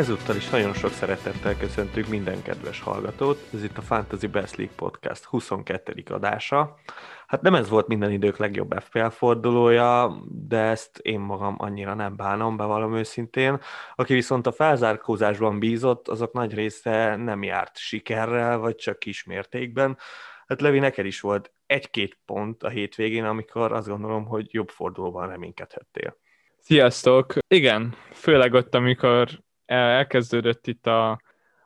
Ezúttal 0.00 0.36
is 0.36 0.48
nagyon 0.48 0.74
sok 0.74 0.90
szeretettel 0.90 1.56
köszöntünk 1.56 2.08
minden 2.08 2.42
kedves 2.42 2.80
hallgatót. 2.80 3.38
Ez 3.54 3.64
itt 3.64 3.76
a 3.78 3.82
Fantasy 3.82 4.26
Best 4.26 4.56
League 4.56 4.74
Podcast 4.76 5.24
22. 5.24 6.02
adása. 6.08 6.78
Hát 7.26 7.42
nem 7.42 7.54
ez 7.54 7.68
volt 7.68 7.86
minden 7.86 8.10
idők 8.10 8.36
legjobb 8.36 8.74
FPL 8.80 9.06
fordulója, 9.06 10.22
de 10.28 10.58
ezt 10.58 10.98
én 10.98 11.20
magam 11.20 11.54
annyira 11.58 11.94
nem 11.94 12.16
bánom, 12.16 12.56
bevallom 12.56 12.96
őszintén. 12.96 13.60
Aki 13.94 14.14
viszont 14.14 14.46
a 14.46 14.52
felzárkózásban 14.52 15.58
bízott, 15.58 16.08
azok 16.08 16.32
nagy 16.32 16.54
része 16.54 17.16
nem 17.16 17.42
járt 17.42 17.78
sikerrel, 17.78 18.58
vagy 18.58 18.74
csak 18.74 18.98
kismértékben. 18.98 19.98
Hát 20.46 20.60
Levi, 20.60 20.78
neked 20.78 21.06
is 21.06 21.20
volt 21.20 21.52
egy-két 21.66 22.18
pont 22.24 22.62
a 22.62 22.68
hétvégén, 22.68 23.24
amikor 23.24 23.72
azt 23.72 23.88
gondolom, 23.88 24.24
hogy 24.24 24.46
jobb 24.50 24.68
fordulóban 24.68 25.28
reménykedhettél. 25.28 26.16
Sziasztok! 26.58 27.34
Igen, 27.48 27.94
főleg 28.12 28.54
ott, 28.54 28.74
amikor 28.74 29.28
elkezdődött 29.70 30.66
itt 30.66 30.86
a, 30.86 31.20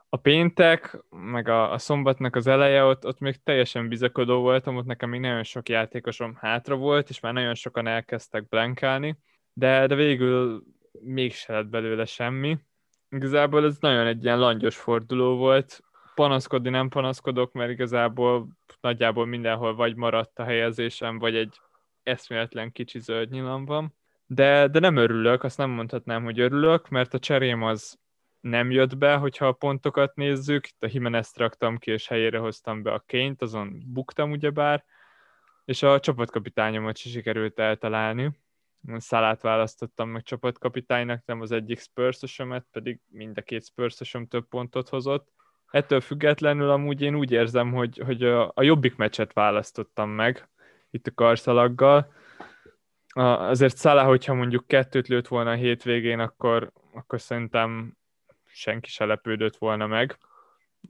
a 0.09 0.17
péntek, 0.17 1.03
meg 1.09 1.47
a, 1.47 1.71
a 1.71 1.77
szombatnak 1.77 2.35
az 2.35 2.47
eleje, 2.47 2.83
ott, 2.83 3.05
ott 3.05 3.19
még 3.19 3.43
teljesen 3.43 3.87
bizakodó 3.87 4.41
voltam, 4.41 4.75
ott 4.75 4.85
nekem 4.85 5.09
még 5.09 5.19
nagyon 5.19 5.43
sok 5.43 5.69
játékosom 5.69 6.35
hátra 6.35 6.75
volt, 6.75 7.09
és 7.09 7.19
már 7.19 7.33
nagyon 7.33 7.55
sokan 7.55 7.87
elkezdtek 7.87 8.47
blankálni, 8.47 9.17
de, 9.53 9.87
de 9.87 9.95
végül 9.95 10.63
mégse 11.01 11.53
lett 11.53 11.67
belőle 11.67 12.05
semmi. 12.05 12.57
Igazából 13.09 13.65
ez 13.65 13.77
nagyon 13.79 14.07
egy 14.07 14.23
ilyen 14.23 14.39
langyos 14.39 14.77
forduló 14.77 15.37
volt, 15.37 15.83
panaszkodni 16.15 16.69
nem 16.69 16.89
panaszkodok, 16.89 17.51
mert 17.51 17.71
igazából 17.71 18.47
nagyjából 18.81 19.25
mindenhol 19.25 19.75
vagy 19.75 19.95
maradt 19.95 20.39
a 20.39 20.43
helyezésem, 20.43 21.19
vagy 21.19 21.35
egy 21.35 21.59
eszméletlen 22.03 22.71
kicsi 22.71 22.99
zöld 22.99 23.29
nyilam 23.29 23.65
van 23.65 23.93
de, 24.25 24.67
de 24.67 24.79
nem 24.79 24.95
örülök, 24.95 25.43
azt 25.43 25.57
nem 25.57 25.69
mondhatnám, 25.69 26.23
hogy 26.23 26.39
örülök, 26.39 26.89
mert 26.89 27.13
a 27.13 27.19
cserém 27.19 27.63
az 27.63 27.99
nem 28.39 28.71
jött 28.71 28.97
be, 28.97 29.15
hogyha 29.15 29.47
a 29.47 29.51
pontokat 29.51 30.15
nézzük, 30.15 30.67
itt 30.67 30.83
a 30.83 30.89
Jimenez 30.91 31.31
raktam 31.35 31.77
ki, 31.77 31.91
és 31.91 32.07
helyére 32.07 32.37
hoztam 32.37 32.81
be 32.81 32.91
a 32.91 33.03
ként, 33.05 33.41
azon 33.41 33.83
buktam 33.85 34.31
ugyebár, 34.31 34.85
és 35.65 35.83
a 35.83 35.99
csapatkapitányomat 35.99 36.97
is 36.97 37.11
sikerült 37.11 37.59
eltalálni. 37.59 38.31
Szalát 38.97 39.41
választottam 39.41 40.09
meg 40.09 40.23
csapatkapitánynak, 40.23 41.25
nem 41.25 41.41
az 41.41 41.51
egyik 41.51 41.79
spurs 41.79 42.41
pedig 42.71 42.99
mind 43.07 43.37
a 43.37 43.41
két 43.41 43.65
spurs 43.65 44.13
több 44.27 44.47
pontot 44.47 44.89
hozott. 44.89 45.33
Ettől 45.71 46.01
függetlenül 46.01 46.69
amúgy 46.69 47.01
én 47.01 47.15
úgy 47.15 47.31
érzem, 47.31 47.73
hogy, 47.73 48.01
hogy 48.05 48.23
a, 48.23 48.51
a 48.55 48.63
jobbik 48.63 48.95
meccset 48.95 49.33
választottam 49.33 50.09
meg, 50.09 50.49
itt 50.89 51.07
a 51.07 51.13
karszalaggal, 51.13 52.13
azért 53.23 53.77
Salah, 53.77 54.07
hogyha 54.07 54.33
mondjuk 54.33 54.67
kettőt 54.67 55.07
lőtt 55.07 55.27
volna 55.27 55.51
a 55.51 55.55
hétvégén, 55.55 56.19
akkor, 56.19 56.71
akkor 56.93 57.21
szerintem 57.21 57.97
senki 58.45 58.89
se 58.89 59.05
lepődött 59.05 59.57
volna 59.57 59.87
meg, 59.87 60.17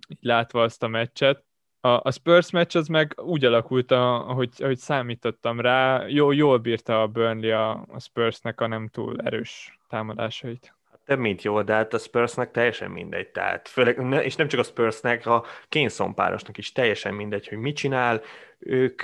így 0.07 0.17
látva 0.21 0.61
azt 0.61 0.83
a 0.83 0.87
meccset. 0.87 1.43
A, 1.79 1.87
a 1.87 2.11
Spurs 2.11 2.49
meccs 2.49 2.75
az 2.75 2.87
meg 2.87 3.21
úgy 3.21 3.45
alakult, 3.45 3.91
ahogy, 3.91 4.49
ahogy 4.57 4.77
számítottam 4.77 5.59
rá, 5.59 6.07
jó, 6.07 6.31
jól 6.31 6.57
bírta 6.57 7.01
a 7.01 7.07
Burnley 7.07 7.51
a, 7.51 7.85
a 7.87 7.99
Spursnek 7.99 8.61
a 8.61 8.67
nem 8.67 8.87
túl 8.87 9.21
erős 9.21 9.79
támadásait 9.87 10.74
több 11.05 11.19
mint 11.19 11.41
jó, 11.41 11.61
de 11.61 11.73
hát 11.73 11.93
a 11.93 11.97
Spursnek 11.97 12.51
teljesen 12.51 12.91
mindegy, 12.91 13.27
tehát 13.27 13.67
főleg, 13.67 14.23
és 14.23 14.35
nem 14.35 14.47
csak 14.47 14.59
a 14.59 14.63
Spursnek, 14.63 15.25
a 15.25 15.45
Kane 15.69 16.13
párosnak 16.13 16.57
is 16.57 16.71
teljesen 16.71 17.13
mindegy, 17.13 17.47
hogy 17.47 17.57
mit 17.57 17.75
csinál, 17.75 18.21
ők, 18.59 19.01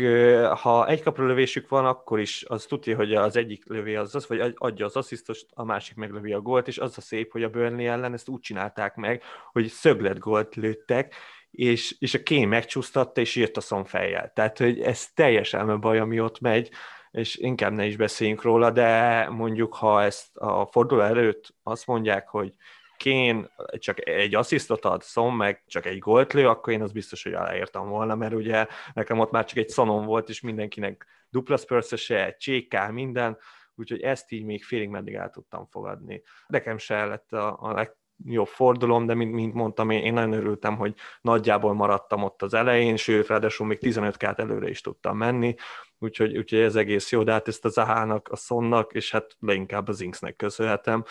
ha 0.57 0.88
egy 0.88 1.03
kapra 1.03 1.25
lövésük 1.25 1.69
van, 1.69 1.85
akkor 1.85 2.19
is 2.19 2.45
az 2.47 2.66
tudja, 2.66 2.95
hogy 2.95 3.13
az 3.13 3.35
egyik 3.35 3.63
lövi 3.67 3.95
az 3.95 4.16
az, 4.16 4.28
vagy 4.28 4.53
adja 4.56 4.85
az 4.85 4.95
asszisztost, 4.95 5.45
a 5.53 5.63
másik 5.63 5.95
meglövi 5.95 6.34
a 6.34 6.41
gólt, 6.41 6.67
és 6.67 6.78
az 6.78 6.97
a 6.97 7.01
szép, 7.01 7.31
hogy 7.31 7.44
a 7.44 7.50
Burnley 7.50 7.88
ellen 7.88 8.13
ezt 8.13 8.28
úgy 8.28 8.40
csinálták 8.40 8.95
meg, 8.95 9.23
hogy 9.51 9.67
szöglet 9.67 10.19
gólt 10.19 10.56
lőttek, 10.56 11.16
és, 11.51 11.95
és 12.00 12.13
a 12.13 12.23
Kane 12.23 12.45
megcsúsztatta, 12.45 13.22
és 13.22 13.35
írt 13.35 13.57
a 13.57 13.61
szonfejjel. 13.61 14.31
Tehát, 14.35 14.57
hogy 14.57 14.81
ez 14.81 15.07
teljesen 15.13 15.79
baj, 15.79 16.00
ami 16.00 16.19
ott 16.19 16.40
megy, 16.40 16.69
és 17.11 17.35
inkább 17.35 17.72
ne 17.72 17.85
is 17.85 17.95
beszéljünk 17.95 18.41
róla, 18.41 18.72
de 18.72 19.29
mondjuk, 19.29 19.73
ha 19.73 20.03
ezt 20.03 20.38
a 20.38 20.66
forduló 20.66 21.01
előtt 21.01 21.55
azt 21.63 21.88
mondják, 21.88 22.27
hogy 22.27 22.53
Kén 22.97 23.51
csak 23.77 24.07
egy 24.07 24.35
asszisztot 24.35 24.85
ad, 24.85 25.01
Szom 25.01 25.35
meg 25.35 25.63
csak 25.67 25.85
egy 25.85 25.99
gólt 25.99 26.33
lő, 26.33 26.47
akkor 26.47 26.73
én 26.73 26.81
az 26.81 26.91
biztos, 26.91 27.23
hogy 27.23 27.33
aláírtam 27.33 27.89
volna, 27.89 28.16
mert 28.16 28.33
ugye 28.33 28.67
nekem 28.94 29.19
ott 29.19 29.31
már 29.31 29.45
csak 29.45 29.57
egy 29.57 29.69
szonom 29.69 30.05
volt, 30.05 30.29
és 30.29 30.41
mindenkinek 30.41 31.05
dupla 31.29 31.57
spurs 31.57 32.09
egy 32.09 32.38
csékká, 32.38 32.89
minden, 32.89 33.38
úgyhogy 33.75 34.01
ezt 34.01 34.31
így 34.31 34.43
még 34.43 34.63
félig 34.63 34.89
meddig 34.89 35.13
el 35.13 35.29
tudtam 35.29 35.67
fogadni. 35.72 36.22
Nekem 36.47 36.78
se 36.78 37.05
lett 37.05 37.33
a, 37.33 37.57
a 37.61 37.73
legjobb 37.73 38.47
fordulom, 38.47 39.05
de 39.05 39.13
mint, 39.13 39.33
mint 39.33 39.53
mondtam, 39.53 39.89
én, 39.89 40.03
én 40.03 40.13
nagyon 40.13 40.33
örültem, 40.33 40.75
hogy 40.75 40.95
nagyjából 41.22 41.73
maradtam 41.73 42.23
ott 42.23 42.41
az 42.41 42.53
elején, 42.53 42.95
sőt, 42.95 43.28
ráadásul 43.28 43.67
még 43.67 43.79
15 43.79 44.17
kát 44.17 44.39
előre 44.39 44.69
is 44.69 44.81
tudtam 44.81 45.17
menni, 45.17 45.55
úgyhogy, 46.01 46.38
úgyhogy 46.38 46.59
ez 46.59 46.75
egész 46.75 47.12
jó, 47.12 47.23
de 47.23 47.31
hát 47.31 47.47
ezt 47.47 47.66
a 47.66 47.69
Zahának, 47.69 48.28
a 48.28 48.35
Sonnak, 48.35 48.94
és 48.94 49.12
hát 49.12 49.35
leginkább 49.39 49.88
az 49.88 50.01
Inksnek 50.01 50.35
köszönhetem. 50.35 51.03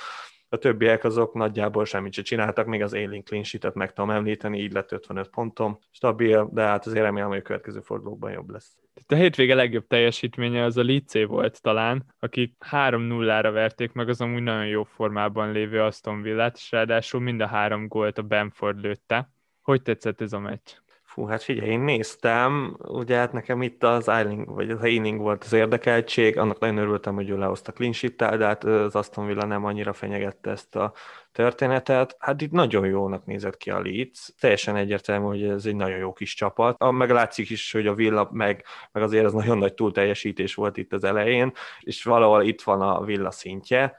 A 0.49 0.57
többiek 0.57 1.05
azok 1.05 1.35
nagyjából 1.35 1.85
semmit 1.85 2.13
sem 2.13 2.25
csináltak, 2.25 2.67
még 2.67 2.83
az 2.83 2.93
Ailing 2.93 3.25
clean 3.25 3.45
sheet 3.45 3.75
meg 3.75 3.93
tudom 3.93 4.11
említeni, 4.11 4.59
így 4.59 4.73
lett 4.73 4.93
55 4.93 5.29
pontom. 5.29 5.79
Stabil, 5.91 6.49
de 6.53 6.63
hát 6.63 6.87
azért 6.87 7.05
remélem, 7.05 7.29
hogy 7.29 7.39
a 7.39 7.43
következő 7.43 7.81
fordulókban 7.81 8.33
jobb 8.33 8.51
lesz. 8.51 8.77
A 9.09 9.15
hétvége 9.15 9.55
legjobb 9.55 9.87
teljesítménye 9.87 10.65
az 10.65 10.77
a 10.77 10.83
Licé 10.83 11.25
volt 11.25 11.63
talán, 11.63 12.15
akik 12.19 12.57
3-0-ra 12.71 13.51
verték 13.53 13.93
meg 13.93 14.09
az 14.09 14.21
amúgy 14.21 14.43
nagyon 14.43 14.67
jó 14.67 14.85
formában 14.85 15.53
lévő 15.53 15.81
Aston 15.81 16.23
Villát, 16.23 16.57
és 16.57 16.71
ráadásul 16.71 17.21
mind 17.21 17.41
a 17.41 17.47
három 17.47 17.87
gólt 17.87 18.19
a 18.19 18.23
Benford 18.23 18.81
lőtte. 18.81 19.31
Hogy 19.63 19.83
tetszett 19.83 20.21
ez 20.21 20.33
a 20.33 20.39
meccs? 20.39 20.71
Fú, 21.21 21.27
hát 21.27 21.43
figyelj, 21.43 21.71
én 21.71 21.81
néztem, 21.81 22.77
ugye 22.79 23.17
hát 23.17 23.33
nekem 23.33 23.63
itt 23.63 23.83
az 23.83 24.09
Eiling, 24.09 24.55
vagy 24.55 24.71
az 24.71 24.83
Eiling 24.83 25.21
volt 25.21 25.45
az 25.45 25.53
érdekeltség, 25.53 26.39
annak 26.39 26.59
nagyon 26.59 26.77
örültem, 26.77 27.15
hogy 27.15 27.29
ő 27.31 27.39
lehozta 27.39 27.73
clean 27.73 27.93
sheet 27.93 28.17
de 28.17 28.45
hát 28.45 28.65
az 28.65 28.95
Aston 28.95 29.27
Villa 29.27 29.45
nem 29.45 29.65
annyira 29.65 29.93
fenyegette 29.93 30.51
ezt 30.51 30.77
a 30.77 30.93
történetet. 31.33 32.17
Hát 32.19 32.41
itt 32.41 32.51
nagyon 32.51 32.87
jónak 32.87 33.25
nézett 33.25 33.57
ki 33.57 33.71
a 33.71 33.81
Leeds, 33.81 34.29
teljesen 34.39 34.77
egyértelmű, 34.77 35.27
hogy 35.27 35.43
ez 35.43 35.67
egy 35.67 35.77
nagyon 35.77 35.99
jó 35.99 36.13
kis 36.13 36.35
csapat. 36.35 36.77
A, 36.79 36.91
meg 36.91 37.11
látszik 37.11 37.51
is, 37.51 37.73
hogy 37.73 37.87
a 37.87 37.95
Villa 37.95 38.29
meg, 38.33 38.65
meg 38.93 39.03
azért 39.03 39.25
ez 39.25 39.33
nagyon 39.33 39.59
nagy 39.59 39.75
túlteljesítés 39.75 40.55
volt 40.55 40.77
itt 40.77 40.93
az 40.93 41.05
elején, 41.05 41.53
és 41.81 42.05
valahol 42.05 42.43
itt 42.43 42.63
van 42.63 42.81
a 42.81 43.05
Villa 43.05 43.31
szintje. 43.31 43.97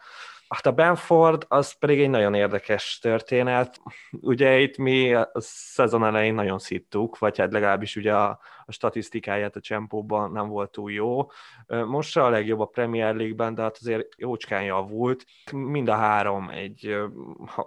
Hát 0.52 0.66
a 0.66 0.72
Benford 0.72 1.46
az 1.48 1.72
pedig 1.72 2.02
egy 2.02 2.10
nagyon 2.10 2.34
érdekes 2.34 3.00
történet. 3.02 3.82
Ugye 4.12 4.60
itt 4.60 4.78
mi 4.78 5.14
a 5.14 5.30
szezon 5.36 6.06
elején 6.06 6.34
nagyon 6.34 6.60
szittuk, 6.60 7.18
vagy 7.18 7.38
hát 7.38 7.52
legalábbis 7.52 7.96
ugye 7.96 8.16
a, 8.16 8.40
a 8.66 8.72
statisztikáját 8.72 9.56
a 9.56 9.60
csempóban 9.60 10.32
nem 10.32 10.48
volt 10.48 10.72
túl 10.72 10.92
jó. 10.92 11.32
Most 11.68 12.18
a 12.18 12.30
legjobb 12.30 12.60
a 12.60 12.66
Premier 12.66 13.16
League-ben, 13.16 13.56
de 13.56 13.62
hát 13.62 13.78
azért 13.78 14.08
jócskán 14.18 14.64
javult. 14.64 15.26
Mind 15.52 15.90
a 15.90 15.96
három 15.96 16.50
egy, 16.50 16.98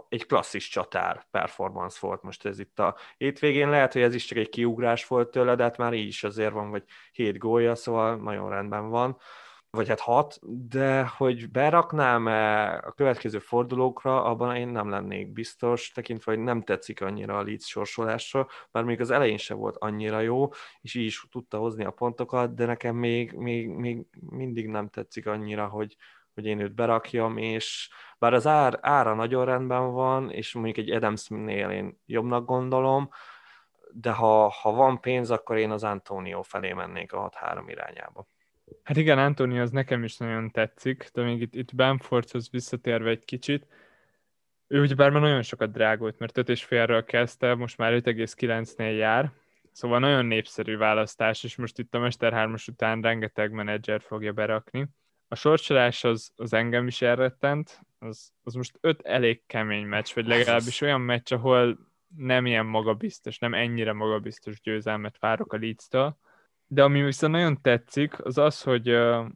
egy 0.08 0.26
klasszis 0.26 0.68
csatár 0.68 1.26
performance 1.30 1.98
volt 2.00 2.22
most 2.22 2.46
ez 2.46 2.58
itt 2.58 2.78
a 2.78 2.96
hétvégén. 3.16 3.68
Lehet, 3.68 3.92
hogy 3.92 4.02
ez 4.02 4.14
is 4.14 4.24
csak 4.24 4.38
egy 4.38 4.48
kiugrás 4.48 5.06
volt 5.06 5.30
tőle, 5.30 5.54
de 5.54 5.62
hát 5.62 5.76
már 5.76 5.92
így 5.92 6.08
is 6.08 6.24
azért 6.24 6.52
van, 6.52 6.70
vagy 6.70 6.84
hét 7.12 7.38
gólja, 7.38 7.74
szóval 7.74 8.16
nagyon 8.16 8.50
rendben 8.50 8.88
van 8.88 9.18
vagy 9.74 9.88
hát 9.88 10.00
hat, 10.00 10.38
de 10.68 11.06
hogy 11.06 11.50
beraknám-e 11.50 12.72
a 12.76 12.92
következő 12.92 13.38
fordulókra, 13.38 14.24
abban 14.24 14.56
én 14.56 14.68
nem 14.68 14.90
lennék 14.90 15.32
biztos, 15.32 15.90
tekintve, 15.90 16.32
hogy 16.32 16.40
nem 16.42 16.62
tetszik 16.62 17.00
annyira 17.00 17.38
a 17.38 17.42
Leeds 17.42 17.66
sorsolása, 17.66 18.48
bár 18.70 18.84
még 18.84 19.00
az 19.00 19.10
elején 19.10 19.36
se 19.36 19.54
volt 19.54 19.76
annyira 19.76 20.20
jó, 20.20 20.48
és 20.80 20.94
így 20.94 21.04
is 21.04 21.26
tudta 21.30 21.58
hozni 21.58 21.84
a 21.84 21.90
pontokat, 21.90 22.54
de 22.54 22.66
nekem 22.66 22.96
még, 22.96 23.32
még, 23.32 23.68
még 23.68 24.06
mindig 24.30 24.68
nem 24.68 24.88
tetszik 24.88 25.26
annyira, 25.26 25.66
hogy, 25.66 25.96
hogy 26.34 26.46
én 26.46 26.60
őt 26.60 26.74
berakjam, 26.74 27.36
és 27.36 27.90
bár 28.18 28.34
az 28.34 28.46
ár, 28.46 28.78
ára 28.82 29.14
nagyon 29.14 29.44
rendben 29.44 29.92
van, 29.92 30.30
és 30.30 30.54
mondjuk 30.54 30.76
egy 30.76 30.90
Adamsnél 30.90 31.70
én 31.70 32.00
jobbnak 32.06 32.44
gondolom, 32.44 33.08
de 33.92 34.12
ha, 34.12 34.48
ha 34.48 34.72
van 34.72 35.00
pénz, 35.00 35.30
akkor 35.30 35.56
én 35.56 35.70
az 35.70 35.84
Antonio 35.84 36.42
felé 36.42 36.72
mennék 36.72 37.12
a 37.12 37.30
6-3 37.30 37.64
irányába. 37.66 38.26
Hát 38.82 38.96
igen, 38.96 39.18
Antoni 39.18 39.58
az 39.58 39.70
nekem 39.70 40.04
is 40.04 40.16
nagyon 40.16 40.50
tetszik, 40.50 41.10
de 41.12 41.22
még 41.22 41.40
itt, 41.40 41.54
itt 41.54 41.74
Bamfordhoz 41.74 42.50
visszatérve 42.50 43.10
egy 43.10 43.24
kicsit, 43.24 43.66
ő 44.66 44.80
ugye 44.80 44.94
bár 44.94 45.10
már 45.10 45.20
nagyon 45.20 45.42
sokat 45.42 45.72
drágult, 45.72 46.18
mert 46.18 46.38
5,5-ről 46.38 47.02
kezdte, 47.06 47.54
most 47.54 47.76
már 47.76 47.92
5,9-nél 47.92 48.96
jár, 48.96 49.32
szóval 49.72 49.98
nagyon 49.98 50.26
népszerű 50.26 50.76
választás, 50.76 51.44
és 51.44 51.56
most 51.56 51.78
itt 51.78 51.94
a 51.94 51.98
Mester 51.98 52.32
3 52.32 52.54
után 52.66 53.00
rengeteg 53.00 53.50
menedzser 53.52 54.00
fogja 54.00 54.32
berakni. 54.32 54.88
A 55.28 55.34
sorsolás 55.34 56.04
az, 56.04 56.32
az 56.36 56.52
engem 56.52 56.86
is 56.86 57.02
elrettent, 57.02 57.80
az, 57.98 58.32
az 58.42 58.54
most 58.54 58.78
öt 58.80 59.02
elég 59.02 59.42
kemény 59.46 59.86
meccs, 59.86 60.14
vagy 60.14 60.26
legalábbis 60.26 60.80
olyan 60.80 61.00
meccs, 61.00 61.32
ahol 61.32 61.78
nem 62.16 62.46
ilyen 62.46 62.66
magabiztos, 62.66 63.38
nem 63.38 63.54
ennyire 63.54 63.92
magabiztos 63.92 64.60
győzelmet 64.60 65.18
várok 65.18 65.52
a 65.52 65.58
Leeds-től, 65.58 66.18
de 66.74 66.82
ami 66.82 67.02
viszont 67.02 67.32
nagyon 67.32 67.60
tetszik, 67.60 68.24
az 68.24 68.38
az, 68.38 68.62
hogy 68.62 68.90
uh, 68.90 69.26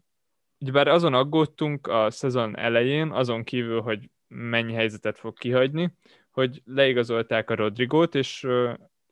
bár 0.72 0.88
azon 0.88 1.14
aggódtunk 1.14 1.86
a 1.86 2.10
szezon 2.10 2.56
elején, 2.56 3.10
azon 3.10 3.44
kívül, 3.44 3.80
hogy 3.80 4.10
mennyi 4.28 4.72
helyzetet 4.72 5.18
fog 5.18 5.38
kihagyni, 5.38 5.94
hogy 6.30 6.62
leigazolták 6.64 7.50
a 7.50 7.54
Rodrigót, 7.54 8.14
és, 8.14 8.46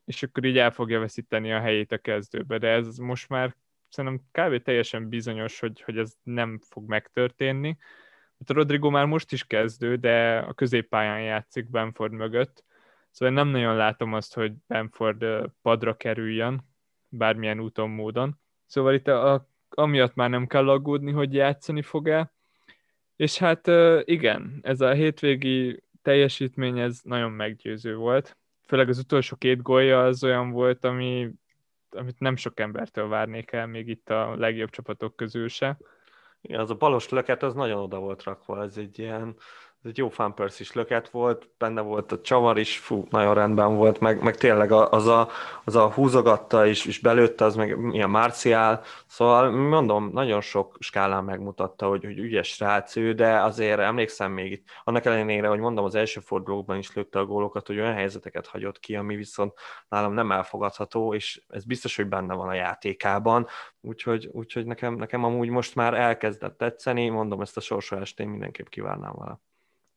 és 0.05 0.23
akkor 0.23 0.44
így 0.44 0.58
el 0.58 0.70
fogja 0.70 1.00
veszíteni 1.00 1.52
a 1.52 1.61
helyét 1.61 1.93
a 1.93 1.99
kezdőbe, 1.99 2.58
de 2.58 2.69
ez 2.69 2.96
most 2.96 3.28
már 3.28 3.56
szerintem 3.88 4.20
kb. 4.31 4.62
teljesen 4.62 5.08
bizonyos, 5.08 5.58
hogy, 5.58 5.81
hogy 5.81 5.99
ez 5.99 6.12
nem 6.23 6.61
fog 6.69 6.88
megtörténni. 6.88 7.76
Hát 8.38 8.50
a 8.50 8.55
Rodrigo 8.55 8.90
már 8.90 9.06
most 9.06 9.32
is 9.32 9.44
kezdő, 9.44 9.96
de 9.96 10.38
a 10.38 10.52
középpályán 10.52 11.23
játszik 11.23 11.70
Benford 11.70 12.12
mögött, 12.12 12.64
szóval 13.11 13.34
nem 13.34 13.49
nagyon 13.49 13.76
látom 13.76 14.14
azt, 14.14 14.34
hogy 14.34 14.52
Benford 14.67 15.25
padra 15.62 15.96
kerüljön, 15.96 16.75
bármilyen 17.08 17.61
úton, 17.61 17.91
módon. 17.91 18.41
Szóval 18.67 18.94
itt 18.94 19.08
a, 19.08 19.32
a, 19.32 19.49
amiatt 19.69 20.14
már 20.14 20.31
nem 20.31 20.47
kell 20.47 20.69
aggódni, 20.69 21.12
hogy 21.12 21.35
játszani 21.35 21.82
fog-e. 21.82 22.32
És 23.17 23.38
hát 23.38 23.70
igen, 24.05 24.58
ez 24.62 24.81
a 24.81 24.91
hétvégi 24.91 25.82
teljesítmény 26.03 26.79
ez 26.79 27.00
nagyon 27.03 27.31
meggyőző 27.31 27.97
volt. 27.97 28.37
Főleg 28.67 28.88
az 28.88 28.99
utolsó 28.99 29.37
két 29.37 29.62
gólja 29.62 30.05
az 30.05 30.25
olyan 30.25 30.50
volt, 30.50 30.85
ami, 30.85 31.31
amit 31.91 32.19
nem 32.19 32.37
sok 32.37 32.61
embertől 32.61 33.09
várnék 33.09 33.52
el, 33.52 33.67
még 33.67 33.88
itt 33.88 34.11
a 34.11 34.37
legjobb 34.37 34.70
csapatok 34.70 35.17
közül 35.17 35.49
se. 35.49 35.79
Igen, 36.41 36.61
az 36.61 36.70
a 36.70 36.75
balos 36.75 37.09
löket, 37.09 37.43
az 37.43 37.55
nagyon 37.55 37.82
oda 37.82 37.99
volt 37.99 38.23
rakva, 38.23 38.62
ez 38.62 38.76
egy 38.76 38.99
ilyen 38.99 39.37
ez 39.87 39.93
egy 39.93 39.99
jó 39.99 40.09
fan 40.09 40.35
is 40.59 40.73
löket 40.73 41.09
volt, 41.09 41.50
benne 41.59 41.81
volt 41.81 42.12
a 42.12 42.21
csavar 42.21 42.59
is, 42.59 42.79
fú, 42.79 43.06
nagyon 43.11 43.35
rendben 43.35 43.77
volt, 43.77 44.00
meg, 44.00 44.23
meg 44.23 44.37
tényleg 44.37 44.73
az 44.73 45.06
a, 45.06 45.29
az 45.65 45.77
a 45.77 45.91
húzogatta 45.91 46.67
és, 46.67 46.87
és 46.87 46.99
belőtte, 46.99 47.44
az 47.44 47.55
meg 47.55 47.79
ilyen 47.91 48.11
Marciál, 48.11 48.83
szóval 49.06 49.50
mondom, 49.50 50.11
nagyon 50.12 50.41
sok 50.41 50.77
skálán 50.79 51.25
megmutatta, 51.25 51.88
hogy, 51.88 52.05
hogy 52.05 52.19
ügyes 52.19 52.59
rác 52.59 52.97
ő, 52.97 53.12
de 53.12 53.41
azért 53.41 53.79
emlékszem 53.79 54.33
még 54.33 54.53
itt, 54.53 54.69
annak 54.85 55.05
ellenére, 55.05 55.49
hogy 55.49 55.59
mondom, 55.59 55.85
az 55.85 55.94
első 55.94 56.21
fordulókban 56.21 56.79
is 56.79 56.94
lőtte 56.94 57.19
a 57.19 57.27
gólokat, 57.27 57.67
hogy 57.67 57.79
olyan 57.79 57.94
helyzeteket 57.94 58.47
hagyott 58.47 58.79
ki, 58.79 58.97
ami 58.97 59.17
viszont 59.17 59.53
nálam 59.88 60.12
nem 60.12 60.33
elfogadható, 60.33 61.15
és 61.15 61.43
ez 61.49 61.65
biztos, 61.65 61.97
hogy 61.97 62.06
benne 62.09 62.35
van 62.35 62.49
a 62.49 62.55
játékában, 62.55 63.47
úgyhogy, 63.81 64.29
úgyhogy 64.33 64.67
nekem, 64.67 64.94
nekem 64.94 65.25
amúgy 65.25 65.49
most 65.49 65.75
már 65.75 65.94
elkezdett 65.94 66.59
tetszeni, 66.59 67.09
mondom, 67.09 67.41
ezt 67.41 67.56
a 67.56 67.61
sorsolást 67.61 68.21
én 68.21 68.29
mindenképp 68.29 68.67
kívánám 68.67 69.15
vele. 69.19 69.41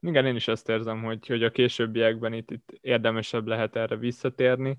Igen, 0.02 0.26
én 0.26 0.36
is 0.36 0.48
azt 0.48 0.70
érzem, 0.70 1.04
hogy, 1.04 1.28
hogy 1.28 1.44
a 1.44 1.52
későbbiekben 1.52 2.34
itt, 2.34 2.52
itt 2.52 2.78
érdemesebb 2.82 3.48
lehet 3.48 3.76
erre 3.76 3.96
visszatérni, 3.96 4.78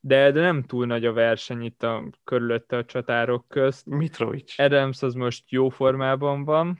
de, 0.00 0.30
de 0.30 0.40
nem 0.40 0.62
túl 0.62 0.86
nagy 0.86 1.04
a 1.04 1.12
verseny 1.12 1.62
itt 1.62 1.82
a 1.82 2.10
körülötte 2.24 2.76
a 2.76 2.84
csatárok 2.84 3.48
közt. 3.48 3.86
Mitrovic. 3.86 4.58
Adams 4.58 5.02
az 5.02 5.14
most 5.14 5.50
jó 5.50 5.68
formában 5.68 6.44
van, 6.44 6.78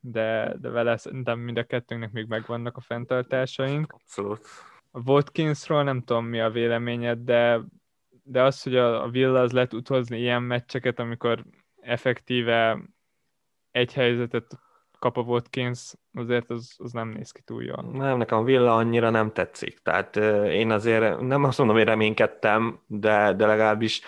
de, 0.00 0.56
de 0.60 0.68
vele 0.68 0.96
szerintem 0.96 1.38
mind 1.38 1.58
a 1.58 1.64
kettőnknek 1.64 2.12
még 2.12 2.26
megvannak 2.26 2.76
a 2.76 2.80
fenntartásaink. 2.80 3.92
Abszolút. 3.92 4.46
A 4.90 5.00
Watkinsról 5.10 5.82
nem 5.82 6.02
tudom 6.02 6.24
mi 6.24 6.40
a 6.40 6.50
véleményed, 6.50 7.18
de, 7.18 7.60
de 8.22 8.42
az, 8.42 8.62
hogy 8.62 8.76
a, 8.76 9.02
a 9.02 9.08
Villa 9.08 9.40
az 9.40 9.52
lehet 9.52 9.74
uthozni 9.74 10.18
ilyen 10.18 10.42
meccseket, 10.42 10.98
amikor 10.98 11.44
effektíve 11.80 12.82
egy 13.70 13.92
helyzetet 13.92 14.58
kap 14.98 15.16
a 15.16 15.20
Watkins, 15.20 15.94
azért 16.14 16.50
az, 16.50 16.74
az 16.78 16.92
nem 16.92 17.08
néz 17.08 17.30
ki 17.30 17.40
túl 17.40 17.62
jól. 17.62 17.90
Nem, 17.92 18.18
nekem 18.18 18.38
a 18.38 18.42
Villa 18.42 18.76
annyira 18.76 19.10
nem 19.10 19.32
tetszik. 19.32 19.78
Tehát 19.78 20.16
én 20.46 20.70
azért 20.70 21.20
nem 21.20 21.44
azt 21.44 21.58
mondom, 21.58 21.76
hogy 21.76 21.84
reménykedtem, 21.84 22.80
de, 22.86 23.32
de 23.32 23.46
legalábbis 23.46 24.00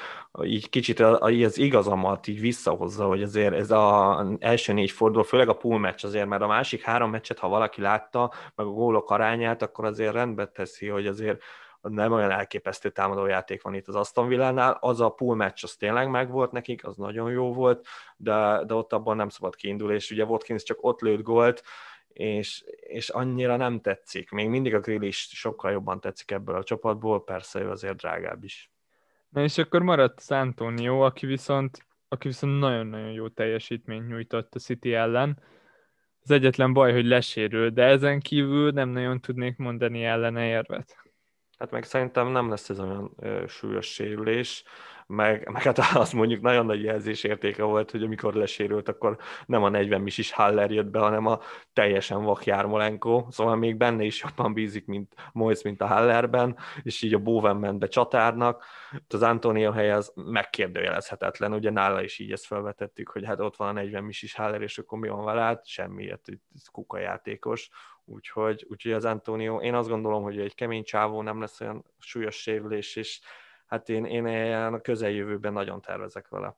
így 0.43 0.69
kicsit 0.69 1.01
az 1.01 1.59
igazamat 1.59 2.27
így 2.27 2.41
visszahozza, 2.41 3.07
hogy 3.07 3.23
azért 3.23 3.55
ez 3.55 3.71
az 3.71 4.27
első 4.39 4.73
négy 4.73 4.91
forduló, 4.91 5.23
főleg 5.23 5.49
a 5.49 5.57
pool 5.57 5.79
meccs 5.79 6.05
azért, 6.05 6.27
mert 6.27 6.43
a 6.43 6.47
másik 6.47 6.83
három 6.83 7.11
meccset, 7.11 7.39
ha 7.39 7.49
valaki 7.49 7.81
látta, 7.81 8.33
meg 8.55 8.67
a 8.67 8.71
gólok 8.71 9.11
arányát, 9.11 9.63
akkor 9.63 9.85
azért 9.85 10.13
rendbe 10.13 10.47
teszi, 10.47 10.89
hogy 10.89 11.07
azért 11.07 11.43
nem 11.81 12.13
olyan 12.13 12.31
elképesztő 12.31 12.91
támadójáték 12.91 13.63
van 13.63 13.75
itt 13.75 13.89
az 13.89 13.95
Aston 13.95 14.29
Villánál, 14.29 14.77
az 14.81 15.01
a 15.01 15.09
pool 15.09 15.37
match 15.37 15.65
az 15.65 15.75
tényleg 15.75 16.11
megvolt 16.11 16.53
nekik, 16.53 16.87
az 16.87 16.97
nagyon 16.97 17.31
jó 17.31 17.53
volt, 17.53 17.87
de, 18.17 18.65
de 18.65 18.75
ott 18.75 18.93
abban 18.93 19.17
nem 19.17 19.29
szabad 19.29 19.55
kiindulni, 19.55 19.95
és 19.95 20.11
ugye 20.11 20.25
Watkins 20.25 20.63
csak 20.63 20.85
ott 20.85 21.01
lőtt 21.01 21.23
gólt, 21.23 21.63
és, 22.09 22.65
és 22.81 23.09
annyira 23.09 23.57
nem 23.57 23.81
tetszik. 23.81 24.31
Még 24.31 24.49
mindig 24.49 24.75
a 24.75 24.81
grill 24.81 25.03
is 25.03 25.29
sokkal 25.33 25.71
jobban 25.71 26.01
tetszik 26.01 26.31
ebből 26.31 26.55
a 26.55 26.65
csapatból, 26.65 27.25
persze 27.25 27.61
ő 27.61 27.71
azért 27.71 27.97
drágább 27.97 28.45
is. 28.45 28.71
Na 29.29 29.43
és 29.43 29.59
akkor 29.59 29.83
maradt 29.83 30.19
az 30.19 30.31
Antonio, 30.31 31.01
aki 31.01 31.27
viszont, 31.27 31.87
aki 32.09 32.29
viszont 32.29 32.59
nagyon-nagyon 32.59 33.13
jó 33.13 33.29
teljesítményt 33.29 34.09
nyújtott 34.09 34.55
a 34.55 34.59
City 34.59 34.95
ellen. 34.95 35.43
Az 36.23 36.31
egyetlen 36.31 36.73
baj, 36.73 36.93
hogy 36.93 37.05
lesérül, 37.05 37.71
de 37.71 37.85
ezen 37.85 38.21
kívül 38.21 38.71
nem 38.71 38.89
nagyon 38.89 39.21
tudnék 39.21 39.57
mondani 39.57 40.05
ellene 40.05 40.47
érvet. 40.47 41.10
Hát 41.61 41.71
meg 41.71 41.85
szerintem 41.85 42.29
nem 42.29 42.49
lesz 42.49 42.69
ez 42.69 42.81
olyan 42.81 43.11
ö, 43.19 43.45
súlyos 43.49 43.87
sérülés, 43.87 44.65
meg, 45.11 45.51
meg 45.53 45.63
hát 45.63 45.79
az 45.95 46.13
mondjuk 46.13 46.41
nagyon 46.41 46.67
nagy 46.67 46.83
jelzés 46.83 47.25
értéke 47.25 47.63
volt, 47.63 47.91
hogy 47.91 48.03
amikor 48.03 48.35
lesérült, 48.35 48.89
akkor 48.89 49.17
nem 49.47 49.63
a 49.63 49.69
40 49.69 50.07
is 50.07 50.33
Haller 50.33 50.71
jött 50.71 50.91
be, 50.91 50.99
hanem 50.99 51.27
a 51.27 51.41
teljesen 51.73 52.25
vak 52.25 52.45
Jármolenko, 52.45 53.27
szóval 53.31 53.57
még 53.57 53.77
benne 53.77 54.05
is 54.05 54.23
jobban 54.23 54.53
bízik, 54.53 54.87
mint 54.87 55.15
Moiz, 55.33 55.63
mint 55.63 55.81
a 55.81 55.87
Hallerben, 55.87 56.57
és 56.83 57.03
így 57.03 57.15
a 57.15 57.19
Bowen 57.19 57.57
ment 57.57 57.79
be 57.79 57.87
csatárnak. 57.87 58.65
Az 59.09 59.23
Antonio 59.23 59.71
hely 59.71 59.91
az 59.91 60.13
megkérdőjelezhetetlen, 60.15 61.53
ugye 61.53 61.71
nála 61.71 62.03
is 62.03 62.19
így 62.19 62.33
ezt 62.33 62.47
felvetettük, 62.47 63.09
hogy 63.09 63.25
hát 63.25 63.41
ott 63.41 63.57
van 63.57 63.69
a 63.69 63.73
40 63.73 64.09
is 64.09 64.35
Haller, 64.35 64.63
és 64.63 64.79
akkor 64.79 64.99
mi 64.99 65.09
van 65.09 65.25
vele, 65.25 65.41
hát 65.41 65.67
semmi, 65.67 66.09
hát 66.09 66.29
ez 66.55 66.67
kuka 66.73 66.99
játékos, 66.99 67.71
úgyhogy, 68.05 68.67
úgyhogy 68.69 68.93
az 68.93 69.05
Antonio, 69.05 69.61
én 69.61 69.75
azt 69.75 69.89
gondolom, 69.89 70.23
hogy 70.23 70.39
egy 70.39 70.55
kemény 70.55 70.85
csávó 70.85 71.23
nem 71.23 71.41
lesz 71.41 71.61
olyan 71.61 71.85
súlyos 71.99 72.37
sérülés, 72.37 72.97
és 72.97 73.21
hát 73.71 73.89
én, 73.89 74.05
én 74.05 74.27
a 74.75 74.81
közeljövőben 74.81 75.53
nagyon 75.53 75.81
tervezek 75.81 76.29
vele. 76.29 76.57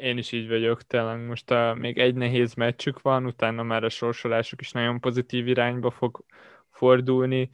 Én 0.00 0.18
is 0.18 0.32
így 0.32 0.48
vagyok, 0.48 0.82
tényleg 0.82 1.26
most 1.26 1.50
a, 1.50 1.74
még 1.78 1.98
egy 1.98 2.14
nehéz 2.14 2.54
meccsük 2.54 3.00
van, 3.00 3.26
utána 3.26 3.62
már 3.62 3.84
a 3.84 3.88
sorsolásuk 3.88 4.60
is 4.60 4.72
nagyon 4.72 5.00
pozitív 5.00 5.48
irányba 5.48 5.90
fog 5.90 6.24
fordulni, 6.70 7.50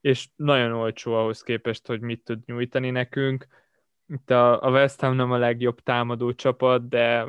és 0.00 0.28
nagyon 0.36 0.72
olcsó 0.72 1.14
ahhoz 1.14 1.42
képest, 1.42 1.86
hogy 1.86 2.00
mit 2.00 2.24
tud 2.24 2.38
nyújtani 2.46 2.90
nekünk. 2.90 3.46
Itt 4.08 4.30
a, 4.30 4.62
a 4.62 4.70
West 4.70 5.00
Ham 5.00 5.14
nem 5.14 5.32
a 5.32 5.38
legjobb 5.38 5.80
támadó 5.80 6.32
csapat, 6.32 6.88
de 6.88 7.26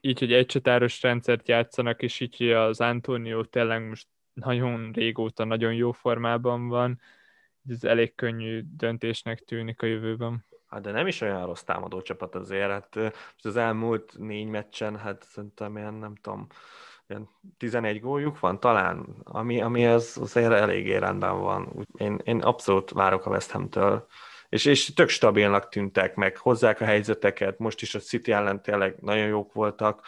így, 0.00 0.18
hogy 0.18 0.32
egy 0.32 0.46
csatáros 0.46 1.02
rendszert 1.02 1.48
játszanak, 1.48 2.02
és 2.02 2.20
így, 2.20 2.36
hogy 2.36 2.52
az 2.52 2.80
Antonio 2.80 3.44
tényleg 3.44 3.88
most 3.88 4.06
nagyon 4.32 4.92
régóta 4.92 5.44
nagyon 5.44 5.74
jó 5.74 5.92
formában 5.92 6.68
van, 6.68 7.00
ez 7.68 7.84
elég 7.84 8.14
könnyű 8.14 8.62
döntésnek 8.76 9.38
tűnik 9.38 9.82
a 9.82 9.86
jövőben. 9.86 10.44
Hát 10.68 10.80
de 10.80 10.90
nem 10.90 11.06
is 11.06 11.20
olyan 11.20 11.46
rossz 11.46 11.62
támadó 11.62 12.02
csapat 12.02 12.34
azért, 12.34 12.70
hát 12.70 12.98
az 13.42 13.56
elmúlt 13.56 14.14
négy 14.18 14.46
meccsen, 14.46 14.96
hát 14.96 15.22
szerintem 15.22 15.76
ilyen, 15.76 15.94
nem 15.94 16.14
tudom, 16.14 16.46
ilyen 17.08 17.28
11 17.58 18.00
góljuk 18.00 18.40
van 18.40 18.60
talán, 18.60 19.06
ami, 19.24 19.60
ami 19.60 19.86
az 19.86 20.18
azért 20.20 20.52
eléggé 20.52 20.96
rendben 20.96 21.40
van. 21.40 21.86
Én, 21.96 22.20
én 22.24 22.40
abszolút 22.40 22.90
várok 22.90 23.26
a 23.26 23.30
West 23.30 23.50
Ham-től. 23.50 24.06
És, 24.48 24.64
és 24.64 24.92
tök 24.94 25.08
stabilnak 25.08 25.68
tűntek, 25.68 26.14
meg 26.14 26.36
hozzák 26.36 26.80
a 26.80 26.84
helyzeteket, 26.84 27.58
most 27.58 27.82
is 27.82 27.94
a 27.94 27.98
City 27.98 28.32
ellen 28.32 28.62
tényleg 28.62 28.96
nagyon 29.00 29.26
jók 29.26 29.52
voltak, 29.52 30.06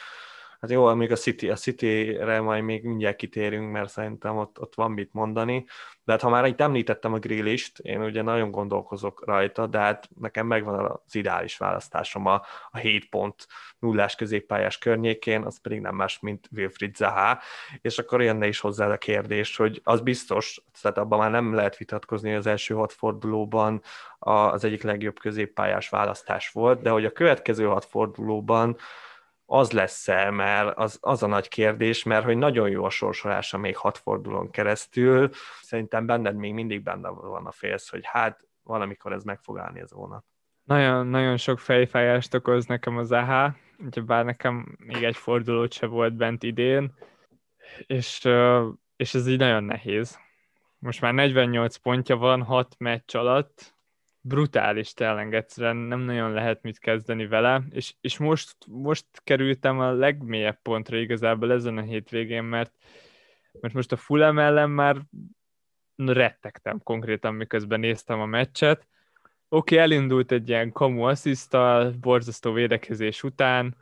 Hát 0.61 0.71
jó, 0.71 0.95
még 0.95 1.13
a 1.13 1.17
City, 1.17 1.51
a 1.51 1.55
City-re 1.57 2.41
majd 2.41 2.63
még 2.63 2.85
mindjárt 2.85 3.17
kitérünk, 3.17 3.73
mert 3.73 3.91
szerintem 3.91 4.37
ott, 4.37 4.61
ott 4.61 4.75
van 4.75 4.91
mit 4.91 5.13
mondani. 5.13 5.65
De 6.05 6.13
hát 6.13 6.21
ha 6.21 6.29
már 6.29 6.45
itt 6.45 6.61
említettem 6.61 7.13
a 7.13 7.19
grillist, 7.19 7.79
én 7.79 8.03
ugye 8.03 8.23
nagyon 8.23 8.51
gondolkozok 8.51 9.25
rajta, 9.27 9.67
de 9.67 9.79
hát 9.79 10.09
nekem 10.21 10.47
megvan 10.47 11.01
az 11.07 11.15
ideális 11.15 11.57
választásom 11.57 12.27
a, 12.27 12.43
a 12.71 12.79
7 12.79 13.09
pont 13.09 13.47
nullás 13.79 14.15
középpályás 14.15 14.79
környékén, 14.79 15.43
az 15.43 15.61
pedig 15.61 15.81
nem 15.81 15.95
más, 15.95 16.21
mint 16.21 16.49
Wilfried 16.53 16.97
Zaha, 16.97 17.39
és 17.81 17.99
akkor 17.99 18.23
jönne 18.23 18.47
is 18.47 18.61
hozzá 18.61 18.93
a 18.93 18.99
kérdés, 18.99 19.57
hogy 19.57 19.81
az 19.85 20.01
biztos, 20.01 20.63
tehát 20.81 20.99
abban 20.99 21.19
már 21.19 21.31
nem 21.31 21.55
lehet 21.55 21.77
vitatkozni, 21.77 22.29
hogy 22.29 22.39
az 22.39 22.47
első 22.47 22.75
hat 22.75 22.93
fordulóban 22.93 23.83
az 24.19 24.65
egyik 24.65 24.83
legjobb 24.83 25.19
középpályás 25.19 25.89
választás 25.89 26.51
volt, 26.51 26.83
de 26.83 26.91
hogy 26.91 27.05
a 27.05 27.13
következő 27.13 27.67
hat 27.67 27.85
fordulóban 27.85 28.77
az 29.53 29.71
lesz-e, 29.71 30.31
mert 30.31 30.77
az, 30.77 30.99
az 31.01 31.23
a 31.23 31.27
nagy 31.27 31.49
kérdés, 31.49 32.03
mert 32.03 32.25
hogy 32.25 32.37
nagyon 32.37 32.69
jó 32.69 32.85
a 32.85 32.91
sorsolása 32.91 33.59
még 33.59 33.77
hat 33.77 33.99
fordulón 33.99 34.51
keresztül, 34.51 35.31
szerintem 35.63 36.07
benned 36.07 36.37
még 36.37 36.55
mindig 36.55 36.83
benne 36.83 37.09
van 37.09 37.47
a 37.47 37.51
félsz, 37.51 37.89
hogy 37.89 38.01
hát 38.05 38.49
valamikor 38.63 39.13
ez 39.13 39.25
meg 39.25 39.41
fog 39.41 39.59
állni 39.59 39.81
ez 39.81 39.93
a 39.93 39.97
vonat. 39.97 40.25
Nagyon, 40.63 41.07
nagyon 41.07 41.37
sok 41.37 41.59
fejfájást 41.59 42.35
okoz 42.35 42.67
nekem 42.67 42.97
az 42.97 43.13
AHA, 43.13 43.57
bár 44.07 44.25
nekem 44.25 44.77
még 44.79 45.05
egy 45.05 45.17
fordulót 45.17 45.73
se 45.73 45.87
volt 45.87 46.15
bent 46.15 46.43
idén, 46.43 46.95
és, 47.87 48.29
és 48.97 49.15
ez 49.15 49.29
így 49.29 49.39
nagyon 49.39 49.65
nehéz. 49.65 50.19
Most 50.79 51.01
már 51.01 51.15
48 51.15 51.77
pontja 51.77 52.17
van 52.17 52.43
6 52.43 52.75
meccs 52.79 53.17
alatt, 53.17 53.75
brutális 54.21 54.93
tényleg 54.93 55.35
egyszerűen 55.35 55.77
nem 55.77 56.01
nagyon 56.01 56.33
lehet 56.33 56.63
mit 56.63 56.79
kezdeni 56.79 57.27
vele, 57.27 57.63
és, 57.71 57.95
és 58.01 58.19
most, 58.19 58.57
most 58.67 59.07
kerültem 59.25 59.79
a 59.79 59.93
legmélyebb 59.93 60.59
pontra 60.63 60.97
igazából 60.97 61.53
ezen 61.53 61.77
a 61.77 61.83
hétvégén, 61.83 62.45
mert, 62.45 62.73
mert 63.61 63.75
most 63.75 63.93
a 63.93 63.97
Fulham 63.97 64.39
ellen 64.39 64.71
már 64.71 64.97
rettegtem 65.97 66.81
konkrétan, 66.83 67.35
miközben 67.35 67.81
néztem 67.81 68.21
a 68.21 68.27
meccset. 68.27 68.89
Oké, 69.49 69.75
okay, 69.75 69.79
elindult 69.79 70.33
egy 70.33 70.49
ilyen 70.49 70.73
kamu 70.73 71.03
asszisztal, 71.03 71.91
borzasztó 71.91 72.53
védekezés 72.53 73.23
után, 73.23 73.77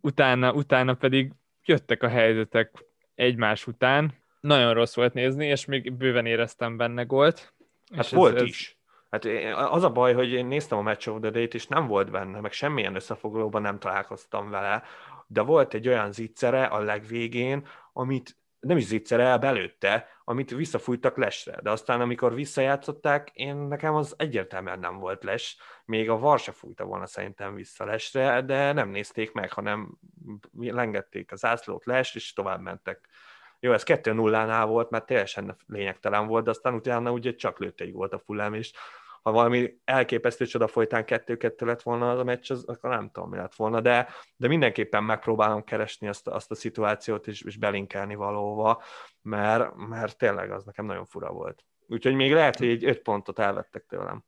utána, 0.00 0.52
utána 0.52 0.94
pedig 0.94 1.32
jöttek 1.64 2.02
a 2.02 2.08
helyzetek 2.08 2.84
egymás 3.14 3.66
után. 3.66 4.14
Nagyon 4.40 4.74
rossz 4.74 4.94
volt 4.94 5.14
nézni, 5.14 5.46
és 5.46 5.64
még 5.64 5.92
bőven 5.92 6.26
éreztem 6.26 6.76
benne 6.76 7.02
gólt. 7.02 7.54
Hát 7.94 8.04
és 8.04 8.10
volt 8.10 8.34
ez, 8.34 8.42
ez... 8.42 8.48
is. 8.48 8.75
Hát 9.10 9.24
az 9.54 9.82
a 9.82 9.90
baj, 9.90 10.14
hogy 10.14 10.32
én 10.32 10.46
néztem 10.46 10.78
a 10.78 10.82
Match 10.82 11.08
of 11.08 11.20
the 11.20 11.30
Day-t, 11.30 11.54
és 11.54 11.66
nem 11.66 11.86
volt 11.86 12.10
benne, 12.10 12.40
meg 12.40 12.52
semmilyen 12.52 12.94
összefoglalóban 12.94 13.62
nem 13.62 13.78
találkoztam 13.78 14.50
vele, 14.50 14.82
de 15.26 15.40
volt 15.40 15.74
egy 15.74 15.88
olyan 15.88 16.12
zicsere 16.12 16.64
a 16.64 16.78
legvégén, 16.78 17.66
amit 17.92 18.36
nem 18.60 18.76
is 18.76 18.84
zicsere, 18.84 19.38
belőtte, 19.38 20.08
amit 20.24 20.50
visszafújtak 20.50 21.16
lesre. 21.16 21.60
De 21.62 21.70
aztán, 21.70 22.00
amikor 22.00 22.34
visszajátszották, 22.34 23.30
én 23.32 23.56
nekem 23.56 23.94
az 23.94 24.14
egyértelműen 24.18 24.78
nem 24.78 24.98
volt 24.98 25.24
les. 25.24 25.56
Még 25.84 26.10
a 26.10 26.18
Varsa 26.18 26.52
fújta 26.52 26.84
volna 26.84 27.06
szerintem 27.06 27.54
vissza 27.54 27.84
lesre, 27.84 28.42
de 28.42 28.72
nem 28.72 28.88
nézték 28.88 29.32
meg, 29.32 29.52
hanem 29.52 29.98
lengették 30.58 31.32
az 31.32 31.38
zászlót 31.38 31.84
les, 31.84 32.14
és 32.14 32.32
tovább 32.32 32.60
mentek. 32.60 33.08
Jó, 33.66 33.72
ez 33.72 33.82
2-0-nál 33.86 34.64
volt, 34.68 34.90
mert 34.90 35.06
teljesen 35.06 35.56
lényegtelen 35.66 36.26
volt, 36.26 36.44
de 36.44 36.50
aztán 36.50 36.74
utána 36.74 37.10
ugye 37.10 37.34
csak 37.34 37.58
lőtteig 37.58 37.94
volt 37.94 38.12
a 38.12 38.18
fullám, 38.18 38.54
és 38.54 38.72
ha 39.22 39.32
valami 39.32 39.78
elképesztő 39.84 40.44
csoda 40.46 40.66
folytán 40.66 41.04
kettő-kettő 41.04 41.66
lett 41.66 41.82
volna 41.82 42.10
az 42.10 42.18
a 42.18 42.24
meccs, 42.24 42.50
az, 42.50 42.64
akkor 42.64 42.90
nem 42.90 43.10
tudom, 43.10 43.30
mi 43.30 43.36
lett 43.36 43.54
volna, 43.54 43.80
de, 43.80 44.08
de 44.36 44.48
mindenképpen 44.48 45.04
megpróbálom 45.04 45.64
keresni 45.64 46.08
azt, 46.08 46.28
azt 46.28 46.50
a 46.50 46.54
szituációt, 46.54 47.26
és, 47.26 47.42
és 47.42 47.56
belinkelni 47.56 48.14
valóva, 48.14 48.82
mert, 49.22 49.74
mert 49.74 50.18
tényleg 50.18 50.50
az 50.50 50.64
nekem 50.64 50.84
nagyon 50.84 51.04
fura 51.04 51.32
volt. 51.32 51.64
Úgyhogy 51.88 52.14
még 52.14 52.32
lehet, 52.32 52.56
hogy 52.56 52.68
egy 52.68 52.84
öt 52.84 52.98
pontot 52.98 53.38
elvettek 53.38 53.84
tőlem. 53.88 54.24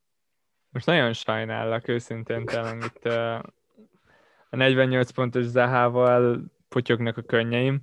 Most 0.69 0.85
nagyon 0.85 1.13
sajnállak 1.13 1.87
őszintén 1.87 2.45
tényleg 2.45 2.83
itt 2.83 3.05
a 4.49 4.55
48 4.55 5.11
pontos 5.11 5.43
Zahával 5.43 6.43
potyognak 6.69 7.17
a 7.17 7.21
könnyeim. 7.21 7.81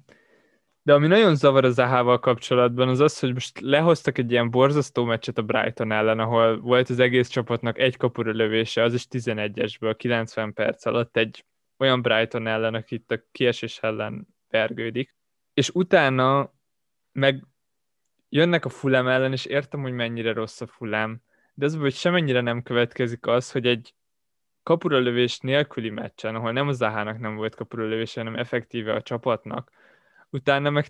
De 0.87 0.95
ami 0.95 1.07
nagyon 1.07 1.35
zavar 1.35 1.65
a 1.65 1.71
Zahával 1.71 2.19
kapcsolatban, 2.19 2.89
az 2.89 3.01
az, 3.01 3.19
hogy 3.19 3.33
most 3.33 3.61
lehoztak 3.61 4.19
egy 4.19 4.31
ilyen 4.31 4.51
borzasztó 4.51 5.05
meccset 5.05 5.39
a 5.39 5.43
Brighton 5.43 5.93
ellen, 5.93 6.19
ahol 6.19 6.61
volt 6.61 6.89
az 6.89 6.99
egész 6.99 7.29
csapatnak 7.29 7.79
egy 7.79 7.97
kapura 7.97 8.33
lövése, 8.33 8.83
az 8.83 8.95
is 8.95 9.07
11-esből, 9.11 9.95
90 9.97 10.53
perc 10.53 10.87
alatt 10.87 11.17
egy 11.17 11.45
olyan 11.77 12.03
Brighton 12.03 12.47
ellen, 12.47 12.75
aki 12.75 12.95
itt 12.95 13.11
a 13.11 13.23
kiesés 13.33 13.79
ellen 13.79 14.27
vergődik. 14.51 15.15
És 15.55 15.71
utána 15.71 16.53
meg 17.13 17.45
jönnek 18.29 18.65
a 18.65 18.69
Fulham 18.69 19.09
ellen, 19.09 19.33
és 19.33 19.45
értem, 19.45 19.81
hogy 19.81 19.93
mennyire 19.93 20.33
rossz 20.33 20.61
a 20.61 20.67
Fulham, 20.67 21.23
de 21.55 21.65
az, 21.65 21.77
hogy 21.77 21.95
semennyire 21.95 22.41
nem 22.41 22.63
következik 22.63 23.27
az, 23.27 23.53
hogy 23.53 23.67
egy 23.67 23.95
kapura 24.63 24.99
lövés 24.99 25.39
nélküli 25.39 25.91
meccsen, 25.91 26.35
ahol 26.35 26.53
nem 26.53 26.69
a 26.69 26.73
Zahának 26.73 27.19
nem 27.19 27.37
volt 27.37 27.55
kapura 27.55 27.87
lövése, 27.87 28.21
hanem 28.21 28.39
effektíve 28.39 28.95
a 28.95 29.03
csapatnak, 29.03 29.71
utána 30.31 30.71
meg 30.71 30.87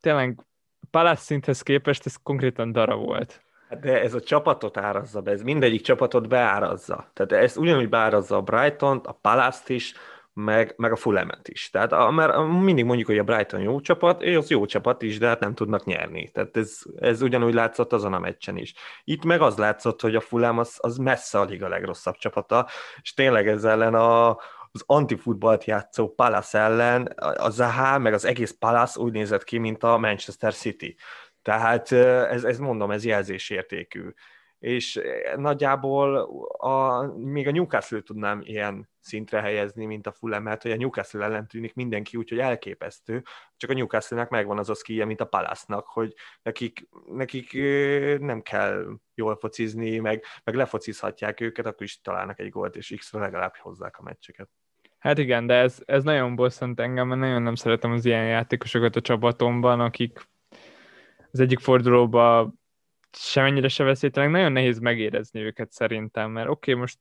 tényleg 0.00 0.46
Palace 0.90 1.22
szinthez 1.22 1.62
képest 1.62 2.06
ez 2.06 2.16
konkrétan 2.22 2.72
dara 2.72 2.96
volt. 2.96 3.42
Hát 3.68 3.80
de 3.80 4.00
ez 4.00 4.14
a 4.14 4.20
csapatot 4.20 4.76
árazza 4.76 5.20
be, 5.20 5.30
ez 5.30 5.42
mindegyik 5.42 5.80
csapatot 5.80 6.28
beárazza. 6.28 7.10
Tehát 7.12 7.44
ezt 7.44 7.56
ugyanúgy 7.56 7.88
beárazza 7.88 8.36
a 8.36 8.42
Brighton-t, 8.42 9.06
a 9.06 9.12
Palace-t 9.12 9.68
is, 9.68 9.94
meg, 10.34 10.74
meg 10.76 10.92
a 10.92 10.96
Fulham-et 10.96 11.48
is. 11.48 11.70
Tehát 11.70 11.92
a, 11.92 12.10
mert 12.10 12.36
mindig 12.46 12.84
mondjuk, 12.84 13.08
hogy 13.08 13.18
a 13.18 13.24
Brighton 13.24 13.60
jó 13.60 13.80
csapat, 13.80 14.22
és 14.22 14.36
az 14.36 14.50
jó 14.50 14.66
csapat 14.66 15.02
is, 15.02 15.18
de 15.18 15.26
hát 15.26 15.40
nem 15.40 15.54
tudnak 15.54 15.84
nyerni. 15.84 16.30
Tehát 16.30 16.56
ez, 16.56 16.78
ez 17.00 17.22
ugyanúgy 17.22 17.54
látszott 17.54 17.92
azon 17.92 18.12
a 18.12 18.18
meccsen 18.18 18.56
is. 18.56 18.74
Itt 19.04 19.24
meg 19.24 19.40
az 19.40 19.56
látszott, 19.56 20.00
hogy 20.00 20.16
a 20.16 20.20
Fulham 20.20 20.58
az, 20.58 20.76
az 20.80 20.96
messze 20.96 21.38
a 21.38 21.44
liga 21.44 21.68
legrosszabb 21.68 22.16
csapata, 22.16 22.68
és 23.02 23.14
tényleg 23.14 23.48
ez 23.48 23.64
ellen 23.64 23.94
a, 23.94 24.36
az 24.72 24.82
antifutballt 24.86 25.64
játszó 25.64 26.14
Palace 26.14 26.58
ellen 26.58 27.06
a 27.36 27.50
Zaha, 27.50 27.98
meg 27.98 28.12
az 28.12 28.24
egész 28.24 28.56
Palace 28.58 29.00
úgy 29.00 29.12
nézett 29.12 29.44
ki, 29.44 29.58
mint 29.58 29.82
a 29.82 29.98
Manchester 29.98 30.54
City. 30.54 30.96
Tehát 31.42 31.92
ez, 31.92 32.44
ez 32.44 32.58
mondom, 32.58 32.90
ez 32.90 33.04
jelzésértékű. 33.04 34.10
És 34.58 35.00
nagyjából 35.36 36.16
a, 36.58 37.02
még 37.16 37.48
a 37.48 37.50
Newcastle 37.50 38.00
tudnám 38.00 38.40
ilyen 38.44 38.90
szintre 39.00 39.40
helyezni, 39.40 39.84
mint 39.84 40.06
a 40.06 40.12
Fulham, 40.12 40.42
mert 40.42 40.62
hogy 40.62 40.70
a 40.70 40.76
Newcastle 40.76 41.24
ellen 41.24 41.48
tűnik 41.48 41.74
mindenki 41.74 42.16
úgy, 42.16 42.28
hogy 42.28 42.38
elképesztő, 42.38 43.22
csak 43.56 43.70
a 43.70 43.72
Newcastle-nek 43.72 44.28
megvan 44.28 44.58
az 44.58 44.70
a 44.70 44.74
szkíje, 44.74 45.04
mint 45.04 45.20
a 45.20 45.24
Palace-nak, 45.26 45.86
hogy 45.86 46.14
nekik, 46.42 46.88
nekik 47.06 47.52
nem 48.20 48.42
kell 48.42 48.86
jól 49.14 49.36
focizni, 49.36 49.98
meg, 49.98 50.24
meg 50.44 50.54
lefocizhatják 50.54 51.40
őket, 51.40 51.66
akkor 51.66 51.82
is 51.82 52.00
találnak 52.00 52.38
egy 52.38 52.50
gólt, 52.50 52.76
és 52.76 52.94
x 52.98 53.12
legalább 53.12 53.56
hozzák 53.56 53.98
a 53.98 54.02
meccseket. 54.02 54.48
Hát 55.02 55.18
igen, 55.18 55.46
de 55.46 55.54
ez, 55.54 55.78
ez 55.84 56.04
nagyon 56.04 56.34
bosszant 56.36 56.80
engem, 56.80 57.08
mert 57.08 57.20
nagyon 57.20 57.42
nem 57.42 57.54
szeretem 57.54 57.92
az 57.92 58.04
ilyen 58.04 58.26
játékosokat 58.26 58.96
a 58.96 59.00
csapatomban, 59.00 59.80
akik 59.80 60.28
az 61.30 61.40
egyik 61.40 61.58
fordulóban 61.58 62.60
semennyire 63.12 63.68
se 63.68 63.84
veszélytelenek, 63.84 64.34
nagyon 64.34 64.52
nehéz 64.52 64.78
megérezni 64.78 65.40
őket 65.40 65.72
szerintem, 65.72 66.30
mert 66.30 66.48
oké, 66.48 66.70
okay, 66.70 66.82
most 66.82 66.98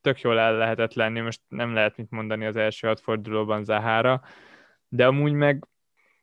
tök 0.00 0.20
jól 0.20 0.38
el 0.38 0.56
lehetett 0.56 0.94
lenni, 0.94 1.20
most 1.20 1.40
nem 1.48 1.74
lehet 1.74 1.96
mit 1.96 2.10
mondani 2.10 2.46
az 2.46 2.56
első 2.56 2.86
hat 2.86 3.00
fordulóban 3.00 3.64
Zahára, 3.64 4.22
de 4.88 5.06
amúgy 5.06 5.32
meg 5.32 5.66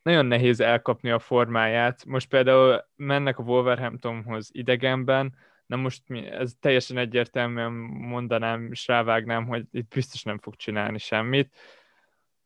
nagyon 0.02 0.26
nehéz 0.26 0.60
elkapni 0.60 1.10
a 1.10 1.20
formáját. 1.20 2.06
Most 2.06 2.30
például 2.30 2.88
mennek 2.96 3.40
a 3.40 3.44
Wolverhamptonhoz 3.44 4.50
idegenben, 4.52 5.36
Na 5.66 5.76
most 5.76 6.02
mi, 6.08 6.26
ez 6.26 6.54
teljesen 6.60 6.98
egyértelműen 6.98 7.72
mondanám, 7.72 8.72
és 8.72 8.88
rávágnám, 8.88 9.48
hogy 9.48 9.66
itt 9.72 9.94
biztos 9.94 10.24
nem 10.24 10.40
fog 10.40 10.56
csinálni 10.56 10.98
semmit. 10.98 11.56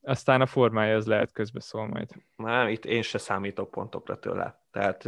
Aztán 0.01 0.41
a 0.41 0.45
formája 0.45 0.95
az 0.95 1.05
lehet 1.05 1.31
közbeszól 1.31 1.87
majd. 1.87 2.09
Nem, 2.35 2.67
itt 2.67 2.85
én 2.85 3.01
se 3.01 3.17
számítok 3.17 3.71
pontokra 3.71 4.19
tőle. 4.19 4.63
Tehát 4.71 5.03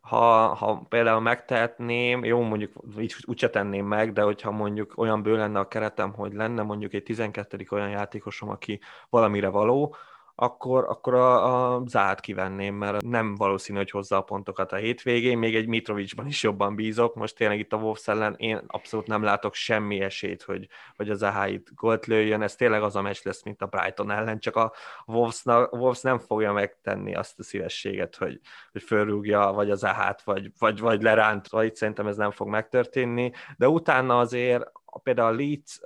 ha, 0.00 0.54
ha 0.54 0.86
például 0.88 1.20
megtehetném, 1.20 2.24
jó, 2.24 2.40
mondjuk 2.40 2.72
így 2.98 3.14
úgyse 3.26 3.50
tenném 3.50 3.86
meg, 3.86 4.12
de 4.12 4.22
hogyha 4.22 4.50
mondjuk 4.50 4.92
olyan 4.96 5.22
bő 5.22 5.36
lenne 5.36 5.58
a 5.58 5.68
keretem, 5.68 6.12
hogy 6.12 6.32
lenne 6.32 6.62
mondjuk 6.62 6.92
egy 6.92 7.02
12. 7.02 7.66
olyan 7.70 7.90
játékosom, 7.90 8.48
aki 8.48 8.80
valamire 9.10 9.48
való, 9.48 9.96
akkor, 10.34 10.84
akkor 10.88 11.14
a, 11.14 11.74
a 11.74 11.82
Zát 11.86 12.20
kivenném, 12.20 12.74
mert 12.74 13.02
nem 13.02 13.34
valószínű, 13.34 13.78
hogy 13.78 13.90
hozza 13.90 14.16
a 14.16 14.22
pontokat 14.22 14.72
a 14.72 14.76
hétvégén, 14.76 15.38
még 15.38 15.56
egy 15.56 15.66
Mitrovicsban 15.66 16.26
is 16.26 16.42
jobban 16.42 16.74
bízok, 16.74 17.14
most 17.14 17.36
tényleg 17.36 17.58
itt 17.58 17.72
a 17.72 17.76
Wolves 17.76 18.08
ellen 18.08 18.34
én 18.38 18.60
abszolút 18.66 19.06
nem 19.06 19.22
látok 19.22 19.54
semmi 19.54 20.00
esélyt, 20.00 20.42
hogy, 20.42 20.68
hogy 20.96 21.10
a 21.10 21.14
Zaha 21.14 21.46
itt 21.46 21.68
gólt 21.74 22.06
lőjön, 22.06 22.42
ez 22.42 22.54
tényleg 22.54 22.82
az 22.82 22.96
a 22.96 23.02
meccs 23.02 23.20
lesz, 23.22 23.42
mint 23.42 23.62
a 23.62 23.66
Brighton 23.66 24.10
ellen, 24.10 24.38
csak 24.38 24.56
a 24.56 24.72
Wolves, 25.06 26.00
nem 26.00 26.18
fogja 26.18 26.52
megtenni 26.52 27.14
azt 27.14 27.38
a 27.38 27.42
szívességet, 27.42 28.16
hogy, 28.16 28.40
hogy 28.72 28.82
fölrúgja 28.82 29.52
vagy 29.52 29.70
a 29.70 29.74
Zahát, 29.74 30.22
vagy, 30.22 30.50
vagy, 30.58 30.80
vagy 30.80 31.02
leránt, 31.02 31.48
vagy 31.48 31.74
szerintem 31.74 32.06
ez 32.06 32.16
nem 32.16 32.30
fog 32.30 32.48
megtörténni, 32.48 33.32
de 33.56 33.68
utána 33.68 34.18
azért 34.18 34.72
például 35.02 35.32
a 35.32 35.36
Leeds 35.36 35.80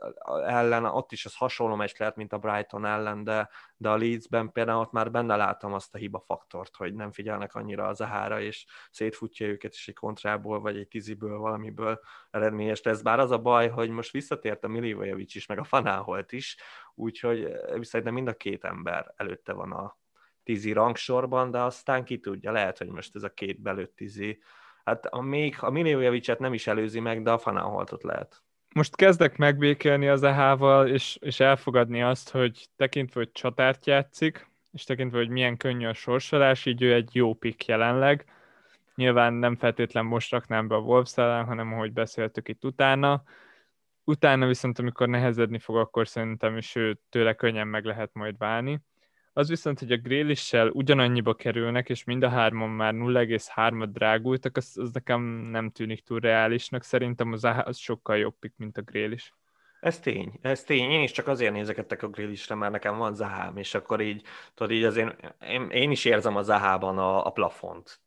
ellen, 0.46 0.84
ott 0.84 1.12
is 1.12 1.24
az 1.24 1.36
hasonló 1.36 1.74
meccs 1.74 1.98
lehet, 1.98 2.16
mint 2.16 2.32
a 2.32 2.38
Brighton 2.38 2.84
ellen, 2.84 3.24
de, 3.24 3.48
de 3.76 3.88
a 3.88 3.96
Leedsben 3.96 4.52
például 4.52 4.80
ott 4.80 4.92
már 4.92 5.10
benne 5.10 5.36
látom 5.36 5.72
azt 5.72 5.94
a 5.94 5.98
hiba 5.98 6.20
faktort, 6.20 6.76
hogy 6.76 6.94
nem 6.94 7.12
figyelnek 7.12 7.54
annyira 7.54 7.86
az 7.86 8.00
ahára, 8.00 8.40
és 8.40 8.66
szétfutja 8.90 9.46
őket 9.46 9.74
is 9.74 9.88
egy 9.88 9.94
kontrából, 9.94 10.60
vagy 10.60 10.76
egy 10.76 10.88
tíziből, 10.88 11.38
valamiből 11.38 12.00
eredményes 12.30 12.82
lesz. 12.82 13.02
Bár 13.02 13.18
az 13.18 13.30
a 13.30 13.38
baj, 13.38 13.68
hogy 13.68 13.90
most 13.90 14.10
visszatért 14.10 14.64
a 14.64 14.68
Milivojevic 14.68 15.34
is, 15.34 15.46
meg 15.46 15.58
a 15.58 15.64
Fanáholt 15.64 16.32
is, 16.32 16.56
úgyhogy 16.94 17.44
eh, 17.44 17.82
szerintem 17.82 18.14
mind 18.14 18.28
a 18.28 18.34
két 18.34 18.64
ember 18.64 19.12
előtte 19.16 19.52
van 19.52 19.72
a 19.72 19.96
tízi 20.42 20.72
rangsorban, 20.72 21.50
de 21.50 21.58
aztán 21.58 22.04
ki 22.04 22.18
tudja, 22.18 22.52
lehet, 22.52 22.78
hogy 22.78 22.88
most 22.88 23.16
ez 23.16 23.22
a 23.22 23.34
két 23.34 23.60
belőtt 23.60 23.96
tízi, 23.96 24.42
hát 24.84 25.06
a 25.06 25.20
még 25.20 25.56
a 25.60 25.70
Milivojevic-et 25.70 26.38
nem 26.38 26.54
is 26.54 26.66
előzi 26.66 27.00
meg, 27.00 27.22
de 27.22 27.30
a 27.30 27.38
Fanáholtot 27.38 28.02
lehet 28.02 28.42
most 28.78 28.96
kezdek 28.96 29.36
megbékélni 29.36 30.08
az 30.08 30.22
EH-val, 30.22 30.88
és, 30.88 31.18
és 31.20 31.40
elfogadni 31.40 32.02
azt, 32.02 32.30
hogy 32.30 32.68
tekintve, 32.76 33.20
hogy 33.20 33.32
csatárt 33.32 33.86
játszik, 33.86 34.50
és 34.72 34.84
tekintve, 34.84 35.18
hogy 35.18 35.28
milyen 35.28 35.56
könnyű 35.56 35.86
a 35.86 35.92
sorsolás, 35.92 36.66
így 36.66 36.82
ő 36.82 36.94
egy 36.94 37.10
jó 37.12 37.34
pick 37.34 37.66
jelenleg. 37.66 38.24
Nyilván 38.94 39.32
nem 39.32 39.56
feltétlen 39.56 40.04
most 40.04 40.30
raknám 40.30 40.68
be 40.68 40.74
a 40.74 40.78
Wolves 40.78 41.16
ellen, 41.16 41.44
hanem 41.44 41.72
ahogy 41.72 41.92
beszéltük 41.92 42.48
itt 42.48 42.64
utána. 42.64 43.22
Utána 44.04 44.46
viszont, 44.46 44.78
amikor 44.78 45.08
nehezedni 45.08 45.58
fog, 45.58 45.76
akkor 45.76 46.08
szerintem 46.08 46.56
is 46.56 46.74
ő 46.74 47.00
tőle 47.08 47.34
könnyen 47.34 47.66
meg 47.66 47.84
lehet 47.84 48.10
majd 48.12 48.38
válni. 48.38 48.80
Az 49.38 49.48
viszont, 49.48 49.78
hogy 49.78 49.92
a 49.92 49.96
Grélissel 49.96 50.68
ugyanannyiba 50.68 51.34
kerülnek, 51.34 51.88
és 51.88 52.04
mind 52.04 52.22
a 52.22 52.28
hárman 52.28 52.70
már 52.70 52.94
0,3-at 52.94 53.88
drágultak, 53.92 54.56
az, 54.56 54.72
az 54.74 54.90
nekem 54.92 55.22
nem 55.50 55.70
tűnik 55.70 56.02
túl 56.02 56.20
reálisnak. 56.20 56.82
Szerintem 56.82 57.32
az, 57.32 57.44
az 57.64 57.76
sokkal 57.76 58.16
jobb 58.16 58.34
pick, 58.38 58.56
mint 58.56 58.76
a 58.76 58.82
Grélis. 58.82 59.32
Ez 59.80 60.00
tény, 60.00 60.38
ez 60.42 60.64
tény. 60.64 60.90
Én 60.90 61.02
is 61.02 61.10
csak 61.10 61.28
azért 61.28 61.52
nézegettek 61.52 62.02
a 62.02 62.08
grillisre, 62.08 62.54
mert 62.54 62.72
nekem 62.72 62.96
van 62.96 63.14
zahám, 63.14 63.56
és 63.56 63.74
akkor 63.74 64.00
így, 64.00 64.22
tudod, 64.54 64.72
így 64.72 64.84
azért 64.84 65.36
én, 65.40 65.70
én 65.70 65.90
is 65.90 66.04
érzem 66.04 66.36
a 66.36 66.42
zahában 66.42 66.98
a, 66.98 67.26
a 67.26 67.30
plafont. 67.30 68.00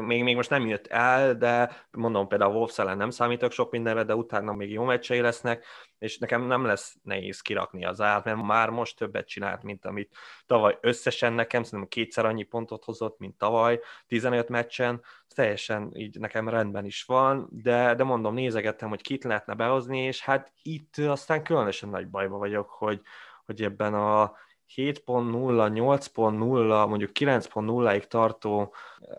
Még, 0.00 0.22
még 0.22 0.36
most 0.36 0.50
nem 0.50 0.66
jött 0.66 0.86
el, 0.86 1.34
de 1.34 1.70
mondom 1.90 2.28
például 2.28 2.50
a 2.50 2.54
Wolves 2.54 2.78
ellen 2.78 2.96
nem 2.96 3.10
számítok 3.10 3.52
sok 3.52 3.70
mindenre, 3.70 4.02
de 4.02 4.14
utána 4.14 4.52
még 4.52 4.70
jó 4.70 4.84
meccsei 4.84 5.20
lesznek, 5.20 5.64
és 5.98 6.18
nekem 6.18 6.42
nem 6.42 6.64
lesz 6.64 6.96
nehéz 7.02 7.40
kirakni 7.40 7.84
az 7.84 8.00
árt, 8.00 8.24
mert 8.24 8.42
már 8.42 8.70
most 8.70 8.96
többet 8.96 9.28
csinált, 9.28 9.62
mint 9.62 9.84
amit 9.84 10.16
tavaly 10.46 10.78
összesen 10.80 11.32
nekem, 11.32 11.62
szerintem 11.62 11.88
kétszer 11.88 12.24
annyi 12.24 12.42
pontot 12.42 12.84
hozott, 12.84 13.18
mint 13.18 13.38
tavaly, 13.38 13.80
15 14.06 14.48
meccsen, 14.48 15.02
teljesen 15.34 15.90
így 15.94 16.18
nekem 16.18 16.48
rendben 16.48 16.84
is 16.84 17.04
van, 17.04 17.48
de, 17.50 17.94
de 17.94 18.04
mondom, 18.04 18.34
nézegettem, 18.34 18.88
hogy 18.88 19.02
kit 19.02 19.24
lehetne 19.24 19.54
behozni, 19.54 19.98
és 19.98 20.20
hát 20.20 20.52
itt 20.62 20.96
aztán 20.96 21.42
különösen 21.42 21.88
nagy 21.88 22.08
bajba 22.08 22.36
vagyok, 22.36 22.70
hogy, 22.70 23.00
hogy 23.44 23.62
ebben 23.62 23.94
a 23.94 24.32
7.0, 24.76 25.70
8.0, 25.74 26.88
mondjuk 26.88 27.10
9.0-ig 27.20 28.02
tartó 28.02 28.74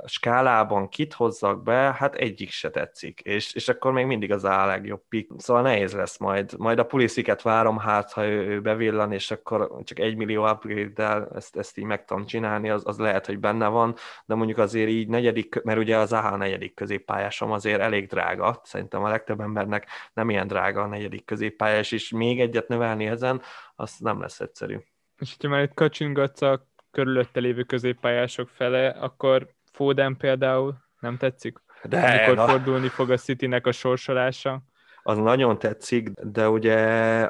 skálában 0.05 0.89
kit 0.89 1.13
hozzak 1.13 1.63
be, 1.63 1.95
hát 1.97 2.15
egyik 2.15 2.49
se 2.49 2.69
tetszik, 2.69 3.19
és, 3.19 3.53
és 3.53 3.69
akkor 3.69 3.91
még 3.91 4.05
mindig 4.05 4.31
az 4.31 4.43
a 4.43 4.65
legjobb 4.65 5.01
pick. 5.09 5.31
Szóval 5.37 5.61
nehéz 5.61 5.93
lesz 5.93 6.17
majd. 6.17 6.57
Majd 6.57 6.79
a 6.79 6.85
pulisziket 6.85 7.41
várom, 7.41 7.77
hát 7.77 8.11
ha 8.11 8.25
ő, 8.25 8.47
ő 8.47 8.61
bevillan, 8.61 9.11
és 9.11 9.31
akkor 9.31 9.81
csak 9.83 9.99
egy 9.99 10.15
millió 10.15 10.49
upgrade-del 10.49 11.29
ezt, 11.35 11.57
ezt 11.57 11.77
így 11.77 11.85
meg 11.85 12.05
tudom 12.05 12.25
csinálni, 12.25 12.69
az, 12.69 12.83
az 12.85 12.97
lehet, 12.97 13.25
hogy 13.25 13.39
benne 13.39 13.67
van, 13.67 13.95
de 14.25 14.35
mondjuk 14.35 14.57
azért 14.57 14.89
így 14.89 15.07
negyedik, 15.07 15.61
mert 15.63 15.79
ugye 15.79 15.97
az 15.97 16.13
AHA 16.13 16.35
negyedik 16.35 16.73
középpályásom 16.73 17.51
azért 17.51 17.81
elég 17.81 18.07
drága, 18.07 18.61
szerintem 18.63 19.03
a 19.03 19.09
legtöbb 19.09 19.39
embernek 19.39 19.87
nem 20.13 20.29
ilyen 20.29 20.47
drága 20.47 20.81
a 20.81 20.87
negyedik 20.87 21.25
középpályás, 21.25 21.91
és 21.91 22.11
még 22.11 22.39
egyet 22.39 22.67
növelni 22.67 23.05
ezen, 23.07 23.41
az 23.75 23.95
nem 23.99 24.21
lesz 24.21 24.39
egyszerű. 24.39 24.77
És 25.19 25.35
hogyha 25.35 25.55
már 25.55 25.63
itt 25.63 25.73
kacsingatsz 25.73 26.41
a 26.41 26.67
körülötte 26.91 27.39
lévő 27.39 27.63
középpályások 27.63 28.49
fele, 28.49 28.89
akkor 28.89 29.47
Foden 29.71 30.17
például 30.17 30.77
nem 30.99 31.17
tetszik? 31.17 31.57
De, 31.83 31.99
Amikor 31.99 32.35
na. 32.35 32.47
fordulni 32.47 32.87
fog 32.87 33.09
a 33.09 33.17
Citynek 33.17 33.67
a 33.67 33.71
sorsolása? 33.71 34.61
Az 35.03 35.17
nagyon 35.17 35.59
tetszik, 35.59 36.09
de 36.09 36.49
ugye 36.49 36.77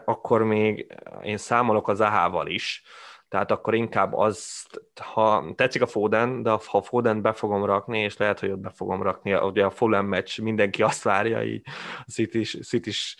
akkor 0.05 0.43
még 0.43 0.95
én 1.23 1.37
számolok 1.37 1.87
az 1.87 2.01
AH-val 2.01 2.47
is, 2.47 2.83
tehát 3.27 3.51
akkor 3.51 3.73
inkább 3.73 4.13
az, 4.13 4.65
ha 5.01 5.53
tetszik 5.55 5.81
a 5.81 5.87
Foden, 5.87 6.43
de 6.43 6.49
ha 6.65 6.81
Foden 6.81 7.21
be 7.21 7.33
fogom 7.33 7.65
rakni, 7.65 7.99
és 7.99 8.17
lehet, 8.17 8.39
hogy 8.39 8.51
ott 8.51 8.59
be 8.59 8.69
fogom 8.69 9.01
rakni, 9.01 9.33
ugye 9.33 9.65
a 9.65 9.69
Fulham 9.69 10.05
meccs 10.05 10.39
mindenki 10.39 10.83
azt 10.83 11.03
várja, 11.03 11.43
így 11.43 11.61
a 12.05 12.11
City-s, 12.11 12.57
City-s 12.67 13.17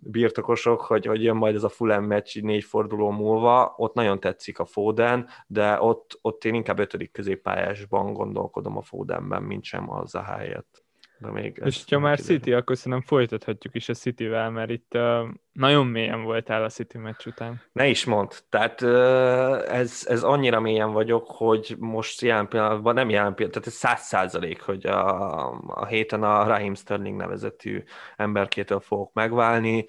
birtokosok, 0.00 0.80
hogy, 0.80 1.06
hogy 1.06 1.22
jön 1.22 1.36
majd 1.36 1.54
ez 1.54 1.62
a 1.62 1.68
Fulham 1.68 2.04
meccs 2.04 2.40
négy 2.40 2.64
forduló 2.64 3.10
múlva, 3.10 3.74
ott 3.76 3.94
nagyon 3.94 4.20
tetszik 4.20 4.58
a 4.58 4.64
Foden, 4.64 5.28
de 5.46 5.80
ott, 5.80 6.18
ott 6.22 6.44
én 6.44 6.54
inkább 6.54 6.78
ötödik 6.78 7.10
középpályásban 7.12 8.12
gondolkodom 8.12 8.76
a 8.76 8.82
Fodenben, 8.82 9.42
mint 9.42 9.64
sem 9.64 9.90
az 9.90 10.14
a 10.14 10.22
helyet. 10.22 10.87
De 11.20 11.30
még 11.30 11.60
és 11.64 11.84
ha 11.90 11.98
már 11.98 12.16
kiderül. 12.16 12.38
City, 12.38 12.52
akkor 12.52 12.76
szerintem 12.76 13.08
folytathatjuk 13.08 13.74
is 13.74 13.88
a 13.88 13.94
Cityvel, 13.94 14.50
mert 14.50 14.70
itt 14.70 14.94
uh, 14.94 15.28
nagyon 15.52 15.86
mélyen 15.86 16.22
voltál 16.22 16.64
a 16.64 16.68
City 16.68 16.98
meccs 16.98 17.26
után. 17.26 17.62
Ne 17.72 17.86
is 17.86 18.04
mond. 18.04 18.32
Tehát 18.48 18.80
uh, 18.80 19.74
ez, 19.74 20.06
ez 20.08 20.22
annyira 20.22 20.60
mélyen 20.60 20.92
vagyok, 20.92 21.26
hogy 21.26 21.76
most 21.78 22.20
jelen 22.20 22.48
pillanatban, 22.48 22.94
nem 22.94 23.08
jelen 23.08 23.34
pillanatban, 23.34 23.62
tehát 23.62 23.68
ez 23.68 23.74
száz 23.74 24.06
százalék, 24.06 24.60
hogy 24.60 24.86
a, 24.86 25.48
a 25.66 25.86
héten 25.86 26.22
a 26.22 26.46
Raheem 26.46 26.74
Sterling 26.74 27.16
nevezetű 27.16 27.82
emberkétől 28.16 28.80
fogok 28.80 29.12
megválni 29.12 29.86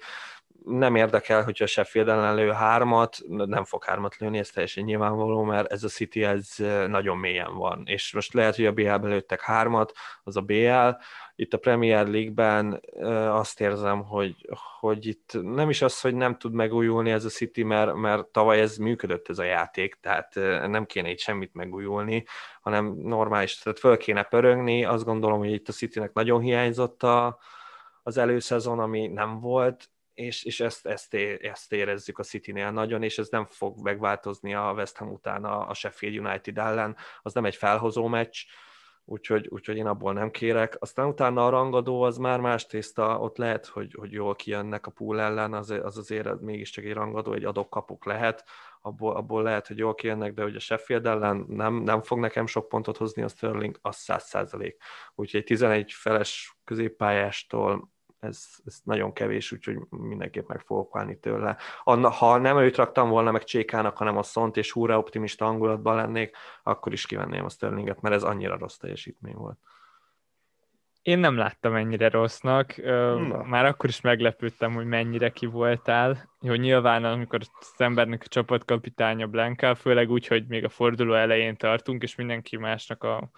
nem 0.64 0.94
érdekel, 0.94 1.42
hogyha 1.42 1.66
Sheffield 1.66 2.08
ellen 2.08 2.34
lő 2.34 2.50
hármat, 2.50 3.18
nem 3.26 3.64
fog 3.64 3.84
hármat 3.84 4.16
lőni, 4.16 4.38
ez 4.38 4.50
teljesen 4.50 4.84
nyilvánvaló, 4.84 5.42
mert 5.42 5.72
ez 5.72 5.84
a 5.84 5.88
City 5.88 6.24
ez 6.24 6.54
nagyon 6.88 7.18
mélyen 7.18 7.54
van. 7.54 7.82
És 7.86 8.12
most 8.12 8.32
lehet, 8.32 8.56
hogy 8.56 8.66
a 8.66 8.72
BL-ben 8.72 9.08
lőttek 9.08 9.40
hármat, 9.40 9.92
az 10.22 10.36
a 10.36 10.40
BL, 10.40 10.88
itt 11.34 11.54
a 11.54 11.58
Premier 11.58 12.06
League-ben 12.06 12.80
azt 13.30 13.60
érzem, 13.60 14.02
hogy, 14.02 14.48
hogy 14.80 15.06
itt 15.06 15.30
nem 15.42 15.70
is 15.70 15.82
az, 15.82 16.00
hogy 16.00 16.14
nem 16.14 16.38
tud 16.38 16.52
megújulni 16.52 17.10
ez 17.10 17.24
a 17.24 17.28
City, 17.28 17.62
mert, 17.62 17.94
mert 17.94 18.26
tavaly 18.26 18.60
ez 18.60 18.76
működött 18.76 19.28
ez 19.28 19.38
a 19.38 19.44
játék, 19.44 19.98
tehát 20.00 20.34
nem 20.68 20.86
kéne 20.86 21.10
itt 21.10 21.18
semmit 21.18 21.54
megújulni, 21.54 22.24
hanem 22.60 22.94
normális, 22.96 23.58
tehát 23.58 23.78
föl 23.78 23.96
kéne 23.96 24.22
pörögni, 24.22 24.84
azt 24.84 25.04
gondolom, 25.04 25.38
hogy 25.38 25.52
itt 25.52 25.68
a 25.68 25.72
Citynek 25.72 26.12
nagyon 26.12 26.40
hiányzott 26.40 27.02
a, 27.02 27.38
az 28.02 28.16
előszezon, 28.16 28.78
ami 28.78 29.06
nem 29.06 29.40
volt, 29.40 29.89
és, 30.14 30.44
és 30.44 30.60
ezt, 30.60 30.86
ezt, 30.86 31.14
ezt 31.40 31.72
érezzük 31.72 32.18
a 32.18 32.22
City-nél 32.22 32.70
nagyon, 32.70 33.02
és 33.02 33.18
ez 33.18 33.28
nem 33.28 33.44
fog 33.44 33.82
megváltozni 33.82 34.54
a 34.54 34.72
West 34.76 34.96
Ham 34.96 35.10
után 35.10 35.44
a, 35.44 35.68
a 35.68 35.74
Sheffield 35.74 36.18
United 36.18 36.58
ellen, 36.58 36.96
az 37.22 37.34
nem 37.34 37.44
egy 37.44 37.56
felhozó 37.56 38.06
meccs, 38.06 38.36
úgyhogy, 39.04 39.46
úgyhogy 39.48 39.76
én 39.76 39.86
abból 39.86 40.12
nem 40.12 40.30
kérek. 40.30 40.76
Aztán 40.78 41.06
utána 41.06 41.46
a 41.46 41.50
rangadó 41.50 42.02
az 42.02 42.16
már 42.16 42.40
más 42.40 42.66
tészta, 42.66 43.18
ott 43.18 43.36
lehet, 43.36 43.66
hogy, 43.66 43.94
hogy 43.98 44.12
jól 44.12 44.36
kijönnek 44.36 44.86
a 44.86 44.90
pool 44.90 45.20
ellen, 45.20 45.54
az, 45.54 45.70
az 45.70 45.98
azért 45.98 46.40
mégiscsak 46.40 46.84
egy 46.84 46.92
rangadó, 46.92 47.32
egy 47.32 47.44
adok-kapuk 47.44 48.04
lehet, 48.04 48.44
abból, 48.80 49.16
abból 49.16 49.42
lehet, 49.42 49.66
hogy 49.66 49.78
jól 49.78 49.94
kijönnek, 49.94 50.34
de 50.34 50.42
hogy 50.42 50.56
a 50.56 50.60
Sheffield 50.60 51.06
ellen 51.06 51.44
nem, 51.48 51.74
nem 51.74 52.02
fog 52.02 52.18
nekem 52.18 52.46
sok 52.46 52.68
pontot 52.68 52.96
hozni 52.96 53.22
a 53.22 53.28
Sterling, 53.28 53.78
az 53.82 53.96
száz 53.96 54.24
százalék. 54.24 54.82
Úgyhogy 55.14 55.44
11 55.44 55.92
feles 55.92 56.56
középpályástól 56.64 57.90
ez, 58.20 58.44
ez 58.64 58.80
nagyon 58.84 59.12
kevés, 59.12 59.52
úgyhogy 59.52 59.78
mindenképp 59.90 60.48
meg 60.48 60.60
fogok 60.60 60.92
válni 60.92 61.18
tőle. 61.18 61.56
Anna, 61.84 62.08
ha 62.08 62.38
nem 62.38 62.58
őt 62.58 62.76
raktam 62.76 63.08
volna 63.08 63.30
meg 63.30 63.44
Csékának, 63.44 63.96
hanem 63.96 64.16
a 64.16 64.22
Szont, 64.22 64.56
és 64.56 64.72
húra 64.72 64.98
optimista 64.98 65.44
hangulatban 65.44 65.96
lennék, 65.96 66.36
akkor 66.62 66.92
is 66.92 67.06
kivenném 67.06 67.44
a 67.44 67.48
Sterlinget, 67.48 68.00
mert 68.00 68.14
ez 68.14 68.22
annyira 68.22 68.58
rossz 68.58 68.76
teljesítmény 68.76 69.34
volt. 69.34 69.58
Én 71.02 71.18
nem 71.18 71.36
láttam 71.36 71.74
ennyire 71.74 72.08
rossznak, 72.08 72.76
Na. 72.76 73.42
már 73.42 73.64
akkor 73.64 73.88
is 73.88 74.00
meglepődtem, 74.00 74.74
hogy 74.74 74.86
mennyire 74.86 75.30
ki 75.30 75.46
voltál. 75.46 76.30
Jó, 76.40 76.54
nyilván 76.54 77.04
amikor 77.04 77.40
az 77.60 77.74
embernek 77.76 78.22
a 78.24 78.28
csapatkapitánya 78.28 79.26
Blanka, 79.26 79.74
főleg 79.74 80.10
úgy, 80.10 80.26
hogy 80.26 80.46
még 80.46 80.64
a 80.64 80.68
forduló 80.68 81.14
elején 81.14 81.56
tartunk, 81.56 82.02
és 82.02 82.14
mindenki 82.14 82.56
másnak 82.56 83.04
a 83.04 83.30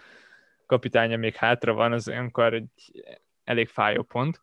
kapitánya 0.67 1.17
még 1.17 1.35
hátra 1.35 1.73
van, 1.73 1.93
az 1.93 2.09
olyankor 2.09 2.55
egy 2.55 3.05
elég 3.45 3.69
fájó 3.69 4.03
pont 4.03 4.41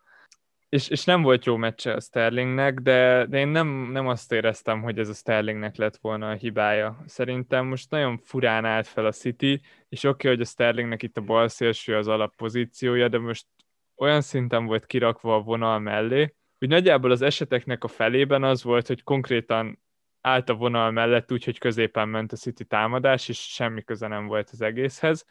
és, 0.70 0.90
és 0.90 1.04
nem 1.04 1.22
volt 1.22 1.46
jó 1.46 1.56
meccse 1.56 1.94
a 1.94 2.00
Sterlingnek, 2.00 2.80
de, 2.80 3.26
de 3.26 3.38
én 3.38 3.48
nem, 3.48 3.68
nem 3.68 4.08
azt 4.08 4.32
éreztem, 4.32 4.82
hogy 4.82 5.00
ez 5.00 5.10
a 5.10 5.14
Sterlingnek 5.14 5.76
lett 5.76 5.98
volna 5.98 6.30
a 6.30 6.34
hibája. 6.34 7.04
Szerintem 7.06 7.66
most 7.66 7.90
nagyon 7.90 8.18
furán 8.18 8.66
állt 8.66 8.88
fel 8.88 9.06
a 9.06 9.12
City, 9.12 9.62
és 9.90 10.04
oké, 10.04 10.10
okay, 10.10 10.32
hogy 10.32 10.42
a 10.42 10.50
Sterlingnek 10.50 11.04
itt 11.04 11.18
a 11.18 11.22
bal 11.22 11.48
szélső 11.48 11.96
az 11.96 12.08
alappozíciója, 12.08 13.08
de 13.08 13.18
most 13.18 13.46
olyan 13.96 14.22
szinten 14.22 14.66
volt 14.66 14.86
kirakva 14.86 15.36
a 15.36 15.42
vonal 15.42 15.80
mellé, 15.80 16.36
hogy 16.58 16.68
nagyjából 16.68 17.12
az 17.12 17.22
eseteknek 17.22 17.84
a 17.84 17.88
felében 17.88 18.44
az 18.44 18.64
volt, 18.64 18.88
hogy 18.88 19.04
konkrétan 19.04 19.80
állt 20.22 20.50
a 20.50 20.54
vonal 20.54 20.92
mellett 20.92 21.32
úgy, 21.32 21.44
hogy 21.44 21.58
középen 21.58 22.10
ment 22.10 22.32
a 22.32 22.36
City 22.36 22.66
támadás, 22.66 23.30
és 23.30 23.40
semmi 23.40 23.84
köze 23.84 24.08
nem 24.08 24.28
volt 24.28 24.50
az 24.50 24.62
egészhez. 24.62 25.26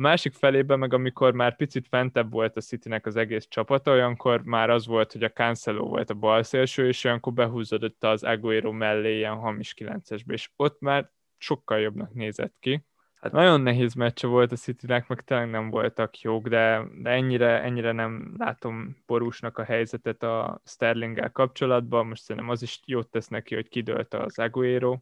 A 0.00 0.02
másik 0.02 0.34
felében 0.34 0.78
meg, 0.78 0.92
amikor 0.94 1.32
már 1.32 1.56
picit 1.56 1.88
fentebb 1.88 2.30
volt 2.32 2.56
a 2.56 2.60
Citynek 2.60 3.06
az 3.06 3.16
egész 3.16 3.46
csapata, 3.48 3.90
olyankor 3.90 4.42
már 4.42 4.70
az 4.70 4.86
volt, 4.86 5.12
hogy 5.12 5.22
a 5.22 5.30
Cancelo 5.30 5.86
volt 5.86 6.10
a 6.10 6.14
bal 6.14 6.42
szélső, 6.42 6.86
és 6.86 7.04
olyankor 7.04 7.32
behúzódott 7.32 8.04
az 8.04 8.22
Aguero 8.22 8.72
mellé 8.72 9.16
ilyen 9.16 9.34
hamis 9.34 9.74
9-esbe, 9.78 10.32
és 10.32 10.50
ott 10.56 10.80
már 10.80 11.10
sokkal 11.38 11.78
jobbnak 11.78 12.14
nézett 12.14 12.54
ki. 12.60 12.84
Hát 13.14 13.32
nagyon 13.32 13.60
nehéz 13.60 13.94
meccse 13.94 14.26
volt 14.26 14.52
a 14.52 14.56
Citynek, 14.56 15.08
meg 15.08 15.20
tényleg 15.20 15.50
nem 15.50 15.70
voltak 15.70 16.20
jók, 16.20 16.48
de, 16.48 16.82
de 17.02 17.10
ennyire, 17.10 17.62
ennyire 17.62 17.92
nem 17.92 18.34
látom 18.38 19.02
borúsnak 19.06 19.58
a 19.58 19.64
helyzetet 19.64 20.22
a 20.22 20.60
Sterlinggel 20.64 21.30
kapcsolatban. 21.30 22.06
Most 22.06 22.22
szerintem 22.22 22.50
az 22.50 22.62
is 22.62 22.80
jót 22.84 23.08
tesz 23.08 23.28
neki, 23.28 23.54
hogy 23.54 23.68
kidőlt 23.68 24.14
az 24.14 24.38
Aguero. 24.38 24.98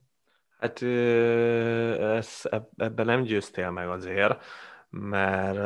Hát 0.58 0.82
ebben 2.76 3.06
nem 3.06 3.22
győztél 3.22 3.70
meg 3.70 3.88
azért 3.88 4.44
mert 4.90 5.58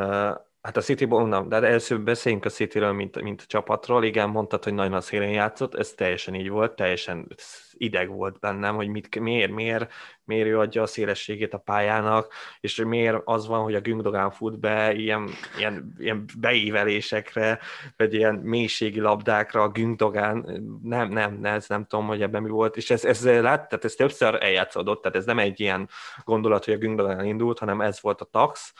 hát 0.63 0.77
a 0.77 0.81
City, 0.81 1.05
mondom, 1.05 1.49
de 1.49 1.57
először 1.57 2.01
beszéljünk 2.01 2.45
a 2.45 2.49
Cityről, 2.49 2.93
mint, 2.93 3.23
mint 3.23 3.41
a 3.41 3.47
csapatról. 3.47 4.05
Igen, 4.05 4.29
mondtad, 4.29 4.65
hogy 4.65 4.75
nagyon 4.75 4.93
a 4.93 5.01
szélén 5.01 5.31
játszott, 5.31 5.75
ez 5.75 5.91
teljesen 5.91 6.35
így 6.35 6.49
volt, 6.49 6.77
teljesen 6.77 7.27
ideg 7.73 8.09
volt 8.09 8.39
bennem, 8.39 8.75
hogy 8.75 8.89
mit, 8.89 9.21
miért, 9.21 9.51
miért, 9.51 9.93
miért 10.25 10.47
ő 10.47 10.59
adja 10.59 10.83
a 10.83 10.87
szélességét 10.87 11.55
a 11.55 11.59
pályának, 11.59 12.33
és 12.61 12.77
miért 12.77 13.17
az 13.25 13.47
van, 13.47 13.63
hogy 13.63 13.75
a 13.75 13.81
Gündogan 13.81 14.31
fut 14.31 14.59
be 14.59 14.93
ilyen, 14.95 15.29
ilyen, 15.59 15.95
ilyen 15.99 16.25
beívelésekre, 16.39 17.59
vagy 17.97 18.15
ilyen 18.15 18.35
mélységi 18.35 19.01
labdákra 19.01 19.63
a 19.63 19.69
Gündogan, 19.69 20.47
nem, 20.83 21.09
nem, 21.09 21.39
nem, 21.41 21.55
ez 21.55 21.69
nem 21.69 21.85
tudom, 21.87 22.07
hogy 22.07 22.23
ebben 22.23 22.43
mi 22.43 22.51
volt, 22.51 22.77
és 22.77 22.91
ez, 22.91 23.05
ez 23.05 23.25
lát, 23.25 23.69
tehát 23.69 23.85
ez 23.85 23.95
többször 23.95 24.43
eljátszódott, 24.43 25.03
tehát 25.03 25.17
ez 25.17 25.25
nem 25.25 25.39
egy 25.39 25.61
ilyen 25.61 25.89
gondolat, 26.25 26.65
hogy 26.65 26.75
a 26.75 26.79
Gündogan 26.79 27.25
indult, 27.25 27.59
hanem 27.59 27.81
ez 27.81 28.01
volt 28.01 28.21
a 28.21 28.25
tax, 28.25 28.73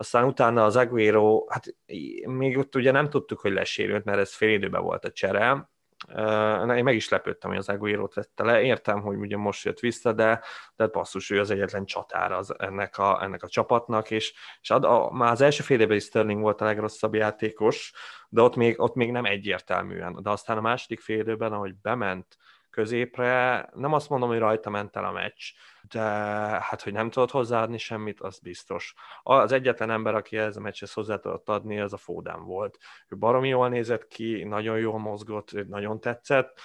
aztán 0.00 0.24
utána 0.24 0.64
az 0.64 0.76
Aguero, 0.76 1.44
hát 1.48 1.64
még 2.26 2.58
ott 2.58 2.74
ugye 2.74 2.90
nem 2.90 3.10
tudtuk, 3.10 3.40
hogy 3.40 3.52
lesérült, 3.52 4.04
mert 4.04 4.18
ez 4.18 4.34
fél 4.34 4.52
időben 4.52 4.82
volt 4.82 5.04
a 5.04 5.10
csere, 5.10 5.70
én 6.76 6.84
meg 6.84 6.94
is 6.94 7.08
lepődtem, 7.08 7.50
hogy 7.50 7.58
az 7.58 7.68
Aguero 7.68 8.08
vette 8.14 8.44
le. 8.44 8.62
Értem, 8.62 9.00
hogy 9.00 9.16
ugye 9.16 9.36
most 9.36 9.64
jött 9.64 9.78
vissza, 9.78 10.12
de, 10.12 10.42
de 10.76 10.86
basszus, 10.86 11.30
ő 11.30 11.40
az 11.40 11.50
egyetlen 11.50 11.84
csatára 11.84 12.36
az, 12.36 12.54
ennek, 12.58 12.98
a, 12.98 13.22
ennek 13.22 13.42
a 13.42 13.48
csapatnak, 13.48 14.10
és, 14.10 14.34
és 14.60 14.70
ad, 14.70 14.84
a, 14.84 15.10
már 15.10 15.32
az 15.32 15.40
első 15.40 15.62
fél 15.62 15.90
is 15.90 16.04
Sterling 16.04 16.40
volt 16.40 16.60
a 16.60 16.64
legrosszabb 16.64 17.14
játékos, 17.14 17.92
de 18.28 18.42
ott 18.42 18.56
még, 18.56 18.80
ott 18.80 18.94
még 18.94 19.10
nem 19.10 19.24
egyértelműen. 19.24 20.18
De 20.22 20.30
aztán 20.30 20.56
a 20.56 20.60
második 20.60 21.00
fél 21.00 21.18
időben, 21.18 21.52
ahogy 21.52 21.74
bement 21.76 22.36
középre, 22.70 23.68
nem 23.74 23.92
azt 23.92 24.08
mondom, 24.08 24.28
hogy 24.28 24.38
rajta 24.38 24.70
ment 24.70 24.96
el 24.96 25.04
a 25.04 25.12
meccs, 25.12 25.42
de 25.82 26.00
hát, 26.00 26.82
hogy 26.82 26.92
nem 26.92 27.10
tudott 27.10 27.30
hozzáadni 27.30 27.78
semmit, 27.78 28.20
az 28.20 28.38
biztos. 28.38 28.94
Az 29.22 29.52
egyetlen 29.52 29.90
ember, 29.90 30.14
aki 30.14 30.36
ez 30.36 30.56
a 30.56 30.60
meccshez 30.60 30.92
hozzá 30.92 31.16
tudott 31.16 31.48
adni, 31.48 31.80
az 31.80 31.92
a 31.92 31.96
Fódán 31.96 32.44
volt. 32.44 32.78
Ő 33.08 33.16
baromi 33.16 33.48
jól 33.48 33.68
nézett 33.68 34.06
ki, 34.06 34.44
nagyon 34.44 34.78
jól 34.78 34.98
mozgott, 34.98 35.68
nagyon 35.68 36.00
tetszett, 36.00 36.60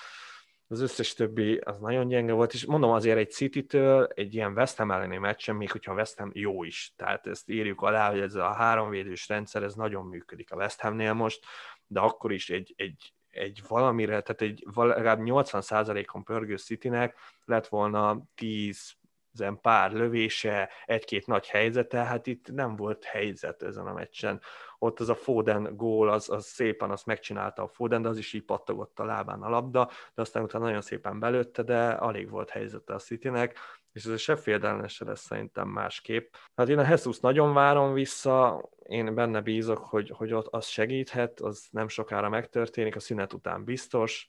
az 0.74 0.82
összes 0.82 1.14
többi 1.14 1.58
az 1.58 1.80
nagyon 1.80 2.08
gyenge 2.08 2.34
volt, 2.34 2.54
és 2.54 2.66
mondom 2.66 2.92
azért 2.92 3.18
egy 3.18 3.32
City-től 3.32 4.08
egy 4.14 4.34
ilyen 4.34 4.54
West 4.54 4.78
Ham 4.78 4.92
elleni 4.92 5.18
meccsen, 5.18 5.56
még 5.56 5.72
hogyha 5.72 5.92
a 5.92 5.96
West 5.96 6.18
Ham 6.18 6.32
jó 6.34 6.64
is, 6.64 6.94
tehát 6.96 7.28
ezt 7.28 7.50
írjuk 7.50 7.82
alá, 7.82 8.10
hogy 8.10 8.20
ez 8.20 8.36
a 8.36 8.54
háromvédős 8.54 9.28
rendszer, 9.28 9.64
ez 9.64 9.74
nagyon 9.74 10.06
működik 10.06 10.52
a 10.52 10.56
West 10.56 10.80
Hamnél 10.80 11.14
most, 11.14 11.46
de 11.88 12.00
akkor 12.00 12.32
is 12.32 12.50
egy, 12.50 12.74
egy, 12.78 13.14
egy 13.34 13.64
valamire, 13.68 14.22
tehát 14.22 14.42
egy 14.42 14.64
legalább 14.74 15.20
80%-on 15.22 16.24
pörgő 16.24 16.58
Citynek 16.58 17.18
lett 17.46 17.68
volna 17.68 18.24
10 18.36 18.96
ezen 19.34 19.60
pár 19.62 19.92
lövése, 19.92 20.70
egy-két 20.86 21.28
nagy 21.28 21.48
helyzete, 21.48 21.98
hát 21.98 22.28
itt 22.28 22.52
nem 22.52 22.76
volt 22.76 23.04
helyzet 23.04 23.64
ezen 23.64 23.88
a 23.88 23.94
meccsen. 23.94 24.42
Ott 24.80 25.00
az 25.00 25.10
a 25.10 25.16
Foden 25.16 25.76
gól, 25.76 26.10
az, 26.10 26.30
az 26.30 26.46
szépen 26.46 26.92
azt 26.92 27.06
megcsinálta 27.06 27.64
a 27.64 27.68
Foden, 27.68 28.02
de 28.02 28.10
az 28.10 28.18
is 28.18 28.34
így 28.34 28.44
pattogott 28.44 29.00
a 29.00 29.06
lábán 29.06 29.42
a 29.42 29.50
labda, 29.50 29.90
de 30.14 30.22
aztán 30.22 30.44
utána 30.44 30.64
nagyon 30.64 30.82
szépen 30.82 31.20
belőtte, 31.20 31.64
de 31.64 31.88
alig 31.88 32.30
volt 32.30 32.50
helyzete 32.50 32.94
a 32.94 33.00
Citynek, 33.00 33.58
és 33.94 34.06
ez 34.06 34.12
a 34.12 34.18
Sheffield 34.18 34.64
ellenese 34.64 35.06
lesz 35.06 35.22
szerintem 35.22 35.68
másképp. 35.68 36.34
Hát 36.56 36.70
én 36.70 36.80
a 36.80 36.88
Jesus 36.88 37.20
nagyon 37.20 37.54
várom 37.54 37.94
vissza, 37.94 38.70
én 38.84 39.16
benne 39.16 39.42
bízok, 39.42 39.78
hogy, 39.78 40.12
hogy 40.16 40.34
ott 40.34 40.48
az 40.48 40.66
segíthet, 40.66 41.40
az 41.40 41.68
nem 41.72 41.88
sokára 41.88 42.30
megtörténik, 42.30 42.96
a 42.96 43.00
szünet 43.00 43.34
után 43.34 43.64
biztos, 43.64 44.28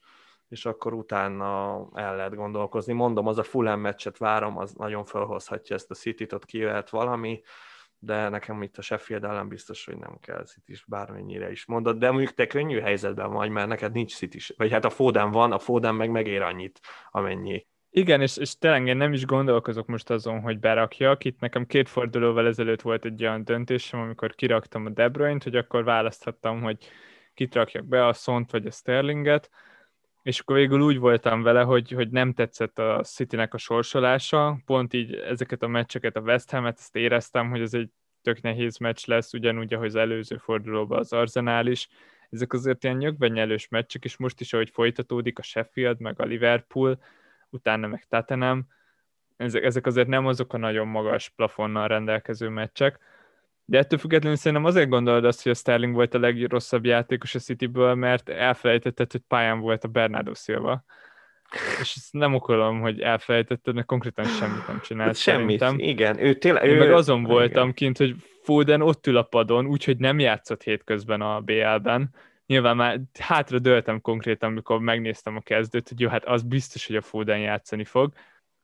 és 0.48 0.66
akkor 0.66 0.92
utána 0.92 1.74
el 1.94 2.16
lehet 2.16 2.34
gondolkozni. 2.34 2.92
Mondom, 2.92 3.26
az 3.26 3.38
a 3.38 3.42
Fulham 3.42 3.80
meccset 3.80 4.18
várom, 4.18 4.58
az 4.58 4.72
nagyon 4.72 5.04
felhozhatja 5.04 5.76
ezt 5.76 5.90
a 5.90 5.94
City-t, 5.94 6.32
ott 6.32 6.44
kijöhet 6.44 6.90
valami, 6.90 7.42
de 8.04 8.28
nekem 8.28 8.62
itt 8.62 8.78
a 8.78 8.82
Sheffield 8.82 9.24
ellen 9.24 9.48
biztos, 9.48 9.84
hogy 9.84 9.96
nem 9.96 10.18
kell 10.20 10.44
city 10.44 10.72
is 10.72 10.84
bármennyire 10.86 11.50
is 11.50 11.64
mondod, 11.66 11.98
de 11.98 12.10
mondjuk 12.10 12.34
te 12.34 12.46
könnyű 12.46 12.80
helyzetben 12.80 13.30
vagy, 13.30 13.50
mert 13.50 13.68
neked 13.68 13.92
nincs 13.92 14.14
city 14.14 14.38
vagy 14.56 14.72
hát 14.72 14.84
a 14.84 14.90
Foden 14.90 15.30
van, 15.30 15.52
a 15.52 15.58
Foden 15.58 15.94
meg 15.94 16.10
megér 16.10 16.42
annyit, 16.42 16.80
amennyi. 17.10 17.66
Igen, 17.96 18.20
és, 18.20 18.36
és 18.36 18.58
tényleg 18.58 18.86
én 18.86 18.96
nem 18.96 19.12
is 19.12 19.26
gondolkozok 19.26 19.86
most 19.86 20.10
azon, 20.10 20.40
hogy 20.40 20.58
berakjak. 20.58 21.24
Itt 21.24 21.40
nekem 21.40 21.66
két 21.66 21.88
fordulóval 21.88 22.46
ezelőtt 22.46 22.80
volt 22.80 23.04
egy 23.04 23.22
olyan 23.22 23.44
döntésem, 23.44 24.00
amikor 24.00 24.34
kiraktam 24.34 24.86
a 24.86 24.88
De 24.88 25.08
Bruyne-t, 25.08 25.42
hogy 25.42 25.56
akkor 25.56 25.84
választhattam, 25.84 26.62
hogy 26.62 26.78
kit 27.34 27.54
rakjak 27.54 27.84
be, 27.84 28.06
a 28.06 28.12
Szont 28.12 28.50
vagy 28.50 28.66
a 28.66 28.70
Sterlinget, 28.70 29.50
és 30.22 30.40
akkor 30.40 30.56
végül 30.56 30.80
úgy 30.80 30.98
voltam 30.98 31.42
vele, 31.42 31.62
hogy, 31.62 31.90
hogy 31.90 32.10
nem 32.10 32.32
tetszett 32.32 32.78
a 32.78 33.02
Citynek 33.02 33.54
a 33.54 33.58
sorsolása, 33.58 34.58
pont 34.66 34.92
így 34.92 35.14
ezeket 35.14 35.62
a 35.62 35.68
meccseket, 35.68 36.16
a 36.16 36.20
West 36.20 36.50
Ham-et, 36.50 36.78
ezt 36.78 36.96
éreztem, 36.96 37.50
hogy 37.50 37.60
ez 37.60 37.74
egy 37.74 37.90
tök 38.22 38.40
nehéz 38.40 38.78
meccs 38.78 39.06
lesz, 39.06 39.32
ugyanúgy, 39.32 39.74
ahogy 39.74 39.86
az 39.86 39.94
előző 39.94 40.36
fordulóban 40.36 40.98
az 40.98 41.12
Arsenal 41.12 41.66
is. 41.66 41.88
Ezek 42.30 42.52
azért 42.52 42.84
ilyen 42.84 42.96
nyögvenyelős 42.96 43.68
meccsek, 43.68 44.04
és 44.04 44.16
most 44.16 44.40
is, 44.40 44.52
ahogy 44.52 44.70
folytatódik 44.70 45.38
a 45.38 45.42
Sheffield, 45.42 46.00
meg 46.00 46.20
a 46.20 46.24
Liverpool, 46.24 46.98
utána 47.54 47.86
meg 47.86 48.04
Tottenham, 48.08 48.66
ezek, 49.36 49.64
ezek 49.64 49.86
azért 49.86 50.08
nem 50.08 50.26
azok 50.26 50.52
a 50.52 50.58
nagyon 50.58 50.86
magas 50.86 51.28
plafonnal 51.28 51.88
rendelkező 51.88 52.48
meccsek, 52.48 52.98
de 53.64 53.78
ettől 53.78 53.98
függetlenül 53.98 54.36
szerintem 54.36 54.66
azért 54.66 54.88
gondolod 54.88 55.24
azt, 55.24 55.42
hogy 55.42 55.52
a 55.52 55.54
Sterling 55.54 55.94
volt 55.94 56.14
a 56.14 56.18
legrosszabb 56.18 56.84
játékos 56.84 57.34
a 57.34 57.38
Cityből, 57.38 57.94
mert 57.94 58.28
elfelejtetted, 58.28 59.12
hogy 59.12 59.20
pályán 59.28 59.60
volt 59.60 59.84
a 59.84 59.88
Bernardo 59.88 60.34
Silva. 60.34 60.84
És 61.80 61.94
ezt 61.96 62.12
nem 62.12 62.34
okolom, 62.34 62.80
hogy 62.80 63.00
elfelejtetted, 63.00 63.74
mert 63.74 63.86
konkrétan 63.86 64.24
semmit 64.24 64.66
nem 64.66 64.80
csinált. 64.80 65.16
Semmit, 65.16 65.58
szerintem. 65.58 65.88
igen. 65.88 66.24
Ő 66.24 66.34
tényleg, 66.34 66.64
Én 66.64 66.74
ő... 66.74 66.78
meg 66.78 66.92
azon 66.92 67.18
igen. 67.18 67.30
voltam 67.30 67.72
kint, 67.72 67.96
hogy 67.96 68.14
Foden 68.42 68.82
ott 68.82 69.06
ül 69.06 69.16
a 69.16 69.22
padon, 69.22 69.66
úgyhogy 69.66 69.98
nem 69.98 70.18
játszott 70.18 70.62
hétközben 70.62 71.20
a 71.20 71.40
BL-ben. 71.40 72.10
Nyilván 72.46 72.76
már 72.76 73.00
hátra 73.18 73.58
döltem 73.58 74.00
konkrétan, 74.00 74.50
amikor 74.50 74.80
megnéztem 74.80 75.36
a 75.36 75.40
kezdőt, 75.40 75.88
hogy 75.88 76.00
jó, 76.00 76.08
hát 76.08 76.24
az 76.24 76.42
biztos, 76.42 76.86
hogy 76.86 76.96
a 76.96 77.02
Foden 77.02 77.38
játszani 77.38 77.84
fog 77.84 78.12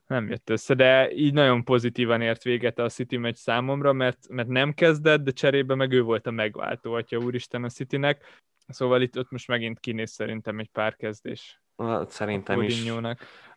nem 0.06 0.28
jött 0.28 0.50
össze, 0.50 0.74
de 0.74 1.12
így 1.12 1.32
nagyon 1.32 1.64
pozitívan 1.64 2.20
ért 2.20 2.42
véget 2.42 2.78
a 2.78 2.88
City 2.88 3.16
meccs 3.16 3.36
számomra, 3.36 3.92
mert, 3.92 4.28
mert 4.28 4.48
nem 4.48 4.72
kezdett, 4.72 5.22
de 5.22 5.30
cserébe 5.30 5.74
meg 5.74 5.92
ő 5.92 6.02
volt 6.02 6.26
a 6.26 6.30
megváltó, 6.30 6.92
atya 6.92 7.18
úristen 7.18 7.64
a 7.64 7.68
Citynek. 7.68 8.42
Szóval 8.68 9.02
itt 9.02 9.18
ott 9.18 9.30
most 9.30 9.48
megint 9.48 9.80
kinéz 9.80 10.10
szerintem 10.10 10.58
egy 10.58 10.68
pár 10.72 10.96
kezdés. 10.96 11.60
Szerintem 12.08 12.62
is. 12.62 12.84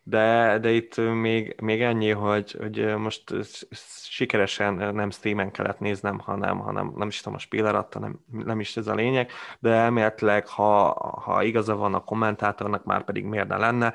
De, 0.06 0.58
de 0.60 0.72
itt 0.72 0.98
még, 0.98 1.56
még 1.62 1.82
ennyi, 1.82 2.10
hogy, 2.10 2.52
hogy 2.52 2.96
most 2.98 3.24
sikeresen 4.10 4.74
nem 4.96 5.12
streamen 5.12 5.52
kellett 5.52 5.80
néznem, 5.80 6.20
hanem, 6.20 6.60
hanem 6.60 6.94
nem 6.96 7.08
is 7.08 7.18
tudom, 7.18 7.34
a 7.34 7.40
Spielerat, 7.40 8.00
nem, 8.00 8.20
nem 8.32 8.60
is 8.60 8.78
ez 8.78 8.88
a 8.88 8.96
lényeg, 8.96 9.32
de 9.60 9.70
elméletileg, 9.70 10.48
ha, 10.48 10.94
ha 11.20 11.44
igaza 11.44 11.76
van 11.76 11.94
a 11.94 12.04
kommentátornak, 12.04 12.84
már 12.84 13.04
pedig 13.04 13.24
miért 13.24 13.48
ne 13.48 13.58
lenne, 13.58 13.94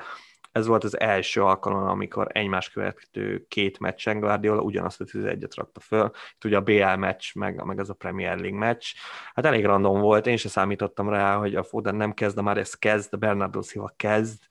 ez 0.51 0.67
volt 0.67 0.83
az 0.83 0.99
első 0.99 1.43
alkalom, 1.43 1.83
amikor 1.83 2.27
egymás 2.31 2.69
követő 2.69 3.45
két 3.47 3.79
meccsen 3.79 4.19
Guardiola 4.19 4.61
ugyanazt 4.61 5.01
a 5.01 5.05
11-et 5.05 5.51
rakta 5.55 5.79
föl. 5.79 6.11
Itt 6.35 6.45
ugye 6.45 6.57
a 6.57 6.61
BL 6.61 6.95
meccs, 6.95 7.35
meg, 7.35 7.63
meg 7.63 7.79
az 7.79 7.89
a 7.89 7.93
Premier 7.93 8.37
League 8.37 8.59
meccs. 8.59 8.85
Hát 9.33 9.45
elég 9.45 9.65
random 9.65 9.99
volt, 9.99 10.27
én 10.27 10.37
sem 10.37 10.51
számítottam 10.51 11.09
rá, 11.09 11.35
hogy 11.35 11.55
a 11.55 11.63
Foden 11.63 11.95
nem 11.95 12.13
kezd, 12.13 12.35
de 12.35 12.41
már 12.41 12.57
ez 12.57 12.73
kezd, 12.73 13.17
Bernardo 13.17 13.61
Silva 13.61 13.93
kezd. 13.95 14.43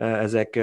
Ezek, 0.00 0.56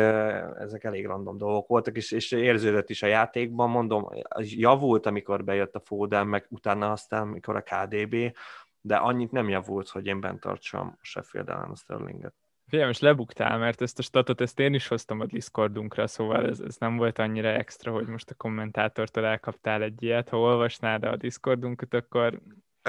ezek 0.59 0.83
elég 0.83 1.05
random 1.05 1.37
dolgok 1.37 1.67
voltak, 1.67 1.95
és, 1.95 2.11
és 2.11 2.31
érződött 2.31 2.89
is 2.89 3.03
a 3.03 3.07
játékban, 3.07 3.69
mondom, 3.69 4.09
javult, 4.39 5.05
amikor 5.05 5.43
bejött 5.43 5.75
a 5.75 5.79
Foden, 5.79 6.27
meg 6.27 6.45
utána 6.49 6.91
aztán, 6.91 7.21
amikor 7.21 7.55
a 7.55 7.61
KDB, 7.61 8.15
de 8.81 8.95
annyit 8.95 9.31
nem 9.31 9.49
javult, 9.49 9.89
hogy 9.89 10.05
én 10.05 10.19
bent 10.19 10.39
tartsam 10.39 10.87
a 10.87 11.05
Sheffield 11.05 11.49
ellen 11.49 11.69
a 11.69 11.75
Sterlinget. 11.75 12.33
Figyelj, 12.67 12.87
most 12.87 13.01
lebuktál, 13.01 13.57
mert 13.57 13.81
ezt 13.81 13.99
a 13.99 14.01
statot 14.01 14.41
ezt 14.41 14.59
én 14.59 14.73
is 14.73 14.87
hoztam 14.87 15.19
a 15.19 15.25
Discordunkra, 15.25 16.07
szóval 16.07 16.47
ez, 16.47 16.59
ez 16.59 16.77
nem 16.77 16.97
volt 16.97 17.19
annyira 17.19 17.47
extra, 17.47 17.91
hogy 17.91 18.07
most 18.07 18.29
a 18.29 18.35
kommentátortól 18.35 19.25
elkaptál 19.25 19.81
egy 19.81 20.03
ilyet. 20.03 20.29
Ha 20.29 20.39
olvasnád 20.39 21.03
a 21.03 21.15
Discordunkat, 21.15 21.93
akkor 21.93 22.39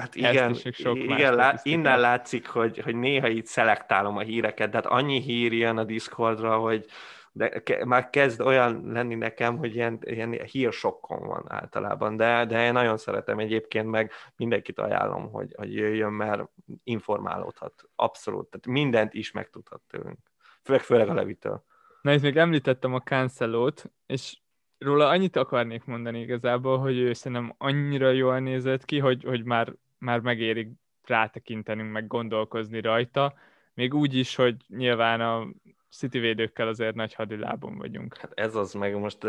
Hát 0.01 0.15
igen, 0.15 0.55
sok 0.55 0.97
igen 0.97 1.35
lá, 1.35 1.61
innen 1.63 2.01
látszik, 2.01 2.49
hogy, 2.49 2.79
hogy 2.79 2.97
néha 2.97 3.29
itt 3.29 3.47
szelektálom 3.47 4.17
a 4.17 4.21
híreket, 4.21 4.71
de 4.71 4.77
hát 4.77 4.87
annyi 4.87 5.21
hír 5.21 5.53
jön 5.53 5.77
a 5.77 5.85
Discordra, 5.85 6.59
hogy, 6.59 6.87
de 7.33 7.49
ke, 7.49 7.85
már 7.85 8.11
kezd 8.11 8.41
olyan 8.41 8.83
lenni 8.93 9.15
nekem, 9.15 9.57
hogy 9.57 9.75
ilyen, 9.75 9.99
ilyen 10.01 10.33
hírsokkon 10.33 11.27
van 11.27 11.45
általában, 11.49 12.17
de, 12.17 12.45
de 12.45 12.65
én 12.65 12.73
nagyon 12.73 12.97
szeretem 12.97 13.39
egyébként, 13.39 13.87
meg 13.87 14.13
mindenkit 14.37 14.79
ajánlom, 14.79 15.31
hogy, 15.31 15.55
hogy 15.57 15.75
jöjjön, 15.75 16.13
mert 16.13 16.43
informálódhat, 16.85 17.89
abszolút, 17.97 18.47
tehát 18.47 18.67
mindent 18.67 19.15
is 19.15 19.31
megtudhat 19.31 19.81
tőlünk, 19.87 20.19
főleg, 20.63 20.83
főleg 20.83 21.09
a 21.09 21.15
Levitől. 21.15 21.65
Na, 22.03 22.13
itt 22.13 22.23
még 22.23 22.37
említettem 22.37 22.95
a 22.95 23.01
Cancelót, 23.01 23.91
és 24.07 24.39
róla 24.79 25.09
annyit 25.09 25.37
akarnék 25.37 25.85
mondani 25.85 26.21
igazából, 26.21 26.79
hogy 26.79 26.99
ő 26.99 27.13
szerintem 27.13 27.55
annyira 27.59 28.11
jól 28.11 28.39
nézett 28.39 28.85
ki, 28.85 28.99
hogy, 28.99 29.25
hogy 29.25 29.45
már, 29.45 29.75
már 29.99 30.21
megérik 30.21 30.69
rátekintenünk, 31.07 31.93
meg 31.93 32.07
gondolkozni 32.07 32.81
rajta, 32.81 33.35
még 33.75 33.95
úgy 33.95 34.15
is, 34.15 34.35
hogy 34.35 34.57
nyilván 34.69 35.21
a 35.21 35.47
City 35.91 36.19
védőkkel 36.19 36.69
azért 36.69 36.95
nagy 36.95 37.15
hadilábon 37.15 37.77
vagyunk. 37.77 38.17
Hát 38.17 38.33
ez 38.35 38.55
az 38.55 38.73
meg 38.73 38.99
most, 38.99 39.27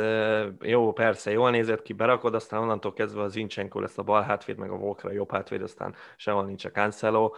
jó, 0.61 0.93
persze, 0.93 1.31
jól 1.31 1.49
nézett 1.49 1.81
ki, 1.81 1.93
berakod, 1.93 2.35
aztán 2.35 2.61
onnantól 2.61 2.93
kezdve 2.93 3.21
az 3.21 3.31
Zincsenko 3.31 3.79
lesz 3.79 3.97
a 3.97 4.03
bal 4.03 4.21
hátvéd, 4.21 4.57
meg 4.57 4.69
a 4.69 4.77
Volkra 4.77 5.09
a 5.09 5.13
jobb 5.13 5.31
hátvéd, 5.31 5.61
aztán 5.61 5.95
sehol 6.15 6.45
nincs 6.45 6.65
a 6.65 6.69
Cancelo. 6.69 7.31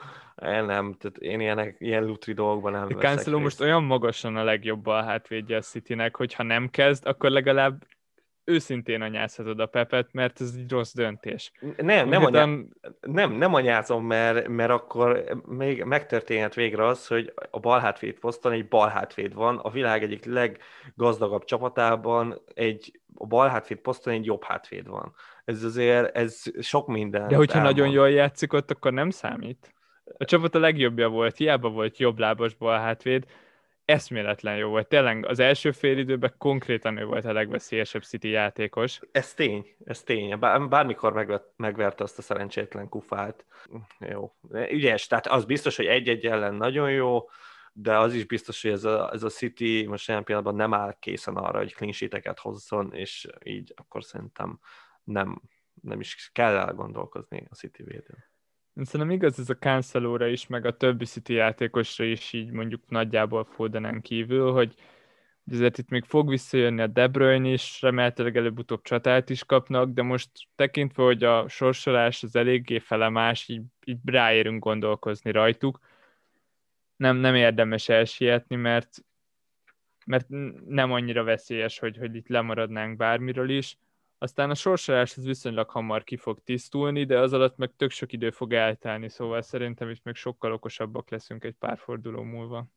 Én 0.44 0.63
nem, 0.63 0.94
tehát 0.94 1.17
én 1.17 1.39
ilyenek, 1.39 1.76
ilyen 1.80 2.06
lutri 2.06 2.34
dolgokban 2.34 2.72
nem 2.72 2.84
A 2.84 3.00
Cancelo 3.00 3.39
most 3.39 3.62
olyan 3.62 3.84
magasan 3.84 4.36
a 4.36 4.44
legjobb 4.44 4.82
bal 4.82 5.04
hátvédje 5.04 5.58
a 5.58 5.62
Citynek, 5.62 6.15
hogy 6.15 6.34
ha 6.34 6.44
nem 6.44 6.70
kezd, 6.70 7.06
akkor 7.08 7.30
legalább 7.30 7.84
őszintén 8.52 9.02
anyázhatod 9.02 9.60
a 9.60 9.66
Pepet, 9.66 10.08
mert 10.12 10.42
ez 10.42 10.54
egy 10.58 10.72
rossz 10.72 10.94
döntés. 10.94 11.52
Nem, 11.78 12.10
nem, 12.10 12.24
anyá... 12.24 12.46
nem, 13.02 13.32
nem 13.32 13.54
anyázom, 13.54 14.06
mert, 14.06 14.48
mert 14.48 14.72
akkor 14.72 15.24
még 15.46 15.84
megtörténhet 15.84 16.54
végre 16.54 16.86
az, 16.86 17.08
hogy 17.08 17.34
a 17.52 17.60
balhátvéd 17.60 18.20
poszton 18.20 18.52
egy 18.52 18.68
balhátvéd 18.68 19.34
van, 19.34 19.58
a 19.58 19.70
világ 19.70 20.04
egyik 20.04 20.26
leggazdagabb 20.26 21.44
csapatában 21.44 22.42
egy 22.54 23.00
a 23.16 23.26
balhátvéd 23.26 23.78
poszton 23.78 24.14
egy 24.14 24.26
jobb 24.26 24.44
hátvéd 24.44 24.88
van. 24.88 25.14
Ez 25.46 25.64
azért, 25.64 26.16
ez 26.16 26.44
sok 26.60 26.88
minden. 26.88 27.28
De 27.28 27.36
hogyha 27.36 27.58
elmond. 27.58 27.76
nagyon 27.76 27.94
jól 27.94 28.10
játszik 28.10 28.54
ott, 28.54 28.72
akkor 28.72 28.94
nem 28.94 29.10
számít. 29.10 29.74
A 30.18 30.26
csapat 30.26 30.56
a 30.56 30.60
legjobbja 30.60 31.10
volt, 31.10 31.38
hiába 31.38 31.70
volt 31.70 31.98
jobb 31.98 32.20
lábas 32.20 32.56
balhátvéd, 32.56 33.26
eszméletlen 33.91 34.58
jó 34.58 34.69
volt. 34.69 34.88
Tényleg 34.88 35.25
az 35.25 35.39
első 35.39 35.71
fél 35.71 35.97
időben 35.97 36.34
konkrétan 36.38 36.97
ő 36.97 37.06
volt 37.06 37.25
a 37.25 37.34
legveszélyesebb 37.34 38.04
City 38.04 38.30
játékos. 38.30 38.99
Ez 39.12 39.34
tény, 39.34 39.75
ez 39.86 40.04
tény. 40.04 40.39
Bármikor 40.69 41.13
megvert, 41.13 41.45
megverte 41.56 42.04
azt 42.04 42.17
a 42.17 42.21
szerencsétlen 42.21 42.89
kufát. 42.89 43.45
Jó. 43.99 44.36
Ügyes, 44.51 45.08
tehát 45.08 45.27
az 45.27 45.45
biztos, 45.45 45.75
hogy 45.75 45.86
egy-egy 45.86 46.25
ellen 46.25 46.54
nagyon 46.54 46.91
jó, 46.91 47.30
de 47.73 47.97
az 47.97 48.13
is 48.13 48.25
biztos, 48.25 48.62
hogy 48.62 48.71
ez 48.71 48.84
a, 48.84 49.12
ez 49.13 49.23
a 49.23 49.30
City 49.30 49.86
most 49.88 50.10
ilyen 50.10 50.23
pillanatban 50.23 50.56
nem 50.56 50.73
áll 50.73 50.95
készen 50.99 51.36
arra, 51.36 51.58
hogy 51.58 51.73
clean 51.73 52.36
hozzon, 52.38 52.93
és 52.93 53.27
így 53.43 53.73
akkor 53.75 54.04
szerintem 54.04 54.60
nem, 55.04 55.41
nem 55.82 55.99
is 55.99 56.30
kell 56.34 56.56
elgondolkozni 56.56 57.47
a 57.49 57.56
City 57.56 57.84
védőn. 57.84 58.31
Szerintem 58.76 59.10
igaz 59.10 59.40
ez 59.40 59.50
a 59.50 59.58
cancelo 59.58 60.26
is, 60.26 60.48
meg 60.48 60.66
a 60.66 60.78
többi 60.78 61.06
City 61.06 61.34
játékosra 61.34 62.04
is 62.04 62.34
így 62.34 62.52
mondjuk 62.52 62.90
nagyjából 62.90 63.44
Fodenán 63.44 64.02
kívül, 64.02 64.52
hogy 64.52 64.76
ezért 65.52 65.78
itt 65.78 65.90
még 65.90 66.04
fog 66.04 66.30
visszajönni 66.30 66.82
a 66.82 66.88
De 66.88 67.08
Bruyne 67.08 67.48
is, 67.48 67.82
remélhetőleg 67.82 68.38
előbb-utóbb 68.38 68.82
csatát 68.82 69.30
is 69.30 69.44
kapnak, 69.44 69.90
de 69.90 70.02
most 70.02 70.30
tekintve, 70.56 71.04
hogy 71.04 71.24
a 71.24 71.48
sorsolás 71.48 72.24
az 72.24 72.36
eléggé 72.36 72.80
felemás, 72.80 73.48
így, 73.48 73.64
így 73.86 74.00
ráérünk 74.06 74.64
gondolkozni 74.64 75.32
rajtuk. 75.32 75.80
Nem, 76.96 77.18
nem 77.18 77.36
érdemes 77.36 77.90
elsietni, 77.90 78.56
mert, 78.56 79.06
mert 80.06 80.26
nem 80.66 80.92
annyira 80.92 81.24
veszélyes, 81.24 81.80
hogy, 81.80 81.98
hogy 81.98 82.16
itt 82.16 82.28
lemaradnánk 82.28 82.98
bármiről 82.98 83.50
is. 83.50 83.78
Aztán 84.24 84.50
a 84.50 84.56
sorsolás 84.56 85.18
ez 85.18 85.26
viszonylag 85.26 85.70
hamar 85.70 86.04
ki 86.04 86.18
fog 86.18 86.40
tisztulni, 86.44 87.04
de 87.04 87.20
az 87.20 87.34
alatt 87.34 87.58
meg 87.58 87.74
tök 87.78 87.92
sok 87.92 88.14
idő 88.14 88.30
fog 88.30 88.54
eltelni, 88.54 89.10
szóval 89.10 89.42
szerintem 89.42 89.90
itt 89.90 90.04
meg 90.04 90.16
sokkal 90.16 90.54
okosabbak 90.54 91.10
leszünk 91.10 91.44
egy 91.44 91.56
pár 91.60 91.78
forduló 91.78 92.22
múlva. 92.22 92.68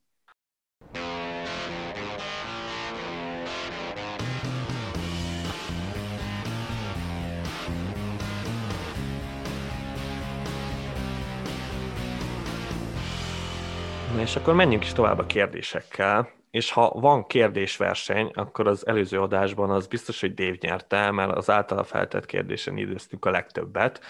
És 14.19 14.37
akkor 14.37 14.55
menjünk 14.55 14.85
is 14.85 14.93
tovább 14.93 15.19
a 15.19 15.27
kérdésekkel 15.27 16.44
és 16.55 16.73
ha 16.73 16.91
van 16.91 17.27
kérdésverseny, 17.27 18.31
akkor 18.35 18.67
az 18.67 18.87
előző 18.87 19.21
adásban 19.21 19.71
az 19.71 19.87
biztos, 19.87 20.21
hogy 20.21 20.35
Dév 20.35 20.59
nyerte, 20.61 21.11
mert 21.11 21.37
az 21.37 21.51
általa 21.51 21.85
feltett 21.85 22.27
kérdésen 22.27 22.77
időztünk 22.77 23.25
a 23.25 23.31
legtöbbet, 23.31 24.01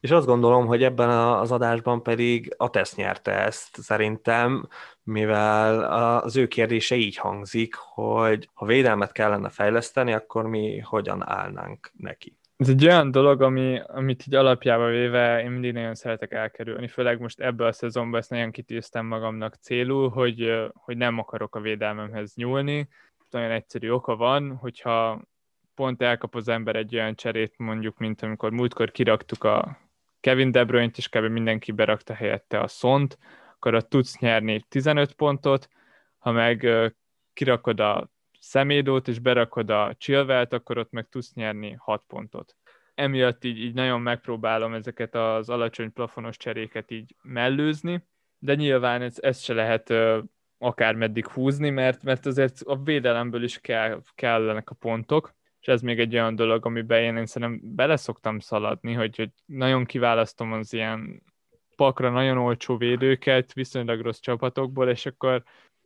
és 0.00 0.10
azt 0.10 0.26
gondolom, 0.26 0.66
hogy 0.66 0.82
ebben 0.82 1.08
az 1.08 1.52
adásban 1.52 2.02
pedig 2.02 2.54
a 2.56 2.70
tesz 2.70 2.94
nyerte 2.94 3.32
ezt 3.32 3.80
szerintem, 3.80 4.68
mivel 5.02 5.84
az 6.22 6.36
ő 6.36 6.46
kérdése 6.46 6.94
így 6.94 7.16
hangzik, 7.16 7.74
hogy 7.74 8.48
ha 8.54 8.66
védelmet 8.66 9.12
kellene 9.12 9.48
fejleszteni, 9.48 10.12
akkor 10.12 10.46
mi 10.46 10.78
hogyan 10.78 11.28
állnánk 11.28 11.90
neki. 11.96 12.39
Ez 12.60 12.68
egy 12.68 12.86
olyan 12.86 13.10
dolog, 13.10 13.42
ami, 13.42 13.80
amit 13.86 14.26
így 14.26 14.34
alapjába 14.34 14.86
véve 14.86 15.42
én 15.42 15.50
mindig 15.50 15.72
nagyon 15.72 15.94
szeretek 15.94 16.32
elkerülni, 16.32 16.88
főleg 16.88 17.20
most 17.20 17.40
ebből 17.40 17.66
a 17.66 17.72
szezonban 17.72 18.20
ezt 18.20 18.30
nagyon 18.30 18.50
kitűztem 18.50 19.06
magamnak 19.06 19.54
célul, 19.54 20.08
hogy, 20.08 20.68
hogy 20.74 20.96
nem 20.96 21.18
akarok 21.18 21.54
a 21.54 21.60
védelmemhez 21.60 22.34
nyúlni. 22.34 22.88
Nagyon 23.30 23.50
egyszerű 23.50 23.90
oka 23.90 24.16
van, 24.16 24.56
hogyha 24.56 25.22
pont 25.74 26.02
elkap 26.02 26.34
az 26.34 26.48
ember 26.48 26.76
egy 26.76 26.94
olyan 26.94 27.14
cserét, 27.14 27.54
mondjuk, 27.56 27.98
mint 27.98 28.22
amikor 28.22 28.50
múltkor 28.50 28.90
kiraktuk 28.90 29.44
a 29.44 29.78
Kevin 30.20 30.50
De 30.50 30.64
Bruyne-t, 30.64 30.96
és 30.96 31.08
kb. 31.08 31.24
mindenki 31.24 31.72
berakta 31.72 32.14
helyette 32.14 32.60
a 32.60 32.68
szont, 32.68 33.18
akkor 33.54 33.74
ott 33.74 33.88
tudsz 33.88 34.18
nyerni 34.18 34.64
15 34.68 35.12
pontot, 35.12 35.68
ha 36.18 36.32
meg 36.32 36.66
kirakod 37.32 37.80
a 37.80 38.10
szemédót, 38.50 39.08
és 39.08 39.18
berakod 39.18 39.70
a 39.70 39.94
chilvelt, 39.98 40.52
akkor 40.52 40.78
ott 40.78 40.90
meg 40.90 41.08
tudsz 41.08 41.34
nyerni 41.34 41.76
6 41.78 42.02
pontot. 42.06 42.56
Emiatt 42.94 43.44
így, 43.44 43.58
így 43.58 43.74
nagyon 43.74 44.00
megpróbálom 44.00 44.74
ezeket 44.74 45.14
az 45.14 45.48
alacsony 45.48 45.92
plafonos 45.92 46.36
cseréket 46.36 46.90
így 46.90 47.14
mellőzni, 47.22 48.06
de 48.38 48.54
nyilván 48.54 49.02
ez, 49.02 49.16
ez 49.20 49.40
se 49.40 49.54
lehet 49.54 49.92
akár 50.58 50.94
meddig 50.94 51.26
húzni, 51.26 51.70
mert, 51.70 52.02
mert 52.02 52.26
azért 52.26 52.60
a 52.64 52.82
védelemből 52.82 53.42
is 53.42 53.58
kell, 53.58 54.02
kellenek 54.14 54.70
a 54.70 54.74
pontok, 54.74 55.34
és 55.60 55.66
ez 55.66 55.82
még 55.82 55.98
egy 56.00 56.14
olyan 56.14 56.34
dolog, 56.34 56.66
amiben 56.66 57.02
én, 57.02 57.16
én 57.16 57.26
szerintem 57.26 57.74
bele 57.74 57.96
szoktam 57.96 58.38
szaladni, 58.38 58.92
hogy, 58.92 59.16
hogy 59.16 59.30
nagyon 59.44 59.84
kiválasztom 59.84 60.52
az 60.52 60.72
ilyen 60.72 61.22
pakra 61.76 62.10
nagyon 62.10 62.38
olcsó 62.38 62.76
védőket, 62.76 63.52
viszonylag 63.52 64.00
rossz 64.00 64.20
csapatokból, 64.20 64.88
és 64.88 65.06
akkor 65.06 65.42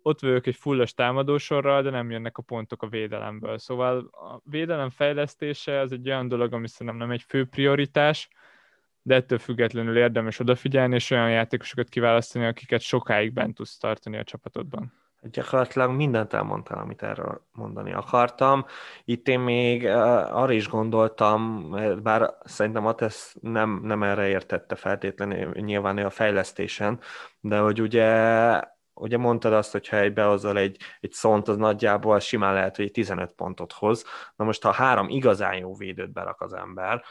ott 0.06 0.20
vagyok 0.20 0.46
egy 0.46 0.54
fullos 0.54 0.94
támadósorral, 0.94 1.82
de 1.82 1.90
nem 1.90 2.10
jönnek 2.10 2.38
a 2.38 2.42
pontok 2.42 2.82
a 2.82 2.88
védelemből. 2.88 3.58
Szóval 3.58 3.98
a 3.98 4.40
védelem 4.44 4.90
fejlesztése 4.90 5.80
az 5.80 5.92
egy 5.92 6.08
olyan 6.08 6.28
dolog, 6.28 6.52
ami 6.52 6.68
szerintem 6.68 6.96
nem 6.96 7.10
egy 7.10 7.24
fő 7.28 7.44
prioritás, 7.44 8.28
de 9.02 9.14
ettől 9.14 9.38
függetlenül 9.38 9.96
érdemes 9.96 10.38
odafigyelni, 10.38 10.94
és 10.94 11.10
olyan 11.10 11.30
játékosokat 11.30 11.88
kiválasztani, 11.88 12.46
akiket 12.46 12.80
sokáig 12.80 13.32
bent 13.32 13.54
tudsz 13.54 13.78
tartani 13.78 14.16
a 14.16 14.24
csapatodban. 14.24 14.92
Gyakorlatilag 15.22 15.90
mindent 15.90 16.32
elmondtál, 16.32 16.78
amit 16.78 17.02
erről 17.02 17.46
mondani 17.52 17.92
akartam. 17.92 18.64
Itt 19.04 19.28
én 19.28 19.40
még 19.40 19.82
uh, 19.82 20.36
arra 20.36 20.52
is 20.52 20.68
gondoltam, 20.68 21.70
bár 22.02 22.34
szerintem 22.44 22.86
Atesz 22.86 23.36
nem, 23.40 23.80
nem 23.82 24.02
erre 24.02 24.28
értette 24.28 24.74
feltétlenül, 24.74 25.52
nyilván 25.54 25.98
ő 25.98 26.04
a 26.04 26.10
fejlesztésen, 26.10 27.00
de 27.40 27.58
hogy 27.58 27.80
ugye 27.80 28.04
ugye 28.94 29.16
mondtad 29.18 29.52
azt, 29.52 29.72
hogy 29.72 29.88
ha 29.88 29.96
egy 29.96 30.12
behozol 30.12 30.58
egy, 30.58 30.76
egy 31.00 31.12
szont, 31.12 31.48
az 31.48 31.56
nagyjából 31.56 32.20
simán 32.20 32.54
lehet, 32.54 32.76
hogy 32.76 32.90
15 32.90 33.32
pontot 33.32 33.72
hoz. 33.72 34.04
Na 34.36 34.44
most, 34.44 34.62
ha 34.62 34.72
három 34.72 35.08
igazán 35.08 35.56
jó 35.56 35.74
védőt 35.74 36.12
berak 36.12 36.40
az 36.40 36.52
ember, 36.52 37.04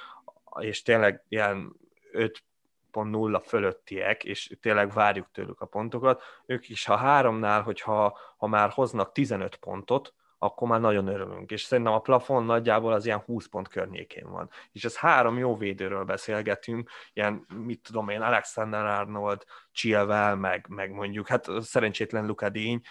és 0.59 0.81
tényleg 0.81 1.23
ilyen 1.29 1.75
5.0 2.13 3.41
fölöttiek, 3.45 4.23
és 4.23 4.57
tényleg 4.61 4.91
várjuk 4.91 5.31
tőlük 5.31 5.61
a 5.61 5.65
pontokat, 5.65 6.21
ők 6.45 6.69
is, 6.69 6.85
ha 6.85 6.95
háromnál, 6.95 7.61
hogyha 7.61 8.17
ha 8.37 8.47
már 8.47 8.69
hoznak 8.69 9.11
15 9.11 9.55
pontot, 9.55 10.13
akkor 10.43 10.67
már 10.67 10.79
nagyon 10.79 11.07
örülünk. 11.07 11.51
És 11.51 11.63
szerintem 11.63 11.93
a 11.93 11.99
plafon 11.99 12.43
nagyjából 12.43 12.93
az 12.93 13.05
ilyen 13.05 13.19
20 13.19 13.47
pont 13.47 13.67
környékén 13.67 14.29
van. 14.29 14.49
És 14.71 14.83
ez 14.83 14.97
három 14.97 15.37
jó 15.37 15.57
védőről 15.57 16.03
beszélgetünk, 16.03 16.89
ilyen, 17.13 17.45
mit 17.65 17.81
tudom 17.81 18.09
én, 18.09 18.21
Alexander 18.21 18.85
Arnold, 18.85 19.43
Chilwell, 19.71 20.35
meg, 20.35 20.65
meg 20.69 20.91
mondjuk, 20.91 21.27
hát 21.27 21.47
szerencsétlen 21.59 22.25
Luka 22.25 22.49
Díny, 22.49 22.81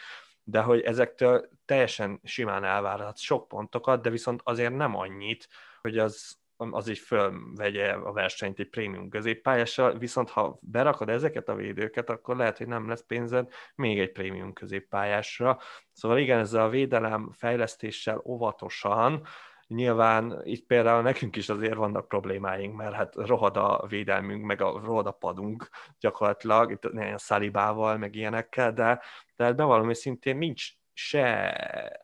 de 0.45 0.61
hogy 0.61 0.81
ezektől 0.81 1.49
teljesen 1.65 2.21
simán 2.25 2.65
elvárhat 2.65 3.19
sok 3.19 3.49
pontokat, 3.49 4.03
de 4.03 4.11
viszont 4.11 4.41
azért 4.45 4.77
nem 4.77 4.97
annyit, 4.97 5.49
hogy 5.81 5.99
az, 5.99 6.42
az 6.71 6.89
így 6.89 6.99
fölvegye 6.99 7.93
a 7.93 8.13
versenyt 8.13 8.59
egy 8.59 8.69
prémium 8.69 9.09
középpályással, 9.09 9.99
viszont 9.99 10.31
ha 10.31 10.59
berakod 10.61 11.09
ezeket 11.09 11.49
a 11.49 11.55
védőket, 11.55 12.11
akkor 12.11 12.37
lehet, 12.37 12.59
hogy 12.59 12.67
nem 12.67 12.89
lesz 12.89 13.05
pénzed 13.07 13.49
még 13.75 14.01
egy 14.01 14.13
prémium 14.13 14.53
középpályásra. 14.53 15.59
Szóval 15.93 16.19
igen, 16.19 16.39
ezzel 16.39 16.65
a 16.65 16.69
védelem 16.69 17.31
fejlesztéssel 17.33 18.23
óvatosan, 18.25 19.23
Nyilván 19.67 20.41
itt 20.43 20.67
például 20.67 21.03
nekünk 21.03 21.37
is 21.37 21.49
azért 21.49 21.75
vannak 21.75 22.09
problémáink, 22.09 22.77
mert 22.77 22.95
hát 22.95 23.15
rohad 23.15 23.57
a 23.57 23.87
védelmünk, 23.89 24.45
meg 24.45 24.61
a 24.61 24.81
rohad 24.85 25.07
a 25.07 25.11
padunk 25.11 25.69
gyakorlatilag, 25.99 26.71
itt 26.71 26.85
a 26.85 27.19
szalibával, 27.19 27.97
meg 27.97 28.15
ilyenekkel, 28.15 28.73
de, 28.73 29.01
de 29.37 29.45
hát 29.45 29.57
bevallom, 29.57 29.87
hogy 29.87 29.95
szintén 29.95 30.37
nincs 30.37 30.69
se 30.93 32.02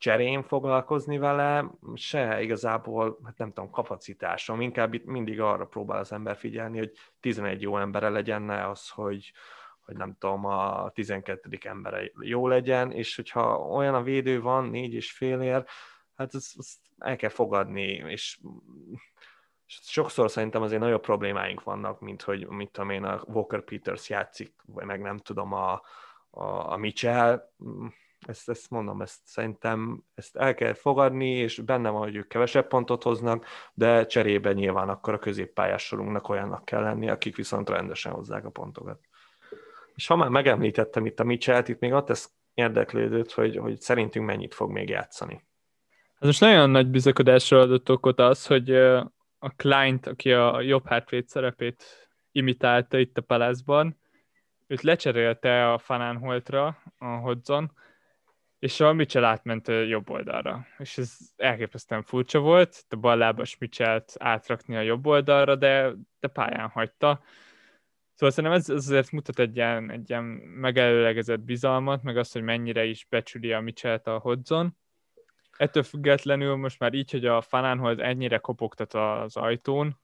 cserén 0.00 0.42
foglalkozni 0.42 1.18
vele, 1.18 1.70
se 1.94 2.42
igazából, 2.42 3.18
hát 3.24 3.38
nem 3.38 3.52
tudom, 3.52 3.70
kapacitásom, 3.70 4.60
inkább 4.60 4.94
itt 4.94 5.04
mindig 5.04 5.40
arra 5.40 5.66
próbál 5.66 5.98
az 5.98 6.12
ember 6.12 6.36
figyelni, 6.36 6.78
hogy 6.78 6.92
11 7.20 7.62
jó 7.62 7.78
embere 7.78 8.08
legyen, 8.08 8.42
ne 8.42 8.68
az, 8.68 8.88
hogy, 8.88 9.32
hogy 9.80 9.96
nem 9.96 10.16
tudom, 10.18 10.44
a 10.44 10.90
12. 10.90 11.58
embere 11.62 12.10
jó 12.20 12.48
legyen, 12.48 12.92
és 12.92 13.16
hogyha 13.16 13.58
olyan 13.58 13.94
a 13.94 14.02
védő 14.02 14.40
van, 14.40 14.64
négy 14.64 14.94
és 14.94 15.12
félért, 15.12 15.70
hát 16.16 16.34
ezt, 16.34 16.54
ezt 16.58 16.78
el 16.98 17.16
kell 17.16 17.30
fogadni, 17.30 17.86
és 17.92 18.38
sokszor 19.66 20.30
szerintem 20.30 20.62
azért 20.62 20.80
nagyobb 20.80 21.02
problémáink 21.02 21.62
vannak, 21.62 22.00
mint 22.00 22.22
hogy, 22.22 22.46
mit 22.46 22.70
tudom 22.70 22.90
én, 22.90 23.04
a 23.04 23.22
Walker 23.26 23.64
Peters 23.64 24.08
játszik, 24.08 24.54
vagy 24.66 24.84
meg 24.84 25.00
nem 25.00 25.18
tudom, 25.18 25.52
a, 25.52 25.72
a, 26.30 26.72
a 26.72 26.76
Mitchell, 26.76 27.52
ezt, 28.26 28.48
ezt 28.48 28.70
mondom, 28.70 29.00
ezt 29.00 29.20
szerintem 29.24 30.02
ezt 30.14 30.36
el 30.36 30.54
kell 30.54 30.72
fogadni, 30.72 31.30
és 31.30 31.58
benne 31.58 31.88
van, 31.88 32.00
hogy 32.00 32.16
ők 32.16 32.28
kevesebb 32.28 32.66
pontot 32.66 33.02
hoznak, 33.02 33.46
de 33.74 34.06
cserébe 34.06 34.52
nyilván 34.52 34.88
akkor 34.88 35.14
a 35.14 35.18
középpályás 35.18 35.82
sorunknak 35.82 36.28
olyannak 36.28 36.64
kell 36.64 36.82
lenni, 36.82 37.08
akik 37.08 37.36
viszont 37.36 37.68
rendesen 37.68 38.12
hozzák 38.12 38.44
a 38.44 38.50
pontokat. 38.50 39.00
És 39.94 40.06
ha 40.06 40.16
már 40.16 40.28
megemlítettem 40.28 41.06
itt 41.06 41.20
a 41.20 41.24
Mitchell-t, 41.24 41.68
itt 41.68 41.80
még 41.80 41.92
ott 41.92 42.10
ez 42.10 42.30
érdeklődött, 42.54 43.32
hogy, 43.32 43.56
hogy 43.56 43.80
szerintünk 43.80 44.26
mennyit 44.26 44.54
fog 44.54 44.70
még 44.70 44.88
játszani. 44.88 45.44
Ez 46.18 46.26
most 46.26 46.40
nagyon 46.40 46.70
nagy 46.70 46.86
bizakodásra 46.86 47.60
adott 47.60 47.90
okot 47.90 48.20
az, 48.20 48.46
hogy 48.46 48.74
a 49.38 49.50
Client, 49.56 50.06
aki 50.06 50.32
a 50.32 50.60
jobb 50.60 50.86
hátvéd 50.86 51.28
szerepét 51.28 51.84
imitálta 52.32 52.98
itt 52.98 53.16
a 53.16 53.22
Palázban, 53.22 53.98
őt 54.66 54.82
lecserélte 54.82 55.72
a 55.72 55.78
Fanánholtra, 55.78 56.82
a 56.98 57.06
Hodzon, 57.06 57.72
és 58.60 58.80
a 58.80 58.92
Mitchell 58.92 59.24
átment 59.24 59.68
jobb 59.68 60.10
oldalra. 60.10 60.66
És 60.78 60.98
ez 60.98 61.16
elképesztően 61.36 62.02
furcsa 62.02 62.38
volt, 62.38 62.84
a 62.88 62.96
ballábas 62.96 63.58
Mitchellt 63.58 64.12
átrakni 64.18 64.76
a 64.76 64.80
jobb 64.80 65.06
oldalra, 65.06 65.56
de, 65.56 65.92
de 66.20 66.28
pályán 66.28 66.68
hagyta. 66.68 67.22
Szóval 68.14 68.34
szerintem 68.34 68.58
ez, 68.58 68.68
azért 68.68 69.10
mutat 69.10 69.38
egy 69.38 69.56
ilyen, 69.56 69.90
egy 69.90 70.10
ilyen 70.10 70.24
megelőlegezett 70.24 71.40
bizalmat, 71.40 72.02
meg 72.02 72.16
azt, 72.16 72.32
hogy 72.32 72.42
mennyire 72.42 72.84
is 72.84 73.06
becsüli 73.08 73.52
a 73.52 73.60
Mitchellt 73.60 74.06
a 74.06 74.18
Hodzon. 74.18 74.76
Ettől 75.56 75.82
függetlenül 75.82 76.56
most 76.56 76.78
már 76.78 76.94
így, 76.94 77.10
hogy 77.10 77.26
a 77.26 77.40
Fanánhoz 77.40 77.98
ennyire 77.98 78.38
kopogtat 78.38 78.94
az 78.94 79.36
ajtón, 79.36 79.98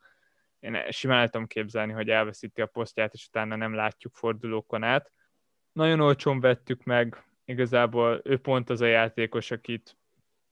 én 0.61 0.90
simán 0.90 1.31
tudom 1.31 1.47
képzelni, 1.47 1.92
hogy 1.92 2.09
elveszíti 2.11 2.61
a 2.61 2.66
posztját, 2.66 3.12
és 3.12 3.27
utána 3.27 3.57
nem 3.57 3.75
látjuk 3.75 4.14
fordulókon 4.14 4.83
át. 4.83 5.12
Nagyon 5.73 6.01
olcsón 6.01 6.40
vettük 6.40 6.85
meg, 6.85 7.26
igazából 7.47 8.21
ő 8.25 8.39
pont 8.39 8.71
az 8.71 8.81
a 8.81 8.87
játékos, 8.87 9.51
akit 9.51 9.97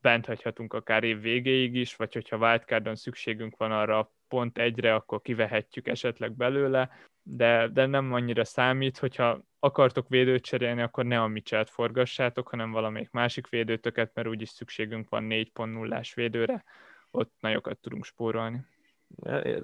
bent 0.00 0.26
hagyhatunk 0.26 0.72
akár 0.72 1.04
év 1.04 1.20
végéig 1.20 1.74
is, 1.74 1.96
vagy 1.96 2.12
hogyha 2.12 2.36
wildcardon 2.36 2.94
szükségünk 2.94 3.56
van 3.56 3.72
arra 3.72 4.12
pont 4.28 4.58
egyre, 4.58 4.94
akkor 4.94 5.20
kivehetjük 5.20 5.88
esetleg 5.88 6.32
belőle, 6.32 6.90
de, 7.22 7.68
de 7.68 7.86
nem 7.86 8.12
annyira 8.12 8.44
számít, 8.44 8.98
hogyha 8.98 9.44
akartok 9.58 10.08
védőt 10.08 10.44
cserélni, 10.44 10.82
akkor 10.82 11.04
ne 11.04 11.20
a 11.20 11.26
Mitchell-t 11.26 11.70
forgassátok, 11.70 12.48
hanem 12.48 12.70
valamelyik 12.70 13.10
másik 13.10 13.48
védőtöket, 13.48 14.14
mert 14.14 14.28
úgyis 14.28 14.48
szükségünk 14.48 15.08
van 15.08 15.26
4.0-ás 15.28 16.14
védőre, 16.14 16.64
ott 17.10 17.32
nagyokat 17.40 17.78
tudunk 17.78 18.04
spórolni. 18.04 18.64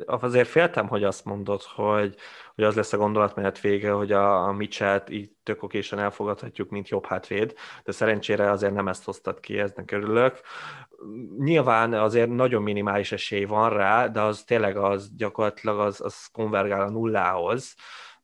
Azért 0.06 0.48
féltem, 0.48 0.88
hogy 0.88 1.04
azt 1.04 1.24
mondod, 1.24 1.62
hogy, 1.62 2.14
hogy 2.54 2.64
az 2.64 2.74
lesz 2.74 2.92
a 2.92 2.96
gondolatmenet 2.96 3.60
vége, 3.60 3.90
hogy 3.90 4.12
a, 4.12 4.44
a 4.44 4.52
Mitchell-t 4.52 5.10
így 5.10 5.30
tök 5.42 5.62
okésen 5.62 5.98
elfogadhatjuk, 5.98 6.70
mint 6.70 6.88
jobb 6.88 7.06
hátvéd, 7.06 7.54
de 7.84 7.92
szerencsére 7.92 8.50
azért 8.50 8.72
nem 8.74 8.88
ezt 8.88 9.04
hoztad 9.04 9.40
ki, 9.40 9.58
eznek 9.58 9.90
örülök. 9.90 10.40
Nyilván 11.38 11.92
azért 11.92 12.28
nagyon 12.28 12.62
minimális 12.62 13.12
esély 13.12 13.44
van 13.44 13.70
rá, 13.70 14.08
de 14.08 14.20
az 14.20 14.42
tényleg 14.44 14.76
az 14.76 15.16
gyakorlatilag 15.16 15.78
az, 15.78 16.00
az 16.00 16.26
konvergál 16.32 16.80
a 16.80 16.90
nullához, 16.90 17.74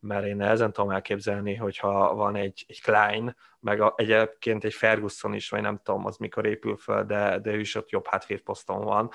mert 0.00 0.26
én 0.26 0.40
ezen 0.40 0.72
tudom 0.72 0.90
elképzelni, 0.90 1.55
hogyha 1.55 2.14
van 2.14 2.37
egy, 2.37 2.64
egy 2.68 2.83
Klein, 2.83 3.37
meg 3.61 3.81
a, 3.81 3.94
egyébként 3.96 4.64
egy 4.64 4.74
Ferguson 4.74 5.35
is, 5.35 5.50
vagy 5.50 5.61
nem 5.61 5.81
tudom, 5.83 6.07
az 6.07 6.16
mikor 6.16 6.46
épül 6.46 6.76
fel, 6.76 7.05
de, 7.05 7.38
de 7.38 7.50
ő 7.50 7.61
is 7.61 7.74
ott 7.74 7.90
jobb 7.90 8.07
hátvéd 8.07 8.40
poszton 8.40 8.85
van, 8.85 9.11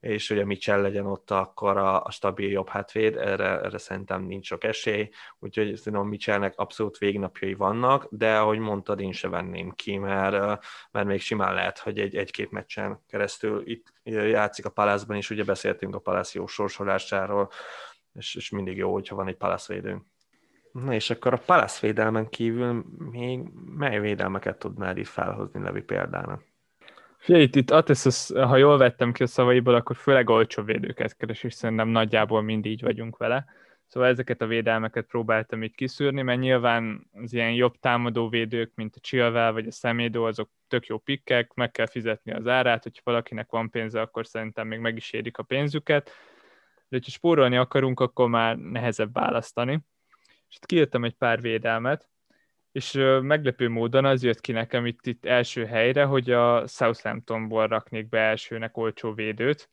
és 0.00 0.28
hogy 0.28 0.38
a 0.38 0.44
Mitchell 0.44 0.80
legyen 0.80 1.06
ott 1.06 1.30
akkor 1.30 1.76
a, 1.76 2.02
a 2.02 2.10
stabil 2.10 2.50
jobb 2.50 2.68
hátvéd, 2.68 3.16
erre, 3.16 3.60
erre 3.60 3.78
szerintem 3.78 4.22
nincs 4.22 4.46
sok 4.46 4.64
esély, 4.64 5.08
úgyhogy 5.38 5.76
szerintem 5.76 6.08
Mitchellnek 6.08 6.58
abszolút 6.58 6.98
végnapjai 6.98 7.54
vannak, 7.54 8.06
de 8.10 8.38
ahogy 8.38 8.58
mondtad, 8.58 9.00
én 9.00 9.12
se 9.12 9.28
venném 9.28 9.70
ki, 9.70 9.96
mert, 9.96 10.64
mert 10.90 11.06
még 11.06 11.20
simán 11.20 11.54
lehet, 11.54 11.78
hogy 11.78 11.98
egy, 11.98 12.16
egy-két 12.16 12.50
meccsen 12.50 13.02
keresztül 13.08 13.62
itt 13.64 13.92
játszik 14.02 14.64
a 14.64 14.70
Palászban 14.70 15.16
is, 15.16 15.30
ugye 15.30 15.44
beszéltünk 15.44 15.94
a 15.94 15.98
Palász 15.98 16.34
jó 16.34 16.46
sorsolásáról, 16.46 17.50
és, 18.12 18.34
és 18.34 18.50
mindig 18.50 18.76
jó, 18.76 18.92
hogyha 18.92 19.14
van 19.16 19.28
egy 19.28 19.36
Palász 19.36 19.68
védőnk. 19.68 20.04
Na 20.72 20.94
és 20.94 21.10
akkor 21.10 21.32
a 21.32 21.42
Palace 21.46 21.86
védelmen 21.86 22.28
kívül 22.28 22.84
még 23.10 23.40
mely 23.76 24.00
védelmeket 24.00 24.58
tudnád 24.58 24.98
itt 24.98 25.06
felhozni 25.06 25.62
Levi 25.62 25.82
példának? 25.82 26.49
Figyelj, 27.20 27.42
itt, 27.42 27.56
itt 27.56 27.70
ha 28.34 28.56
jól 28.56 28.78
vettem 28.78 29.12
ki 29.12 29.22
a 29.22 29.26
szavaiból, 29.26 29.74
akkor 29.74 29.96
főleg 29.96 30.28
olcsó 30.28 30.62
védőket 30.62 31.16
keres, 31.16 31.42
és 31.42 31.54
szerintem 31.54 31.88
nagyjából 31.88 32.42
mind 32.42 32.66
így 32.66 32.82
vagyunk 32.82 33.16
vele. 33.16 33.44
Szóval 33.86 34.08
ezeket 34.08 34.40
a 34.42 34.46
védelmeket 34.46 35.06
próbáltam 35.06 35.62
itt 35.62 35.74
kiszűrni, 35.74 36.22
mert 36.22 36.40
nyilván 36.40 37.10
az 37.12 37.32
ilyen 37.32 37.52
jobb 37.52 37.74
támadó 37.80 38.28
védők, 38.28 38.72
mint 38.74 38.96
a 38.96 39.00
Chilwell 39.00 39.52
vagy 39.52 39.66
a 39.66 39.72
Szemédó, 39.72 40.24
azok 40.24 40.50
tök 40.68 40.86
jó 40.86 40.98
pikkek, 40.98 41.54
meg 41.54 41.70
kell 41.70 41.86
fizetni 41.86 42.32
az 42.32 42.46
árát, 42.46 42.82
hogyha 42.82 43.02
valakinek 43.04 43.50
van 43.50 43.70
pénze, 43.70 44.00
akkor 44.00 44.26
szerintem 44.26 44.66
még 44.66 44.78
meg 44.78 44.96
is 44.96 45.12
érik 45.12 45.38
a 45.38 45.42
pénzüket. 45.42 46.04
De 46.88 46.96
hogyha 46.96 47.10
spórolni 47.10 47.56
akarunk, 47.56 48.00
akkor 48.00 48.28
már 48.28 48.56
nehezebb 48.56 49.12
választani 49.12 49.80
és 50.50 50.56
itt 50.56 50.66
kiírtam 50.66 51.04
egy 51.04 51.14
pár 51.14 51.40
védelmet, 51.40 52.08
és 52.72 52.92
meglepő 53.22 53.68
módon 53.68 54.04
az 54.04 54.22
jött 54.22 54.40
ki 54.40 54.52
nekem 54.52 54.86
itt, 54.86 55.06
itt 55.06 55.24
első 55.24 55.64
helyre, 55.64 56.04
hogy 56.04 56.30
a 56.30 56.66
Southamptonból 56.66 57.66
raknék 57.66 58.08
be 58.08 58.18
elsőnek 58.18 58.76
olcsó 58.76 59.12
védőt. 59.12 59.70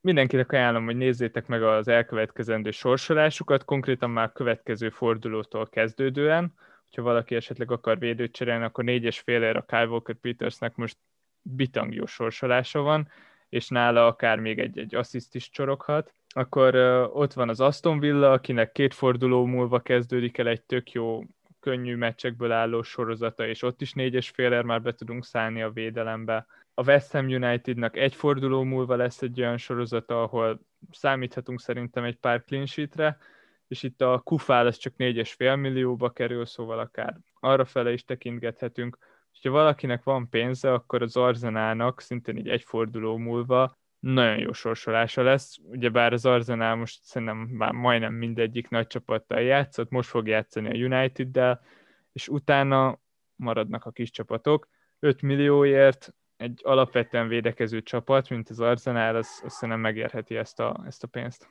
Mindenkinek 0.00 0.52
ajánlom, 0.52 0.84
hogy 0.84 0.96
nézzétek 0.96 1.46
meg 1.46 1.62
az 1.62 1.88
elkövetkezendő 1.88 2.70
sorsolásukat, 2.70 3.64
konkrétan 3.64 4.10
már 4.10 4.32
következő 4.32 4.90
fordulótól 4.90 5.68
kezdődően, 5.68 6.54
hogyha 6.84 7.02
valaki 7.02 7.34
esetleg 7.34 7.70
akar 7.70 7.98
védőt 7.98 8.32
cserélni, 8.32 8.64
akkor 8.64 8.84
négyes 8.84 9.20
félér 9.20 9.56
a 9.56 9.64
Kyle 9.64 9.86
Walker 9.86 10.14
Petersnek 10.14 10.74
most 10.74 10.96
bitang 11.42 11.94
jó 11.94 12.06
sorsolása 12.06 12.80
van, 12.80 13.08
és 13.48 13.68
nála 13.68 14.06
akár 14.06 14.38
még 14.38 14.58
egy, 14.58 14.78
egy 14.78 14.94
assziszt 14.94 15.34
is 15.34 15.50
csoroghat 15.50 16.12
akkor 16.38 16.74
ott 17.12 17.32
van 17.32 17.48
az 17.48 17.60
Aston 17.60 17.98
Villa, 17.98 18.32
akinek 18.32 18.72
két 18.72 18.94
forduló 18.94 19.44
múlva 19.44 19.80
kezdődik 19.80 20.38
el 20.38 20.48
egy 20.48 20.62
tök 20.62 20.92
jó, 20.92 21.22
könnyű 21.60 21.96
meccsekből 21.96 22.52
álló 22.52 22.82
sorozata, 22.82 23.46
és 23.46 23.62
ott 23.62 23.80
is 23.80 23.92
négyes 23.92 24.28
féler 24.28 24.62
már 24.62 24.82
be 24.82 24.94
tudunk 24.94 25.24
szállni 25.24 25.62
a 25.62 25.70
védelembe. 25.70 26.46
A 26.74 26.82
West 26.82 27.12
Ham 27.12 27.26
Unitednak 27.26 27.96
egy 27.96 28.14
forduló 28.14 28.62
múlva 28.62 28.96
lesz 28.96 29.22
egy 29.22 29.40
olyan 29.40 29.56
sorozata, 29.56 30.22
ahol 30.22 30.60
számíthatunk 30.90 31.60
szerintem 31.60 32.04
egy 32.04 32.16
pár 32.16 32.44
clean 32.44 32.66
sheetre, 32.66 33.18
és 33.68 33.82
itt 33.82 34.00
a 34.00 34.20
kufál 34.24 34.66
az 34.66 34.76
csak 34.76 34.94
4,5 34.98 35.60
millióba 35.60 36.10
kerül, 36.10 36.46
szóval 36.46 36.78
akár 36.78 37.16
arra 37.40 37.64
fele 37.64 37.92
is 37.92 38.04
tekintgethetünk. 38.04 38.98
Ha 39.42 39.50
valakinek 39.50 40.02
van 40.02 40.28
pénze, 40.28 40.72
akkor 40.72 41.02
az 41.02 41.16
Arzenálnak 41.16 42.00
szintén 42.00 42.36
így 42.36 42.48
egy 42.48 42.62
forduló 42.62 43.16
múlva 43.16 43.78
nagyon 43.98 44.38
jó 44.38 44.52
sorsolása 44.52 45.22
lesz. 45.22 45.58
Ugyebár 45.62 46.12
az 46.12 46.26
Arsenal 46.26 46.76
most 46.76 47.02
szerintem 47.02 47.36
már 47.36 47.72
majdnem 47.72 48.14
mindegyik 48.14 48.68
nagy 48.68 48.86
csapattal 48.86 49.40
játszott, 49.40 49.90
most 49.90 50.08
fog 50.08 50.26
játszani 50.26 50.68
a 50.68 50.84
United-del, 50.84 51.60
és 52.12 52.28
utána 52.28 53.00
maradnak 53.36 53.84
a 53.84 53.90
kis 53.90 54.10
csapatok. 54.10 54.68
5 54.98 55.22
millióért 55.22 56.14
egy 56.36 56.60
alapvetően 56.64 57.28
védekező 57.28 57.82
csapat, 57.82 58.28
mint 58.28 58.48
az 58.48 58.60
Arsenal, 58.60 59.16
az, 59.16 59.42
az 59.44 59.52
szerintem 59.52 59.80
megérheti 59.80 60.36
ezt 60.36 60.60
a, 60.60 60.82
ezt 60.86 61.02
a 61.02 61.06
pénzt. 61.06 61.48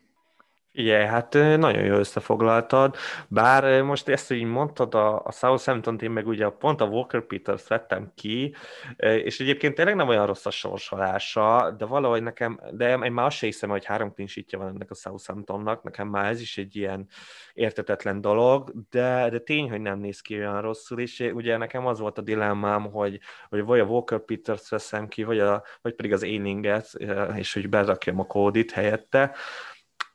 Igen, 0.78 1.08
hát 1.08 1.34
nagyon 1.34 1.84
jó 1.84 1.96
összefoglaltad, 1.96 2.96
bár 3.28 3.82
most 3.82 4.08
ezt, 4.10 4.28
hogy 4.28 4.44
mondtad, 4.44 4.96
a, 4.96 5.22
a 5.24 5.32
Southampton 5.32 6.00
én 6.02 6.12
meg 6.12 6.28
ugye 6.28 6.50
pont 6.50 6.82
a 6.82 6.86
Walker 6.86 7.22
Peters 7.22 7.68
vettem 7.68 8.12
ki, 8.16 8.56
és 8.98 9.40
egyébként 9.40 9.76
tényleg 9.76 9.96
nem 9.96 10.08
olyan 10.08 10.26
rossz 10.26 10.46
a 10.46 10.50
sorsolása, 10.50 11.76
de 11.78 11.86
valahogy 11.86 12.24
nekem, 12.24 12.60
de 12.72 12.98
én 12.98 13.12
már 13.12 13.26
azt 13.26 13.36
sem 13.36 13.50
hiszem, 13.50 13.70
hogy 13.70 13.86
három 13.86 14.14
klinsítja 14.14 14.60
van 14.60 14.68
ennek 14.68 14.92
a 14.92 14.96
Southamptonnak, 14.96 15.84
nekem 15.84 16.08
már 16.08 16.32
ez 16.32 16.42
is 16.42 16.58
egy 16.58 16.76
ilyen 16.76 17.08
értetetlen 17.54 18.22
dolog, 18.22 18.72
de, 18.90 19.30
de 19.30 19.40
tény, 19.40 19.70
hogy 19.70 19.82
nem 19.82 20.00
néz 20.00 20.22
ki 20.22 20.38
olyan 20.38 20.62
rosszul, 20.62 21.00
és 21.00 21.32
ugye 21.34 21.58
nekem 21.58 21.86
az 21.86 22.00
volt 22.00 22.18
a 22.18 22.22
dilemmám, 22.22 22.92
hogy, 22.92 23.20
hogy 23.50 23.64
vagy 23.64 23.80
a 23.80 23.86
Walker 23.86 24.20
Peters 24.20 24.70
veszem 24.70 25.08
ki, 25.08 25.24
vagy, 25.24 25.40
a, 25.40 25.64
vagy 25.82 25.94
pedig 25.94 26.14
az 26.14 26.24
Éninget, 26.24 26.90
és 27.36 27.54
hogy 27.54 27.70
berakjam 27.70 28.20
a 28.20 28.26
kódit 28.26 28.72
helyette, 28.72 29.36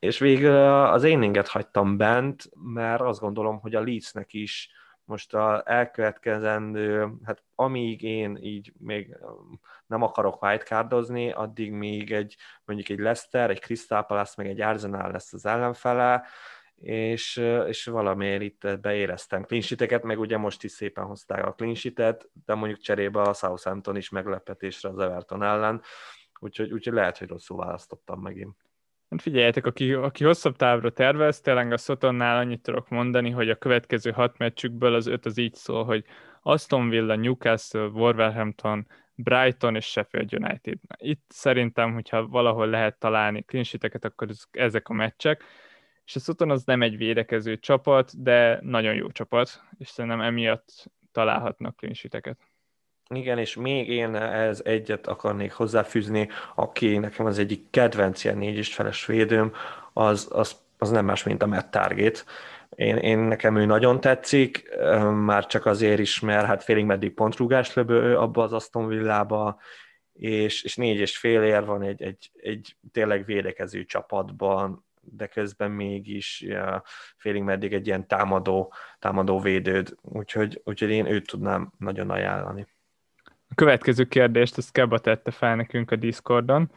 és 0.02 0.18
végül 0.18 0.56
az 0.84 1.04
éninget 1.04 1.48
hagytam 1.48 1.96
bent, 1.96 2.50
mert 2.74 3.00
azt 3.00 3.20
gondolom, 3.20 3.60
hogy 3.60 3.74
a 3.74 3.80
Leedsnek 3.80 4.32
is 4.32 4.70
most 5.04 5.34
a 5.34 5.62
elkövetkezendő, 5.66 7.12
hát 7.24 7.42
amíg 7.54 8.02
én 8.02 8.36
így 8.36 8.72
még 8.78 9.16
nem 9.86 10.02
akarok 10.02 10.42
wildcardozni, 10.42 11.30
addig 11.30 11.72
még 11.72 12.12
egy, 12.12 12.36
mondjuk 12.64 12.88
egy 12.88 12.98
Leicester, 12.98 13.50
egy 13.50 13.60
Crystal 13.60 14.06
Palace, 14.06 14.34
meg 14.36 14.46
egy 14.46 14.60
Arsenal 14.60 15.10
lesz 15.10 15.32
az 15.32 15.46
ellenfele, 15.46 16.26
és, 16.74 17.36
és 17.66 17.84
valamiért 17.84 18.42
itt 18.42 18.80
beéreztem 18.80 19.44
clean 19.44 20.00
meg 20.02 20.18
ugye 20.18 20.36
most 20.36 20.64
is 20.64 20.70
szépen 20.70 21.04
hozták 21.04 21.46
a 21.46 21.54
clean 21.54 21.76
de 22.44 22.54
mondjuk 22.54 22.80
cserébe 22.80 23.20
a 23.20 23.32
Southampton 23.32 23.96
is 23.96 24.08
meglepetésre 24.08 24.88
az 24.88 24.98
Everton 24.98 25.42
ellen, 25.42 25.82
úgyhogy, 26.38 26.72
úgyhogy 26.72 26.94
lehet, 26.94 27.18
hogy 27.18 27.28
rosszul 27.28 27.56
választottam 27.56 28.20
megint. 28.20 28.71
Hát 29.12 29.22
figyeljetek, 29.22 29.66
aki, 29.66 29.92
aki 29.92 30.24
hosszabb 30.24 30.56
távra 30.56 30.90
tervez, 30.90 31.40
tényleg 31.40 31.72
a 31.72 31.76
Szotonnál 31.76 32.36
annyit 32.36 32.62
tudok 32.62 32.88
mondani, 32.88 33.30
hogy 33.30 33.50
a 33.50 33.56
következő 33.56 34.10
hat 34.10 34.38
meccsükből 34.38 34.94
az 34.94 35.06
öt 35.06 35.26
az 35.26 35.38
így 35.38 35.54
szól, 35.54 35.84
hogy 35.84 36.04
Aston 36.42 36.88
Villa, 36.88 37.16
Newcastle, 37.16 37.86
Wolverhampton, 37.86 38.86
Brighton 39.14 39.76
és 39.76 39.84
Sheffield 39.84 40.34
United. 40.34 40.78
Itt 40.96 41.24
szerintem, 41.28 41.92
hogyha 41.92 42.26
valahol 42.26 42.66
lehet 42.66 42.98
találni 42.98 43.42
klinsiteket, 43.42 44.04
akkor 44.04 44.28
ezek 44.50 44.88
a 44.88 44.92
meccsek. 44.92 45.44
És 46.04 46.16
a 46.16 46.20
Sutton 46.20 46.50
az 46.50 46.64
nem 46.64 46.82
egy 46.82 46.96
védekező 46.96 47.58
csapat, 47.58 48.22
de 48.22 48.58
nagyon 48.62 48.94
jó 48.94 49.10
csapat, 49.10 49.62
és 49.78 49.88
szerintem 49.88 50.20
emiatt 50.20 50.90
találhatnak 51.10 51.76
klinsiteket. 51.76 52.51
Igen, 53.12 53.38
és 53.38 53.56
még 53.56 53.88
én 53.88 54.14
ez 54.14 54.60
egyet 54.64 55.06
akarnék 55.06 55.52
hozzáfűzni, 55.52 56.28
aki 56.54 56.98
nekem 56.98 57.26
az 57.26 57.38
egyik 57.38 57.70
kedvenc 57.70 58.24
ilyen 58.24 58.38
négy 58.38 58.56
és 58.56 58.74
feles 58.74 59.06
védőm, 59.06 59.52
az, 59.92 60.28
az, 60.30 60.56
az 60.78 60.90
nem 60.90 61.04
más, 61.04 61.22
mint 61.22 61.42
a 61.42 61.46
Matt 61.46 61.70
Target, 61.70 62.24
Én, 62.76 62.96
én 62.96 63.18
nekem 63.18 63.56
ő 63.56 63.64
nagyon 63.64 64.00
tetszik, 64.00 64.68
már 65.24 65.46
csak 65.46 65.66
azért 65.66 65.98
is, 65.98 66.20
mert 66.20 66.46
hát 66.46 66.62
félig 66.62 66.84
meddig 66.84 67.14
pontrúgás 67.14 67.74
löbő 67.74 68.16
abba 68.16 68.42
az 68.42 68.52
Aston 68.52 68.86
Villába, 68.86 69.60
és, 70.12 70.62
és 70.62 70.76
négy 70.76 70.98
és 70.98 71.18
fél 71.18 71.42
ér 71.42 71.64
van 71.64 71.82
egy, 71.82 72.02
egy, 72.02 72.30
egy 72.34 72.76
tényleg 72.92 73.24
védekező 73.24 73.84
csapatban, 73.84 74.84
de 75.00 75.26
közben 75.26 75.70
mégis 75.70 76.44
félig 77.16 77.42
meddig 77.42 77.72
egy 77.72 77.86
ilyen 77.86 78.06
támadó, 78.06 78.72
támadó 78.98 79.40
védőd, 79.40 79.94
úgyhogy, 80.02 80.60
úgyhogy 80.64 80.90
én 80.90 81.06
őt 81.06 81.26
tudnám 81.26 81.72
nagyon 81.78 82.10
ajánlani. 82.10 82.66
A 83.52 83.54
következő 83.54 84.04
kérdést, 84.04 84.58
ezt 84.58 84.72
Keba 84.72 84.98
tette 84.98 85.30
fel 85.30 85.56
nekünk 85.56 85.90
a 85.90 85.96
Discordon. 85.96 86.70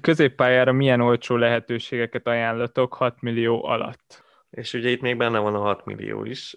Középpályára 0.00 0.72
milyen 0.72 1.00
olcsó 1.00 1.36
lehetőségeket 1.36 2.26
ajánlatok 2.26 2.94
6 2.94 3.20
millió 3.20 3.64
alatt? 3.64 4.22
És 4.50 4.74
ugye 4.74 4.88
itt 4.88 5.00
még 5.00 5.16
benne 5.16 5.38
van 5.38 5.54
a 5.54 5.60
6 5.60 5.84
millió 5.84 6.24
is. 6.24 6.56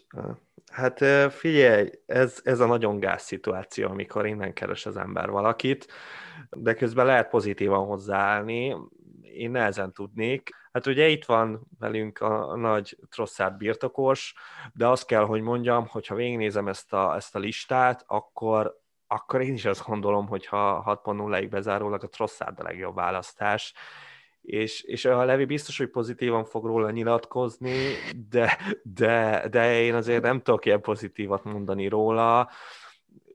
Hát 0.72 1.06
figyelj, 1.32 1.90
ez, 2.06 2.40
ez 2.44 2.60
a 2.60 2.66
nagyon 2.66 3.00
gáz 3.00 3.22
szituáció, 3.22 3.88
amikor 3.88 4.26
innen 4.26 4.54
keres 4.54 4.86
az 4.86 4.98
ember 4.98 5.30
valakit, 5.30 5.88
de 6.50 6.74
közben 6.74 7.06
lehet 7.06 7.30
pozitívan 7.30 7.86
hozzáállni, 7.86 8.76
én 9.22 9.52
nehezen 9.52 9.94
tudnék. 9.94 10.50
Hát 10.72 10.88
ugye 10.88 11.08
itt 11.08 11.26
van 11.26 11.68
velünk 11.80 12.20
a, 12.20 12.50
a 12.50 12.56
nagy 12.56 12.98
Trosszát 13.10 13.58
birtokos, 13.58 14.34
de 14.74 14.88
azt 14.88 15.06
kell, 15.06 15.24
hogy 15.24 15.42
mondjam, 15.42 15.88
hogy 15.88 16.08
ha 16.08 16.16
végignézem 16.16 16.68
ezt 16.68 16.94
a, 16.94 17.16
ezt 17.16 17.36
a 17.36 17.40
listát, 17.40 18.04
akkor, 18.08 18.82
akkor 19.14 19.42
én 19.42 19.54
is 19.54 19.66
azt 19.66 19.86
gondolom, 19.86 20.28
hogy 20.28 20.46
ha 20.46 21.02
6.0-ig 21.04 21.48
bezárólag 21.50 22.04
a 22.04 22.10
Trosszát 22.10 22.60
a 22.60 22.64
legjobb 22.64 22.96
választás, 22.96 23.74
és, 24.42 24.82
és 24.82 25.06
a 25.06 25.26
Levi 25.26 25.46
biztos, 25.46 25.78
hogy 25.78 25.90
pozitívan 25.90 26.46
fog 26.46 26.66
róla 26.66 26.90
nyilatkozni, 26.90 27.76
de, 28.30 28.58
de, 28.84 29.48
de 29.50 29.82
én 29.82 29.94
azért 29.94 30.22
nem 30.22 30.42
tudok 30.42 30.66
ilyen 30.66 30.82
pozitívat 30.82 31.44
mondani 31.44 31.88
róla, 31.88 32.50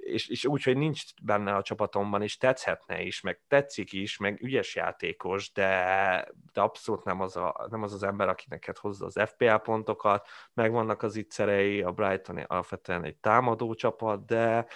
és, 0.09 0.29
és 0.29 0.45
úgy, 0.45 0.63
hogy 0.63 0.77
nincs 0.77 1.03
benne 1.23 1.55
a 1.55 1.63
csapatomban, 1.63 2.23
és 2.23 2.37
tetszhetne 2.37 3.03
is, 3.03 3.21
meg 3.21 3.41
tetszik 3.49 3.93
is, 3.93 4.17
meg 4.17 4.43
ügyes 4.43 4.75
játékos, 4.75 5.53
de, 5.53 6.29
de 6.53 6.61
abszolút 6.61 7.05
nem 7.05 7.21
az, 7.21 7.37
a, 7.37 7.67
nem 7.71 7.83
az 7.83 7.93
az 7.93 8.03
ember, 8.03 8.29
aki 8.29 8.45
neked 8.49 8.79
hozza 8.79 9.07
az 9.07 9.21
FPA 9.25 9.59
pontokat, 9.59 10.29
megvannak 10.55 11.03
az 11.03 11.17
ittszerei, 11.17 11.83
a 11.83 11.93
Brighton 11.93 12.39
alapvetően 12.39 13.05
egy 13.05 13.17
támadó 13.17 13.75
csapat, 13.75 14.27
de, 14.27 14.67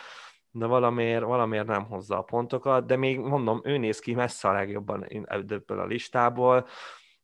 de 0.52 0.66
valamiért, 0.66 1.24
valamiért 1.24 1.66
nem 1.66 1.84
hozza 1.84 2.18
a 2.18 2.22
pontokat, 2.22 2.86
de 2.86 2.96
még 2.96 3.18
mondom, 3.18 3.60
ő 3.64 3.76
néz 3.76 3.98
ki 3.98 4.14
messze 4.14 4.48
a 4.48 4.52
legjobban 4.52 5.04
ebből 5.26 5.80
a 5.80 5.86
listából, 5.86 6.66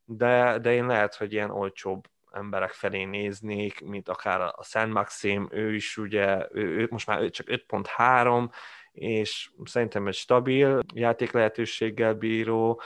de, 0.05 0.59
de 0.59 0.72
én 0.72 0.87
lehet, 0.87 1.14
hogy 1.14 1.33
ilyen 1.33 1.51
olcsóbb 1.51 2.05
emberek 2.31 2.70
felé 2.70 3.05
néznék, 3.05 3.81
mint 3.81 4.09
akár 4.09 4.41
a 4.41 4.62
Szent 4.62 4.93
Maxim, 4.93 5.49
ő 5.51 5.74
is 5.74 5.97
ugye, 5.97 6.47
ő, 6.53 6.62
ő 6.62 6.87
most 6.91 7.07
már 7.07 7.31
csak 7.31 7.47
5.3, 7.47 8.51
és 8.93 9.51
szerintem 9.64 10.07
egy 10.07 10.14
stabil 10.14 10.81
játék 10.95 11.33
lehetőséggel 11.33 12.14
bíró, 12.14 12.81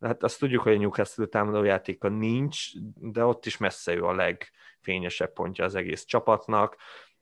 hát 0.00 0.22
azt 0.22 0.38
tudjuk, 0.38 0.62
hogy 0.62 0.74
a 0.74 0.78
Newcastle 0.78 1.26
támadó 1.26 1.62
játéka 1.62 2.08
nincs, 2.08 2.70
de 3.00 3.24
ott 3.24 3.46
is 3.46 3.56
messze 3.56 3.94
ő 3.94 4.04
a 4.04 4.14
legfényesebb 4.14 5.32
pontja 5.32 5.64
az 5.64 5.74
egész 5.74 6.04
csapatnak, 6.04 6.76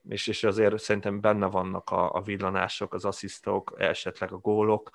és, 0.09 0.27
és 0.27 0.43
azért 0.43 0.79
szerintem 0.79 1.21
benne 1.21 1.45
vannak 1.45 1.89
a, 1.89 2.13
a 2.13 2.21
villanások, 2.21 2.93
az 2.93 3.05
asszisztok, 3.05 3.73
esetleg 3.77 4.31
a 4.31 4.37
gólok, 4.37 4.89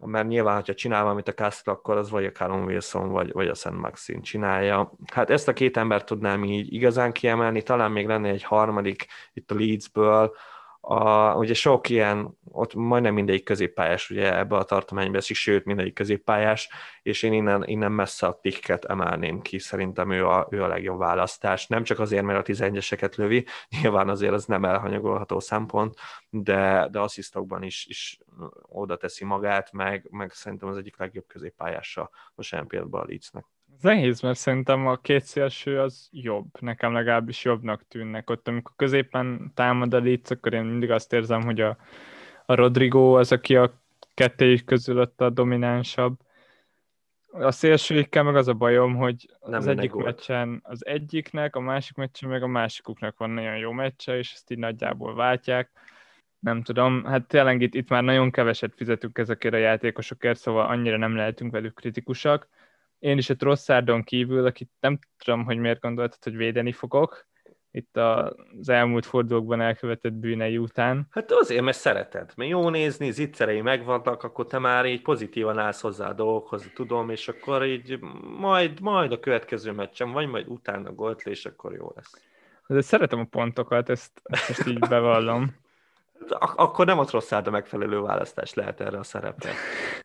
mert 0.00 0.28
nyilván, 0.28 0.54
hogyha 0.54 0.74
csinál 0.74 1.02
valamit 1.02 1.28
a 1.28 1.34
Castle, 1.34 1.72
akkor 1.72 1.96
az 1.96 2.10
vagy 2.10 2.24
a 2.24 2.30
Callum 2.30 2.64
Wilson, 2.64 3.08
vagy, 3.08 3.32
vagy 3.32 3.48
a 3.48 3.54
Szent 3.54 3.80
Maxim 3.80 4.22
csinálja. 4.22 4.92
Hát 5.12 5.30
ezt 5.30 5.48
a 5.48 5.52
két 5.52 5.76
embert 5.76 6.06
tudnám 6.06 6.44
így 6.44 6.72
igazán 6.72 7.12
kiemelni, 7.12 7.62
talán 7.62 7.92
még 7.92 8.06
lenne 8.06 8.28
egy 8.28 8.42
harmadik 8.42 9.06
itt 9.32 9.50
a 9.50 9.54
Leedsből, 9.54 10.36
a, 10.84 11.34
ugye 11.34 11.54
sok 11.54 11.88
ilyen, 11.88 12.38
ott 12.44 12.74
majdnem 12.74 13.14
mindegyik 13.14 13.44
középpályás 13.44 14.10
ugye 14.10 14.36
ebbe 14.36 14.56
a 14.56 14.64
tartományba 14.64 15.16
esik, 15.16 15.36
sőt 15.36 15.64
mindegyik 15.64 15.94
középpályás, 15.94 16.68
és 17.02 17.22
én 17.22 17.32
innen, 17.32 17.64
innen 17.66 17.92
messze 17.92 18.26
a 18.26 18.32
pikket 18.32 18.84
emelném 18.84 19.40
ki, 19.40 19.58
szerintem 19.58 20.10
ő 20.10 20.26
a, 20.26 20.46
ő 20.50 20.62
a 20.62 20.66
legjobb 20.66 20.98
választás. 20.98 21.66
Nem 21.66 21.82
csak 21.82 21.98
azért, 21.98 22.24
mert 22.24 22.48
a 22.48 22.52
11-eseket 22.52 23.16
lövi, 23.16 23.46
nyilván 23.80 24.08
azért 24.08 24.32
az 24.32 24.44
nem 24.44 24.64
elhanyagolható 24.64 25.40
szempont, 25.40 25.94
de, 26.30 26.88
de 26.90 26.98
asszisztokban 26.98 27.62
is, 27.62 27.86
is 27.86 28.18
oda 28.62 28.96
teszi 28.96 29.24
magát, 29.24 29.72
meg, 29.72 30.06
meg 30.10 30.32
szerintem 30.32 30.68
az 30.68 30.76
egyik 30.76 30.98
legjobb 30.98 31.26
középpályása 31.26 32.10
most 32.34 32.52
olyan 32.52 32.66
például 32.66 33.02
a 33.02 33.06
Leedsnek. 33.06 33.44
Nehéz, 33.82 34.20
mert 34.20 34.38
szerintem 34.38 34.86
a 34.86 34.96
két 34.96 35.24
szélső 35.24 35.80
az 35.80 36.08
jobb. 36.12 36.60
Nekem 36.60 36.92
legalábbis 36.92 37.44
jobbnak 37.44 37.88
tűnnek. 37.88 38.30
Ott, 38.30 38.48
amikor 38.48 38.72
középen 38.76 39.52
támad 39.54 39.94
a 39.94 40.00
Leeds, 40.00 40.30
akkor 40.30 40.52
én 40.52 40.64
mindig 40.64 40.90
azt 40.90 41.12
érzem, 41.12 41.42
hogy 41.42 41.60
a, 41.60 41.76
a 42.46 42.54
Rodrigo 42.54 43.18
az, 43.18 43.32
aki 43.32 43.56
a 43.56 43.80
kettőjük 44.14 44.64
közül 44.64 45.00
ott 45.00 45.20
a 45.20 45.30
dominánsabb. 45.30 46.18
A 47.32 47.50
szélsőikkel 47.50 48.22
meg 48.22 48.36
az 48.36 48.48
a 48.48 48.54
bajom, 48.54 48.96
hogy 48.96 49.30
Nem 49.40 49.58
az 49.58 49.66
egyik 49.66 49.92
volt. 49.92 50.04
meccsen 50.04 50.60
az 50.62 50.86
egyiknek, 50.86 51.56
a 51.56 51.60
másik 51.60 51.96
meccsen 51.96 52.28
meg 52.28 52.42
a 52.42 52.46
másikuknak 52.46 53.18
van 53.18 53.30
nagyon 53.30 53.56
jó 53.56 53.72
meccse, 53.72 54.18
és 54.18 54.32
ezt 54.32 54.50
így 54.50 54.58
nagyjából 54.58 55.14
váltják. 55.14 55.70
Nem 56.38 56.62
tudom, 56.62 57.04
hát 57.04 57.26
tényleg 57.26 57.60
itt, 57.60 57.74
itt 57.74 57.88
már 57.88 58.02
nagyon 58.02 58.30
keveset 58.30 58.74
fizetünk 58.74 59.18
ezekért 59.18 59.54
a 59.54 59.58
játékosokért, 59.58 60.38
szóval 60.38 60.66
annyira 60.66 60.96
nem 60.96 61.16
lehetünk 61.16 61.52
velük 61.52 61.74
kritikusak 61.74 62.48
én 63.02 63.18
is 63.18 63.30
a 63.30 63.36
Trosszárdon 63.36 64.02
kívül, 64.02 64.46
akit 64.46 64.70
nem 64.80 64.98
tudom, 65.24 65.44
hogy 65.44 65.58
miért 65.58 65.80
gondoltad, 65.80 66.22
hogy 66.22 66.36
védeni 66.36 66.72
fogok, 66.72 67.26
itt 67.70 67.96
az 67.96 68.68
elmúlt 68.68 69.06
fordulókban 69.06 69.60
elkövetett 69.60 70.12
bűnei 70.12 70.58
után. 70.58 71.06
Hát 71.10 71.32
azért, 71.32 71.62
mert 71.62 71.76
szereted. 71.76 72.32
Mert 72.36 72.50
jó 72.50 72.68
nézni, 72.68 73.10
zicserei 73.10 73.60
megvannak, 73.60 74.22
akkor 74.22 74.46
te 74.46 74.58
már 74.58 74.86
így 74.86 75.02
pozitívan 75.02 75.58
állsz 75.58 75.80
hozzá 75.80 76.08
a 76.08 76.12
dolgokhoz, 76.12 76.70
tudom, 76.74 77.10
és 77.10 77.28
akkor 77.28 77.64
így 77.64 77.98
majd, 78.38 78.80
majd 78.80 79.12
a 79.12 79.20
következő 79.20 79.72
meccsen, 79.72 80.12
vagy 80.12 80.28
majd 80.28 80.48
utána 80.48 80.92
golt, 80.92 81.22
és 81.22 81.44
akkor 81.44 81.74
jó 81.74 81.92
lesz. 81.94 82.20
De 82.66 82.80
szeretem 82.80 83.18
a 83.18 83.24
pontokat, 83.24 83.88
ezt, 83.88 84.20
ezt 84.22 84.48
most 84.48 84.66
így 84.66 84.78
bevallom 84.78 85.60
ak- 86.30 86.58
akkor 86.58 86.86
nem 86.86 86.98
a 86.98 87.04
Trosszárd 87.04 87.46
a 87.46 87.50
megfelelő 87.50 88.00
választás 88.00 88.54
lehet 88.54 88.80
erre 88.80 88.98
a 88.98 89.02
szerepre. 89.02 89.50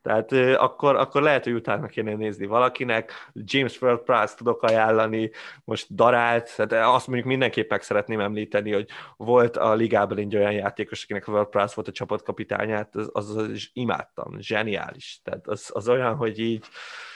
Tehát 0.02 0.32
akkor, 0.58 0.96
akkor 0.96 1.22
lehet, 1.22 1.44
hogy 1.44 1.54
utána 1.54 1.88
kéne 1.88 2.14
nézni 2.16 2.46
valakinek. 2.46 3.30
James 3.34 3.82
World 3.82 4.00
Price 4.00 4.36
tudok 4.36 4.64
ajánlani, 4.64 5.32
most 5.64 5.96
darált, 5.96 6.56
tehát 6.56 6.96
azt 6.96 7.08
mondjuk 7.08 7.28
mindenképp 7.28 7.70
meg 7.70 7.82
szeretném 7.82 8.20
említeni, 8.20 8.74
hogy 8.74 8.88
volt 9.18 9.58
a 9.58 9.74
ligában 9.74 10.18
egy 10.18 10.36
olyan 10.36 10.52
játékos, 10.52 11.04
akinek 11.04 11.28
World 11.28 11.50
Price 11.50 11.74
volt 11.76 11.88
a 11.88 11.92
csapatkapitányát, 11.92 12.96
az, 12.96 13.10
az, 13.12 13.36
az 13.36 13.70
imádtam, 13.74 14.40
zseniális. 14.40 15.20
Tehát 15.24 15.48
az, 15.48 15.70
az 15.74 15.90
olyan, 15.90 16.16
hogy 16.16 16.40
így 16.40 16.66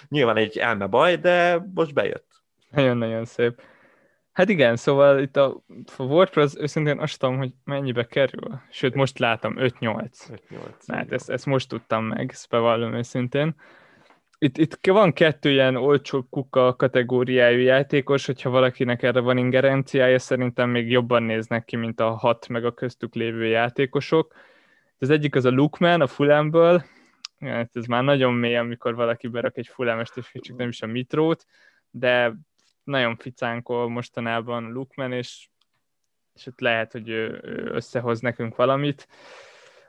nyilván 0.07 0.37
egy 0.37 0.57
elme 0.57 0.87
baj, 0.87 1.15
de 1.15 1.65
most 1.73 1.93
bejött. 1.93 2.29
Nagyon-nagyon 2.69 3.25
szép. 3.25 3.61
Hát 4.41 4.49
igen, 4.49 4.75
szóval 4.75 5.19
itt 5.19 5.37
a, 5.37 5.63
a 5.97 6.03
WordPress 6.03 6.53
őszintén 6.57 6.99
azt 6.99 7.19
tudom, 7.19 7.37
hogy 7.37 7.51
mennyibe 7.63 8.05
kerül. 8.05 8.61
Sőt, 8.69 8.95
most 8.95 9.19
látom, 9.19 9.55
5-8. 9.57 10.37
Hát 10.87 11.11
ezt, 11.11 11.29
ezt 11.29 11.45
most 11.45 11.69
tudtam 11.69 12.05
meg, 12.05 12.29
ezt 12.31 12.49
bevallom 12.49 12.93
őszintén. 12.93 13.55
Itt, 14.37 14.57
itt 14.57 14.87
van 14.87 15.13
kettő 15.13 15.49
ilyen 15.49 15.75
olcsó 15.75 16.27
kuka 16.29 16.75
kategóriájú 16.75 17.59
játékos, 17.59 18.25
hogyha 18.25 18.49
valakinek 18.49 19.03
erre 19.03 19.19
van 19.19 19.37
ingerenciája, 19.37 20.19
szerintem 20.19 20.69
még 20.69 20.89
jobban 20.89 21.23
néznek 21.23 21.65
ki, 21.65 21.75
mint 21.75 21.99
a 21.99 22.09
hat 22.09 22.47
meg 22.47 22.65
a 22.65 22.73
köztük 22.73 23.15
lévő 23.15 23.45
játékosok. 23.45 24.33
Az 24.99 25.09
egyik 25.09 25.35
az 25.35 25.45
a 25.45 25.51
Lukman, 25.51 26.01
a 26.01 26.07
Fulamből, 26.07 26.83
hát 27.39 27.69
ez 27.73 27.85
már 27.85 28.03
nagyon 28.03 28.33
mély, 28.33 28.57
amikor 28.57 28.95
valaki 28.95 29.27
berak 29.27 29.57
egy 29.57 29.67
Fulamest, 29.67 30.17
és 30.17 30.31
csak 30.33 30.57
nem 30.57 30.67
is 30.67 30.81
a 30.81 30.87
Mitrót, 30.87 31.45
de 31.89 32.33
nagyon 32.83 33.15
ficánkol 33.15 33.89
mostanában 33.89 34.71
Lukman, 34.71 35.11
és, 35.11 35.49
és 36.33 36.47
ott 36.47 36.59
lehet, 36.59 36.91
hogy 36.91 37.09
ő, 37.09 37.39
ő 37.43 37.69
összehoz 37.71 38.19
nekünk 38.19 38.55
valamit. 38.55 39.07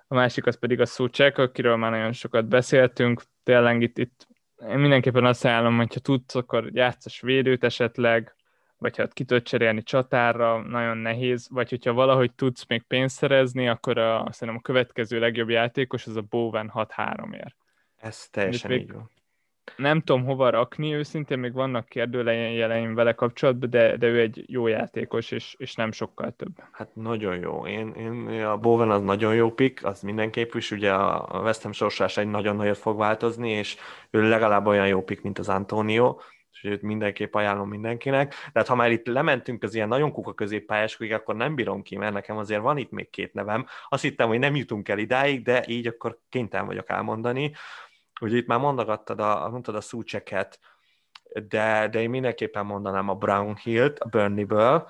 A 0.07 0.15
másik 0.15 0.47
az 0.47 0.59
pedig 0.59 0.81
a 0.81 0.87
Szucsek, 0.87 1.39
akiről 1.39 1.77
már 1.77 1.91
nagyon 1.91 2.13
sokat 2.13 2.49
beszéltünk. 2.49 3.23
Tényleg 3.43 3.83
itt, 3.83 3.99
itt 3.99 4.27
én 4.69 4.79
mindenképpen 4.79 5.25
azt 5.25 5.45
ajánlom, 5.45 5.77
hogyha 5.77 6.01
tudsz, 6.01 6.35
akkor 6.35 6.69
játszas 6.73 7.21
védőt 7.21 7.65
esetleg, 7.65 8.35
vagy 8.77 8.97
ha 8.97 9.07
ki 9.07 9.25
tudod 9.25 9.43
cserélni 9.43 9.83
csatárra, 9.83 10.63
nagyon 10.63 10.97
nehéz, 10.97 11.49
vagy 11.51 11.71
hogyha 11.71 11.93
valahogy 11.93 12.35
tudsz 12.35 12.67
még 12.67 12.83
pénzt 12.83 13.17
szerezni, 13.17 13.69
akkor 13.69 13.99
a, 13.99 14.29
szerintem 14.31 14.57
a 14.57 14.67
következő 14.67 15.19
legjobb 15.19 15.49
játékos 15.49 16.07
az 16.07 16.17
a 16.17 16.23
Bowen 16.29 16.71
6-3-ért. 16.75 17.57
Ez 17.97 18.29
teljesen 18.31 18.71
még, 18.71 18.81
így 18.81 18.93
van 18.93 19.11
nem 19.77 20.01
tudom 20.01 20.25
hova 20.25 20.51
rakni, 20.51 20.95
őszintén 20.95 21.39
még 21.39 21.53
vannak 21.53 21.89
kérdőjeleim 21.89 22.95
vele 22.95 23.13
kapcsolatban, 23.13 23.71
de, 23.71 23.97
de 23.97 24.07
ő 24.07 24.21
egy 24.21 24.45
jó 24.47 24.67
játékos, 24.67 25.31
és, 25.31 25.55
és 25.59 25.75
nem 25.75 25.93
sokkal 25.93 26.31
több. 26.37 26.53
Hát 26.73 26.95
nagyon 26.95 27.37
jó. 27.37 27.67
Én, 27.67 27.93
én 27.99 28.45
a 28.45 28.57
Bowen 28.57 28.91
az 28.91 29.03
nagyon 29.03 29.35
jó 29.35 29.51
pick, 29.53 29.85
az 29.85 30.01
mindenképp 30.01 30.55
is, 30.55 30.71
ugye 30.71 30.93
a 30.93 31.41
West 31.43 31.63
Ham 31.63 31.73
sorsása 31.73 32.21
egy 32.21 32.31
nagyon 32.31 32.57
nagyot 32.57 32.79
fog 32.79 32.99
változni, 32.99 33.51
és 33.51 33.77
ő 34.11 34.29
legalább 34.29 34.67
olyan 34.67 34.87
jó 34.87 35.03
pick, 35.03 35.23
mint 35.23 35.39
az 35.39 35.49
Antonio, 35.49 36.17
és 36.53 36.65
őt 36.65 36.83
mindenképp 36.83 37.35
ajánlom 37.35 37.69
mindenkinek. 37.69 38.35
Tehát 38.53 38.69
ha 38.69 38.75
már 38.75 38.91
itt 38.91 39.07
lementünk 39.07 39.63
az 39.63 39.75
ilyen 39.75 39.89
nagyon 39.89 40.13
kuka 40.13 40.33
középpályáskig, 40.33 41.13
akkor 41.13 41.37
nem 41.37 41.55
bírom 41.55 41.83
ki, 41.83 41.97
mert 41.97 42.13
nekem 42.13 42.37
azért 42.37 42.61
van 42.61 42.77
itt 42.77 42.91
még 42.91 43.11
két 43.11 43.33
nevem. 43.33 43.67
Azt 43.89 44.03
hittem, 44.03 44.29
hogy 44.29 44.39
nem 44.39 44.57
jutunk 44.57 44.89
el 44.89 44.99
idáig, 44.99 45.43
de 45.43 45.65
így 45.67 45.87
akkor 45.87 46.19
kénytelen 46.29 46.67
vagyok 46.67 46.91
elmondani. 46.91 47.53
Ugye 48.23 48.37
itt 48.37 48.47
már 48.47 48.59
mondogattad 48.59 49.21
a, 49.21 49.49
mondtad 49.51 49.75
a 49.75 49.81
szúcseket, 49.81 50.59
de, 51.49 51.89
de 51.89 52.01
én 52.01 52.11
mindenképpen 52.11 52.67
mondanám 52.67 53.09
a 53.09 53.15
Brown 53.15 53.57
Hill-t, 53.57 53.99
a 53.99 54.09
Burnley-ből, 54.09 54.89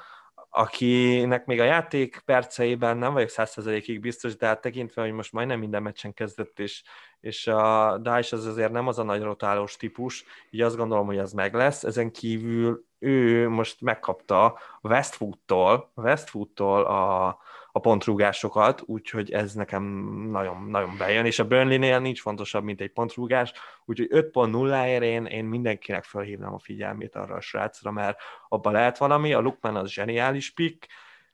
akinek 0.55 1.47
még 1.47 1.61
a 1.61 1.64
játék 1.64 2.22
perceiben 2.24 2.97
nem 2.97 3.12
vagyok 3.12 3.28
százszerzelékig 3.28 4.01
biztos, 4.01 4.37
de 4.37 4.47
hát 4.47 4.61
tekintve, 4.61 5.03
hogy 5.03 5.12
most 5.12 5.33
majdnem 5.33 5.59
minden 5.59 5.83
meccsen 5.83 6.14
kezdett, 6.14 6.59
és, 6.59 6.83
és 7.20 7.47
a 7.47 7.99
Daesh 7.99 8.33
az 8.35 8.47
azért 8.47 8.72
nem 8.72 8.87
az 8.87 8.99
a 8.99 9.03
nagy 9.03 9.22
rotálós 9.22 9.76
típus, 9.76 10.24
így 10.51 10.61
azt 10.61 10.76
gondolom, 10.76 11.07
hogy 11.07 11.18
az 11.18 11.33
meg 11.33 11.55
lesz. 11.55 11.85
Ezen 11.85 12.11
kívül 12.11 12.85
ő 12.99 13.49
most 13.49 13.80
megkapta 13.80 14.59
Westwood-tól, 14.83 15.93
Westwood-tól 15.95 16.85
a, 16.85 17.39
a 17.72 17.78
pontrúgásokat, 17.78 18.82
úgyhogy 18.86 19.30
ez 19.30 19.54
nekem 19.54 19.82
nagyon, 20.30 20.62
nagyon 20.62 20.96
bejön, 20.98 21.26
és 21.26 21.38
a 21.38 21.46
Burnley-nél 21.46 22.00
nincs 22.00 22.20
fontosabb, 22.20 22.64
mint 22.64 22.80
egy 22.80 22.92
pontrúgás, 22.92 23.52
úgyhogy 23.84 24.08
5.0-ért 24.10 25.02
én, 25.02 25.24
én 25.24 25.44
mindenkinek 25.44 26.04
felhívnám 26.04 26.54
a 26.54 26.58
figyelmét 26.58 27.14
arra 27.14 27.34
a 27.34 27.40
srácra, 27.40 27.90
mert 27.90 28.18
abban 28.48 28.72
lehet 28.72 28.98
valami, 28.98 29.32
a 29.32 29.40
Lukman 29.40 29.76
az 29.76 29.90
zseniális 29.90 30.50
pick, 30.50 30.86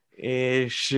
és 0.09 0.95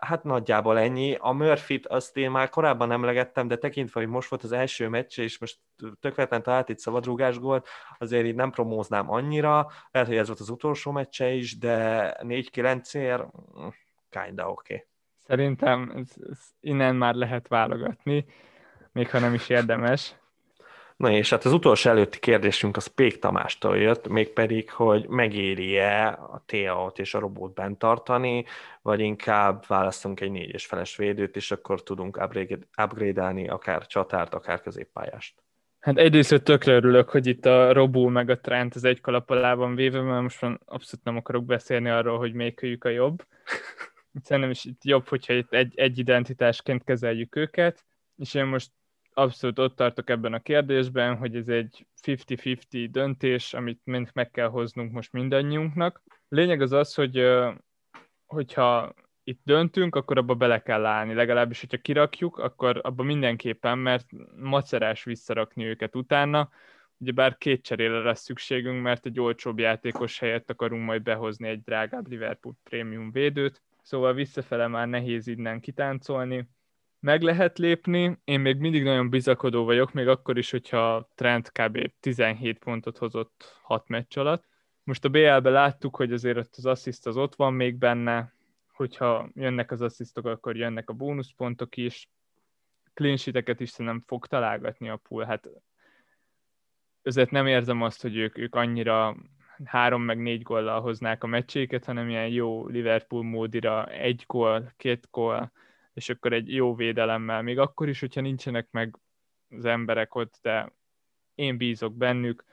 hát 0.00 0.24
nagyjából 0.24 0.78
ennyi. 0.78 1.16
A 1.18 1.32
Murphy-t 1.32 1.86
azt 1.86 2.16
én 2.16 2.30
már 2.30 2.48
korábban 2.48 2.92
emlegettem, 2.92 3.48
de 3.48 3.56
tekintve, 3.56 4.00
hogy 4.00 4.08
most 4.08 4.28
volt 4.28 4.42
az 4.42 4.52
első 4.52 4.88
meccse, 4.88 5.22
és 5.22 5.38
most 5.38 5.58
tökéletlen 6.00 6.42
talált 6.42 6.68
itt 6.68 6.78
szabadrúgás 6.78 7.38
gólt, 7.38 7.68
azért 7.98 8.26
így 8.26 8.34
nem 8.34 8.50
promóznám 8.50 9.10
annyira, 9.10 9.70
lehet, 9.90 10.08
hogy 10.08 10.16
ez 10.16 10.26
volt 10.26 10.40
az 10.40 10.48
utolsó 10.48 10.90
meccse 10.90 11.30
is, 11.30 11.58
de 11.58 12.16
4-9-ért 12.22 13.24
kinda 14.10 14.50
oké. 14.50 14.74
Okay. 14.74 14.86
Szerintem 15.26 15.92
ez, 15.96 16.08
ez 16.30 16.38
innen 16.60 16.96
már 16.96 17.14
lehet 17.14 17.48
válogatni, 17.48 18.24
még 18.92 19.10
ha 19.10 19.18
nem 19.18 19.34
is 19.34 19.48
érdemes. 19.48 20.14
Na 20.96 21.10
és 21.10 21.30
hát 21.30 21.44
az 21.44 21.52
utolsó 21.52 21.90
előtti 21.90 22.18
kérdésünk 22.18 22.76
az 22.76 22.86
Pék 22.86 23.18
Tamástól 23.18 23.76
jött, 23.78 24.08
mégpedig, 24.08 24.70
hogy 24.70 25.08
megéri-e 25.08 26.06
a 26.08 26.42
TA-ot 26.46 26.98
és 26.98 27.14
a 27.14 27.18
robót 27.18 27.54
bent 27.54 27.78
tartani, 27.78 28.44
vagy 28.82 29.00
inkább 29.00 29.64
választunk 29.66 30.20
egy 30.20 30.30
négyes 30.30 30.66
feles 30.66 30.96
védőt, 30.96 31.36
és 31.36 31.50
akkor 31.50 31.82
tudunk 31.82 32.20
upgrade-elni 32.82 33.48
akár 33.48 33.86
csatárt, 33.86 34.34
akár 34.34 34.60
középpályást. 34.60 35.42
Hát 35.80 35.98
egyrészt 35.98 36.42
tökre 36.42 36.72
örülök, 36.72 37.10
hogy 37.10 37.26
itt 37.26 37.46
a 37.46 37.72
Robó 37.72 38.08
meg 38.08 38.30
a 38.30 38.40
Trent 38.40 38.74
az 38.74 38.84
egy 38.84 39.00
kalap 39.00 39.30
alá 39.30 39.54
van 39.54 39.74
véve, 39.74 40.00
mert 40.00 40.22
most 40.22 40.40
van 40.40 40.60
abszolút 40.64 41.04
nem 41.04 41.16
akarok 41.16 41.44
beszélni 41.44 41.88
arról, 41.88 42.18
hogy 42.18 42.32
melyikőjük 42.32 42.84
a 42.84 42.88
jobb. 42.88 43.24
Szerintem 44.22 44.50
is 44.50 44.64
itt 44.64 44.84
jobb, 44.84 45.08
hogyha 45.08 45.32
itt 45.32 45.52
egy, 45.52 45.72
egy 45.78 45.98
identitásként 45.98 46.84
kezeljük 46.84 47.36
őket, 47.36 47.84
és 48.16 48.34
én 48.34 48.44
most 48.44 48.70
abszolút 49.12 49.58
ott 49.58 49.76
tartok 49.76 50.10
ebben 50.10 50.32
a 50.32 50.40
kérdésben, 50.40 51.16
hogy 51.16 51.36
ez 51.36 51.48
egy 51.48 51.86
50-50 52.06 52.88
döntés, 52.90 53.54
amit 53.54 53.80
mind 53.84 54.10
meg 54.12 54.30
kell 54.30 54.48
hoznunk 54.48 54.92
most 54.92 55.12
mindannyiunknak. 55.12 56.02
Lényeg 56.28 56.60
az 56.60 56.72
az, 56.72 56.94
hogy 56.94 57.26
hogyha 58.26 58.94
itt 59.24 59.40
döntünk, 59.44 59.94
akkor 59.94 60.18
abba 60.18 60.34
bele 60.34 60.62
kell 60.62 60.86
állni. 60.86 61.14
Legalábbis, 61.14 61.60
hogyha 61.60 61.76
kirakjuk, 61.76 62.38
akkor 62.38 62.80
abba 62.82 63.02
mindenképpen, 63.02 63.78
mert 63.78 64.06
macerás 64.36 65.04
visszarakni 65.04 65.64
őket 65.64 65.96
utána. 65.96 66.50
Ugye 66.98 67.12
bár 67.12 67.36
két 67.36 67.62
cserére 67.62 67.98
lesz 67.98 68.22
szükségünk, 68.22 68.82
mert 68.82 69.06
egy 69.06 69.20
olcsóbb 69.20 69.58
játékos 69.58 70.18
helyett 70.18 70.50
akarunk 70.50 70.84
majd 70.84 71.02
behozni 71.02 71.48
egy 71.48 71.62
drágább 71.62 72.08
Liverpool 72.08 72.54
prémium 72.62 73.10
védőt, 73.10 73.62
szóval 73.90 74.14
visszafele 74.14 74.66
már 74.66 74.88
nehéz 74.88 75.26
innen 75.26 75.60
kitáncolni 75.60 76.48
meg 77.00 77.22
lehet 77.22 77.58
lépni. 77.58 78.18
Én 78.24 78.40
még 78.40 78.56
mindig 78.56 78.82
nagyon 78.82 79.10
bizakodó 79.10 79.64
vagyok, 79.64 79.92
még 79.92 80.08
akkor 80.08 80.38
is, 80.38 80.50
hogyha 80.50 81.08
Trent 81.14 81.52
kb. 81.52 81.90
17 82.00 82.58
pontot 82.58 82.98
hozott 82.98 83.60
6 83.62 83.88
meccs 83.88 84.18
alatt. 84.18 84.48
Most 84.82 85.04
a 85.04 85.08
BL-be 85.08 85.50
láttuk, 85.50 85.96
hogy 85.96 86.12
azért 86.12 86.36
ott 86.36 86.54
az 86.56 86.66
assziszt 86.66 87.06
az 87.06 87.16
ott 87.16 87.34
van 87.34 87.52
még 87.52 87.76
benne, 87.76 88.34
hogyha 88.72 89.28
jönnek 89.34 89.70
az 89.70 89.82
asszisztok, 89.82 90.26
akkor 90.26 90.56
jönnek 90.56 90.90
a 90.90 90.92
bónuszpontok 90.92 91.76
is. 91.76 92.08
Clean 92.94 93.14
is 93.14 93.20
szerintem 93.70 94.02
fog 94.06 94.26
találgatni 94.26 94.88
a 94.88 94.96
pool. 94.96 95.24
Hát 95.24 95.48
azért 97.02 97.30
nem 97.30 97.46
érzem 97.46 97.82
azt, 97.82 98.02
hogy 98.02 98.16
ők, 98.16 98.38
ők 98.38 98.54
annyira 98.54 99.16
három 99.64 100.02
meg 100.02 100.18
négy 100.18 100.42
góllal 100.42 100.80
hoznák 100.80 101.24
a 101.24 101.26
meccséket, 101.26 101.84
hanem 101.84 102.08
ilyen 102.08 102.28
jó 102.28 102.66
Liverpool 102.66 103.22
módira 103.22 103.86
egy 103.86 104.24
gól, 104.26 104.72
két 104.76 105.08
gól, 105.10 105.52
és 105.94 106.08
akkor 106.08 106.32
egy 106.32 106.54
jó 106.54 106.74
védelemmel, 106.74 107.42
még 107.42 107.58
akkor 107.58 107.88
is, 107.88 108.00
hogyha 108.00 108.20
nincsenek 108.20 108.68
meg 108.70 108.98
az 109.48 109.64
emberek 109.64 110.14
ott, 110.14 110.38
de 110.42 110.72
én 111.34 111.56
bízok 111.56 111.96
bennük, 111.96 112.44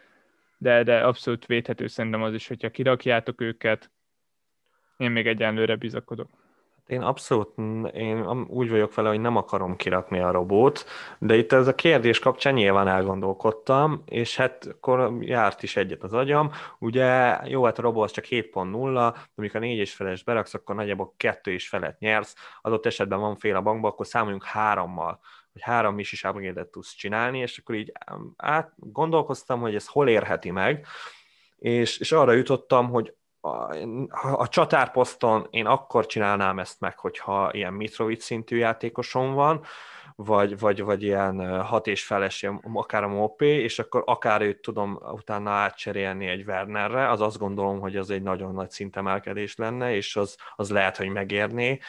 de, 0.57 0.83
de 0.83 1.05
abszolút 1.05 1.45
védhető 1.45 1.87
szerintem 1.87 2.23
az 2.23 2.33
is, 2.33 2.47
hogyha 2.47 2.71
kirakjátok 2.71 3.41
őket, 3.41 3.91
én 4.97 5.11
még 5.11 5.27
egyenlőre 5.27 5.75
bizakodok. 5.75 6.46
Én 6.88 7.01
abszolút 7.01 7.57
én 7.93 8.45
úgy 8.47 8.69
vagyok 8.69 8.95
vele, 8.95 9.09
hogy 9.09 9.19
nem 9.19 9.35
akarom 9.35 9.75
kirakni 9.75 10.19
a 10.19 10.31
robót, 10.31 10.85
de 11.19 11.35
itt 11.35 11.51
ez 11.51 11.67
a 11.67 11.75
kérdés 11.75 12.19
kapcsán 12.19 12.53
nyilván 12.53 12.88
elgondolkodtam, 12.88 14.03
és 14.05 14.35
hát 14.35 14.65
akkor 14.65 15.17
járt 15.19 15.63
is 15.63 15.75
egyet 15.75 16.03
az 16.03 16.13
agyam. 16.13 16.51
Ugye 16.79 17.38
jó, 17.43 17.63
hát 17.63 17.79
a 17.79 17.81
robó 17.81 18.01
az 18.01 18.11
csak 18.11 18.25
7.0, 18.25 18.93
de 18.93 19.13
amikor 19.35 19.55
a 19.55 19.59
4 19.59 19.77
és 19.77 19.93
feles 19.93 20.23
beraksz, 20.23 20.53
akkor 20.53 20.75
nagyjából 20.75 21.13
2 21.17 21.51
és 21.51 21.67
felet 21.67 21.99
nyersz. 21.99 22.35
Adott 22.61 22.85
esetben 22.85 23.19
van 23.19 23.35
fél 23.35 23.55
a 23.55 23.61
bankba, 23.61 23.88
akkor 23.88 24.07
számoljunk 24.07 24.43
hárommal 24.43 25.19
hogy 25.51 25.65
három 25.65 25.99
is 25.99 26.11
is 26.11 26.23
tudsz 26.71 26.93
csinálni, 26.93 27.39
és 27.39 27.57
akkor 27.57 27.75
így 27.75 27.91
át 28.35 28.73
gondolkoztam, 28.75 29.59
hogy 29.59 29.75
ez 29.75 29.88
hol 29.88 30.09
érheti 30.09 30.51
meg, 30.51 30.85
és, 31.57 31.97
és 31.97 32.11
arra 32.11 32.31
jutottam, 32.31 32.89
hogy 32.89 33.13
a, 33.47 34.39
a 34.39 34.47
csatárposzton 34.47 35.47
én 35.49 35.65
akkor 35.65 36.05
csinálnám 36.05 36.59
ezt 36.59 36.79
meg, 36.79 36.99
hogyha 36.99 37.49
ilyen 37.53 37.73
Mitrovic 37.73 38.23
szintű 38.23 38.57
játékosom 38.57 39.33
van, 39.33 39.61
vagy, 40.15 40.59
vagy, 40.59 40.83
vagy 40.83 41.03
ilyen 41.03 41.61
hat 41.63 41.87
és 41.87 42.05
feles, 42.05 42.45
akár 42.73 43.03
a 43.03 43.07
Mopé, 43.07 43.63
és 43.63 43.79
akkor 43.79 44.03
akár 44.05 44.41
őt 44.41 44.61
tudom 44.61 44.99
utána 45.11 45.49
átcserélni 45.49 46.27
egy 46.27 46.43
Wernerre, 46.47 47.09
az 47.09 47.21
azt 47.21 47.37
gondolom, 47.37 47.79
hogy 47.79 47.95
az 47.95 48.09
egy 48.09 48.21
nagyon 48.21 48.53
nagy 48.53 48.69
szintemelkedés 48.69 49.55
lenne, 49.55 49.95
és 49.95 50.15
az, 50.15 50.37
az 50.55 50.69
lehet, 50.69 50.97
hogy 50.97 51.09
megérné, 51.09 51.79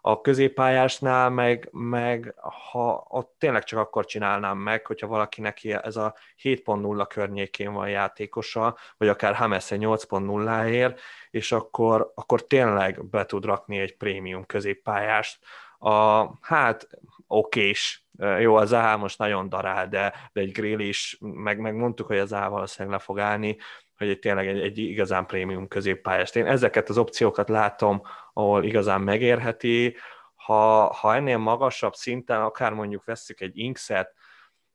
a 0.00 0.20
középpályásnál 0.20 1.30
meg, 1.30 1.68
meg 1.72 2.34
ha 2.70 3.06
ott 3.08 3.34
tényleg 3.38 3.64
csak 3.64 3.78
akkor 3.78 4.04
csinálnám 4.04 4.58
meg, 4.58 4.86
hogyha 4.86 5.06
valakinek 5.06 5.64
ez 5.64 5.96
a 5.96 6.14
7.0 6.42 7.04
környékén 7.08 7.72
van 7.72 7.88
játékosa, 7.88 8.76
vagy 8.96 9.08
akár 9.08 9.34
Hamesse 9.34 9.76
8.0-ért, 9.78 11.00
és 11.30 11.52
akkor, 11.52 12.12
akkor 12.14 12.46
tényleg 12.46 13.04
be 13.04 13.24
tud 13.24 13.44
rakni 13.44 13.78
egy 13.78 13.96
prémium 13.96 14.46
középpályást. 14.46 15.38
A, 15.78 16.24
hát 16.40 16.88
okés, 17.26 18.06
jó, 18.38 18.56
az 18.56 18.72
AH 18.72 18.98
most 18.98 19.18
nagyon 19.18 19.48
darál, 19.48 19.88
de, 19.88 20.14
de 20.32 20.40
egy 20.40 20.52
grill 20.52 20.78
is, 20.78 21.16
meg, 21.20 21.58
meg 21.58 21.74
mondtuk, 21.74 22.06
hogy 22.06 22.18
az 22.18 22.32
AH 22.32 22.48
valószínűleg 22.48 22.98
le 22.98 23.04
fog 23.04 23.18
állni, 23.18 23.56
hogy 23.98 24.08
egy, 24.08 24.18
tényleg 24.18 24.46
egy, 24.46 24.60
egy 24.60 24.78
igazán 24.78 25.26
prémium 25.26 25.68
középpályást. 25.68 26.36
Én 26.36 26.46
ezeket 26.46 26.88
az 26.88 26.98
opciókat 26.98 27.48
látom, 27.48 28.02
ahol 28.32 28.64
igazán 28.64 29.00
megérheti. 29.00 29.96
Ha, 30.34 30.92
ha 30.92 31.14
ennél 31.14 31.38
magasabb 31.38 31.94
szinten, 31.94 32.40
akár 32.40 32.72
mondjuk 32.72 33.04
vesszük 33.04 33.40
egy 33.40 33.58
Inkset, 33.58 34.14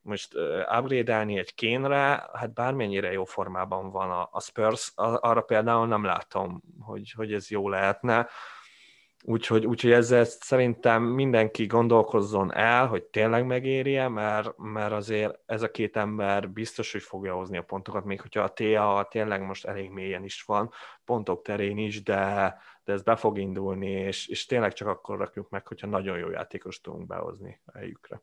most 0.03 0.34
upgrade 0.78 1.19
egy 1.19 1.53
kénre, 1.55 2.30
hát 2.34 2.53
bármennyire 2.53 3.11
jó 3.11 3.24
formában 3.24 3.91
van 3.91 4.11
a, 4.11 4.30
a 4.32 4.41
Spurs, 4.41 4.91
arra 4.95 5.41
például 5.41 5.88
nem 5.88 6.03
látom, 6.03 6.61
hogy, 6.80 7.11
hogy 7.15 7.34
ez 7.34 7.49
jó 7.49 7.69
lehetne. 7.69 8.28
Úgyhogy, 9.26 9.65
úgyhogy 9.65 9.91
ezzel 9.91 10.24
szerintem 10.26 11.03
mindenki 11.03 11.65
gondolkozzon 11.65 12.53
el, 12.53 12.88
hogy 12.88 13.03
tényleg 13.03 13.45
megéri 13.45 13.95
mert, 14.07 14.57
mert 14.57 14.91
azért 14.91 15.39
ez 15.45 15.61
a 15.61 15.71
két 15.71 15.97
ember 15.97 16.49
biztos, 16.49 16.91
hogy 16.91 17.01
fogja 17.01 17.34
hozni 17.34 17.57
a 17.57 17.63
pontokat, 17.63 18.05
még 18.05 18.21
hogyha 18.21 18.41
a 18.41 18.53
TA 18.53 19.07
tényleg 19.09 19.41
most 19.41 19.65
elég 19.65 19.89
mélyen 19.89 20.24
is 20.24 20.43
van, 20.43 20.71
pontok 21.05 21.41
terén 21.41 21.78
is, 21.78 22.03
de, 22.03 22.55
de 22.84 22.93
ez 22.93 23.01
be 23.01 23.15
fog 23.15 23.38
indulni, 23.38 23.89
és, 23.89 24.28
és 24.28 24.45
tényleg 24.45 24.74
csak 24.74 24.88
akkor 24.88 25.17
rakjuk 25.17 25.49
meg, 25.49 25.67
hogyha 25.67 25.88
nagyon 25.88 26.17
jó 26.17 26.30
játékos 26.30 26.82
tudunk 26.82 27.07
behozni 27.07 27.59
a. 27.65 28.21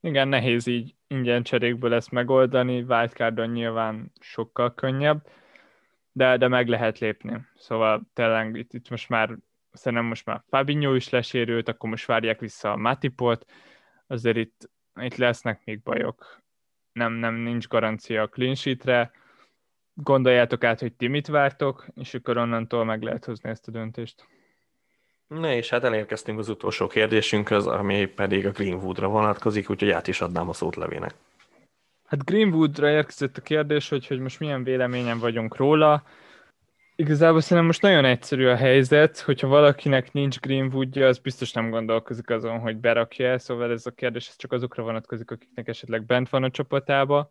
Igen, 0.00 0.28
nehéz 0.28 0.66
így 0.66 0.94
ingyen 1.06 1.42
cserékből 1.42 1.94
ezt 1.94 2.10
megoldani, 2.10 2.82
wildcardon 2.82 3.50
nyilván 3.50 4.12
sokkal 4.20 4.74
könnyebb, 4.74 5.26
de, 6.12 6.36
de 6.36 6.48
meg 6.48 6.68
lehet 6.68 6.98
lépni. 6.98 7.46
Szóval 7.56 8.02
tényleg 8.12 8.56
itt, 8.56 8.72
itt 8.72 8.90
most 8.90 9.08
már 9.08 9.36
szerintem 9.74 10.06
most 10.08 10.26
már 10.26 10.42
Fabinho 10.48 10.94
is 10.94 11.08
lesérült, 11.08 11.68
akkor 11.68 11.90
most 11.90 12.06
várják 12.06 12.40
vissza 12.40 12.72
a 12.72 12.76
Matipot, 12.76 13.44
azért 14.06 14.36
itt, 14.36 14.70
itt 15.00 15.16
lesznek 15.16 15.60
még 15.64 15.82
bajok. 15.82 16.42
Nem, 16.92 17.12
nem 17.12 17.34
nincs 17.34 17.68
garancia 17.68 18.22
a 18.22 18.28
clean 18.28 18.54
sheetre, 18.54 19.10
gondoljátok 19.94 20.64
át, 20.64 20.80
hogy 20.80 20.92
ti 20.92 21.06
mit 21.06 21.26
vártok, 21.26 21.86
és 21.94 22.14
akkor 22.14 22.36
onnantól 22.36 22.84
meg 22.84 23.02
lehet 23.02 23.24
hozni 23.24 23.50
ezt 23.50 23.68
a 23.68 23.70
döntést. 23.70 24.26
Na 25.26 25.52
és 25.52 25.68
hát 25.68 25.84
elérkeztünk 25.84 26.38
az 26.38 26.48
utolsó 26.48 26.86
kérdésünkhöz, 26.86 27.66
ami 27.66 28.06
pedig 28.06 28.46
a 28.46 28.50
Greenwoodra 28.50 29.08
vonatkozik, 29.08 29.70
úgyhogy 29.70 29.90
át 29.90 30.06
is 30.06 30.20
adnám 30.20 30.48
a 30.48 30.52
szót 30.52 30.76
levének. 30.76 31.14
Hát 32.04 32.24
Greenwoodra 32.24 32.90
érkezett 32.90 33.36
a 33.36 33.42
kérdés, 33.42 33.88
hogy, 33.88 34.06
hogy 34.06 34.18
most 34.18 34.40
milyen 34.40 34.64
véleményen 34.64 35.18
vagyunk 35.18 35.56
róla. 35.56 36.02
Igazából 36.96 37.40
szerintem 37.40 37.66
most 37.66 37.82
nagyon 37.82 38.04
egyszerű 38.04 38.46
a 38.46 38.56
helyzet, 38.56 39.18
hogyha 39.18 39.46
valakinek 39.46 40.12
nincs 40.12 40.40
Greenwoodja, 40.40 41.06
az 41.06 41.18
biztos 41.18 41.52
nem 41.52 41.70
gondolkozik 41.70 42.30
azon, 42.30 42.58
hogy 42.58 42.76
berakja 42.76 43.38
szóval 43.38 43.70
ez 43.70 43.86
a 43.86 43.90
kérdés 43.90 44.28
ez 44.28 44.36
csak 44.36 44.52
azokra 44.52 44.82
vonatkozik, 44.82 45.30
akiknek 45.30 45.68
esetleg 45.68 46.04
bent 46.04 46.28
van 46.28 46.42
a 46.42 46.50
csapatába 46.50 47.28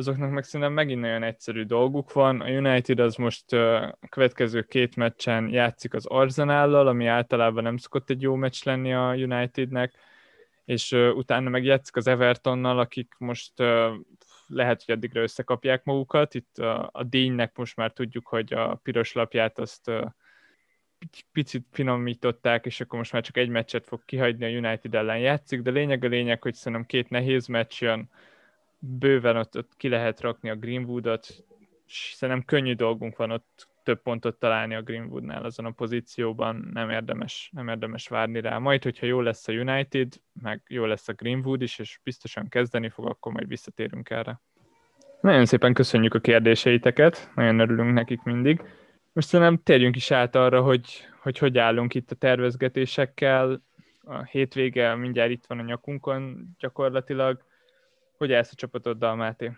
azoknak 0.00 0.30
meg 0.30 0.44
szerintem 0.44 0.72
megint 0.72 1.00
nagyon 1.00 1.22
egyszerű 1.22 1.64
dolguk 1.64 2.12
van. 2.12 2.40
A 2.40 2.48
United 2.48 2.98
az 2.98 3.14
most 3.14 3.52
a 3.52 3.98
következő 4.08 4.62
két 4.62 4.96
meccsen 4.96 5.48
játszik 5.48 5.94
az 5.94 6.06
Arzenállal, 6.06 6.86
ami 6.86 7.06
általában 7.06 7.62
nem 7.62 7.76
szokott 7.76 8.10
egy 8.10 8.22
jó 8.22 8.34
meccs 8.34 8.64
lenni 8.64 8.94
a 8.94 9.14
Unitednek, 9.14 9.92
és 10.64 10.92
utána 10.92 11.48
meg 11.48 11.64
játszik 11.64 11.96
az 11.96 12.06
Evertonnal, 12.06 12.78
akik 12.78 13.14
most 13.18 13.52
lehet, 14.50 14.82
hogy 14.84 14.94
addigra 14.94 15.22
összekapják 15.22 15.84
magukat. 15.84 16.34
Itt 16.34 16.58
a, 16.58 16.90
a 16.92 17.02
Dénynek 17.02 17.56
most 17.56 17.76
már 17.76 17.92
tudjuk, 17.92 18.26
hogy 18.26 18.52
a 18.52 18.74
piros 18.74 19.12
lapját 19.12 19.58
azt 19.58 19.90
picit 21.32 21.66
finomították, 21.70 22.66
és 22.66 22.80
akkor 22.80 22.98
most 22.98 23.12
már 23.12 23.22
csak 23.22 23.36
egy 23.36 23.48
meccset 23.48 23.86
fog 23.86 24.04
kihagyni, 24.04 24.44
a 24.44 24.58
United 24.58 24.94
ellen 24.94 25.18
játszik, 25.18 25.62
de 25.62 25.70
lényeg 25.70 26.04
a 26.04 26.08
lényeg, 26.08 26.42
hogy 26.42 26.54
szerintem 26.54 26.86
két 26.86 27.08
nehéz 27.08 27.46
meccs 27.46 27.80
jön, 27.80 28.10
bőven 28.78 29.36
ott, 29.36 29.56
ott 29.56 29.76
ki 29.76 29.88
lehet 29.88 30.20
rakni 30.20 30.50
a 30.50 30.56
Greenwoodot, 30.56 31.44
és 31.86 32.12
szerintem 32.16 32.44
könnyű 32.44 32.74
dolgunk 32.74 33.16
van 33.16 33.30
ott 33.30 33.68
több 33.82 34.02
pontot 34.02 34.38
találni 34.38 34.74
a 34.74 34.82
Greenwoodnál 34.82 35.44
azon 35.44 35.66
a 35.66 35.70
pozícióban, 35.70 36.70
nem 36.72 36.90
érdemes, 36.90 37.50
nem 37.52 37.68
érdemes 37.68 38.08
várni 38.08 38.40
rá. 38.40 38.58
Majd, 38.58 38.82
hogyha 38.82 39.06
jó 39.06 39.20
lesz 39.20 39.48
a 39.48 39.52
United, 39.52 40.12
meg 40.42 40.62
jó 40.68 40.84
lesz 40.84 41.08
a 41.08 41.12
Greenwood 41.12 41.62
is, 41.62 41.78
és 41.78 42.00
biztosan 42.02 42.48
kezdeni 42.48 42.88
fog, 42.88 43.06
akkor 43.06 43.32
majd 43.32 43.48
visszatérünk 43.48 44.10
erre. 44.10 44.40
Nagyon 45.20 45.46
szépen 45.46 45.74
köszönjük 45.74 46.14
a 46.14 46.20
kérdéseiteket, 46.20 47.30
nagyon 47.34 47.58
örülünk 47.58 47.92
nekik 47.92 48.22
mindig. 48.22 48.62
Most 49.12 49.28
szerintem 49.28 49.62
térjünk 49.62 49.96
is 49.96 50.10
át 50.10 50.34
arra, 50.34 50.62
hogy 50.62 51.08
hogy, 51.22 51.38
hogy 51.38 51.58
állunk 51.58 51.94
itt 51.94 52.10
a 52.10 52.14
tervezgetésekkel. 52.14 53.62
A 54.04 54.22
hétvége 54.22 54.94
mindjárt 54.94 55.30
itt 55.30 55.44
van 55.46 55.58
a 55.58 55.62
nyakunkon 55.62 56.54
gyakorlatilag 56.58 57.44
hogy 58.16 58.32
állsz 58.32 58.52
a 58.52 58.54
csapatoddal, 58.54 59.16
Máté? 59.16 59.50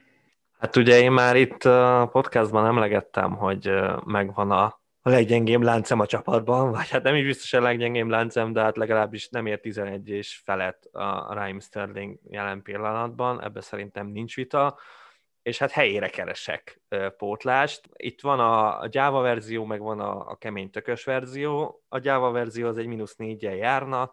Hát 0.62 0.76
ugye 0.76 1.00
én 1.00 1.12
már 1.12 1.36
itt 1.36 1.64
a 1.64 2.08
podcastban 2.12 2.66
emlegettem, 2.66 3.36
hogy 3.36 3.70
megvan 4.04 4.50
a, 4.50 4.64
a 5.00 5.08
leggyengébb 5.10 5.62
láncem 5.62 6.00
a 6.00 6.06
csapatban, 6.06 6.70
vagy 6.70 6.88
hát 6.90 7.02
nem 7.02 7.14
is 7.14 7.24
biztos 7.24 7.52
a 7.52 7.60
leggyengébb 7.60 8.08
láncem, 8.08 8.52
de 8.52 8.60
hát 8.60 8.76
legalábbis 8.76 9.28
nem 9.28 9.46
ér 9.46 9.60
11 9.60 10.08
és 10.08 10.40
felett 10.44 10.84
a 10.92 11.34
Raheem 11.34 11.60
Sterling 11.60 12.18
jelen 12.30 12.62
pillanatban, 12.62 13.42
ebbe 13.42 13.60
szerintem 13.60 14.06
nincs 14.06 14.34
vita, 14.36 14.78
és 15.42 15.58
hát 15.58 15.70
helyére 15.70 16.08
keresek 16.08 16.80
pótlást. 17.16 17.88
Itt 17.96 18.20
van 18.20 18.40
a, 18.40 18.86
Java 18.90 19.20
verzió, 19.20 19.64
meg 19.64 19.80
van 19.80 20.00
a, 20.00 20.28
a 20.28 20.36
kemény 20.36 20.70
tökös 20.70 21.04
verzió. 21.04 21.82
A 21.88 21.98
Java 22.02 22.30
verzió 22.30 22.66
az 22.66 22.78
egy 22.78 22.86
mínusz 22.86 23.16
négyen 23.16 23.54
járna, 23.54 24.10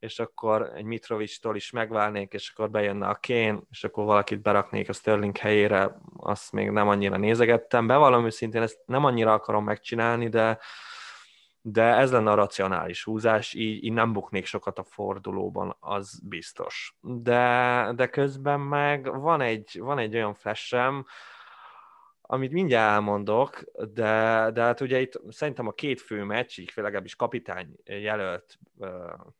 és 0.00 0.18
akkor 0.18 0.72
egy 0.74 0.84
Mitrovic-tól 0.84 1.56
is 1.56 1.70
megválnék, 1.70 2.32
és 2.32 2.50
akkor 2.50 2.70
bejönne 2.70 3.08
a 3.08 3.14
Kén, 3.14 3.60
és 3.70 3.84
akkor 3.84 4.04
valakit 4.04 4.42
beraknék 4.42 4.88
a 4.88 4.92
Sterling 4.92 5.36
helyére, 5.36 5.96
azt 6.16 6.52
még 6.52 6.70
nem 6.70 6.88
annyira 6.88 7.16
nézegettem. 7.16 7.86
Bevallom 7.86 8.24
őszintén, 8.24 8.62
ezt 8.62 8.78
nem 8.86 9.04
annyira 9.04 9.32
akarom 9.32 9.64
megcsinálni, 9.64 10.28
de, 10.28 10.58
de 11.60 11.82
ez 11.82 12.12
lenne 12.12 12.30
a 12.30 12.34
racionális 12.34 13.04
húzás, 13.04 13.54
így, 13.54 13.84
így 13.84 13.92
nem 13.92 14.12
buknék 14.12 14.46
sokat 14.46 14.78
a 14.78 14.84
fordulóban, 14.84 15.76
az 15.80 16.20
biztos. 16.24 16.96
De, 17.00 17.92
de 17.94 18.06
közben 18.06 18.60
meg 18.60 19.20
van 19.20 19.40
egy, 19.40 19.78
van 19.80 19.98
egy 19.98 20.14
olyan 20.14 20.34
flashem, 20.34 21.06
amit 22.32 22.52
mindjárt 22.52 22.92
elmondok, 22.92 23.62
de, 23.72 24.50
de 24.52 24.62
hát 24.62 24.80
ugye 24.80 25.00
itt 25.00 25.20
szerintem 25.28 25.66
a 25.66 25.72
két 25.72 26.00
fő 26.00 26.24
meccs, 26.24 26.58
így 26.58 26.72
legalábbis 26.74 27.16
kapitány 27.16 27.76
jelölt 27.84 28.58
uh, 28.76 28.88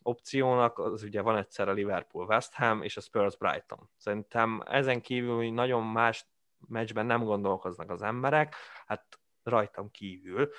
opciónak, 0.03 0.79
az 0.79 1.03
ugye 1.03 1.21
van 1.21 1.37
egyszer 1.37 1.69
a 1.69 1.73
Liverpool 1.73 2.27
West 2.27 2.55
Ham 2.55 2.83
és 2.83 2.97
a 2.97 3.01
Spurs 3.01 3.37
Brighton. 3.37 3.91
Szerintem 3.97 4.63
ezen 4.67 5.01
kívül 5.01 5.53
nagyon 5.53 5.83
más 5.83 6.27
meccsben 6.69 7.07
nem 7.07 7.25
gondolkoznak 7.25 7.91
az 7.91 8.03
emberek, 8.03 8.55
hát 8.87 9.19
rajtam 9.43 9.91
kívül 9.91 10.51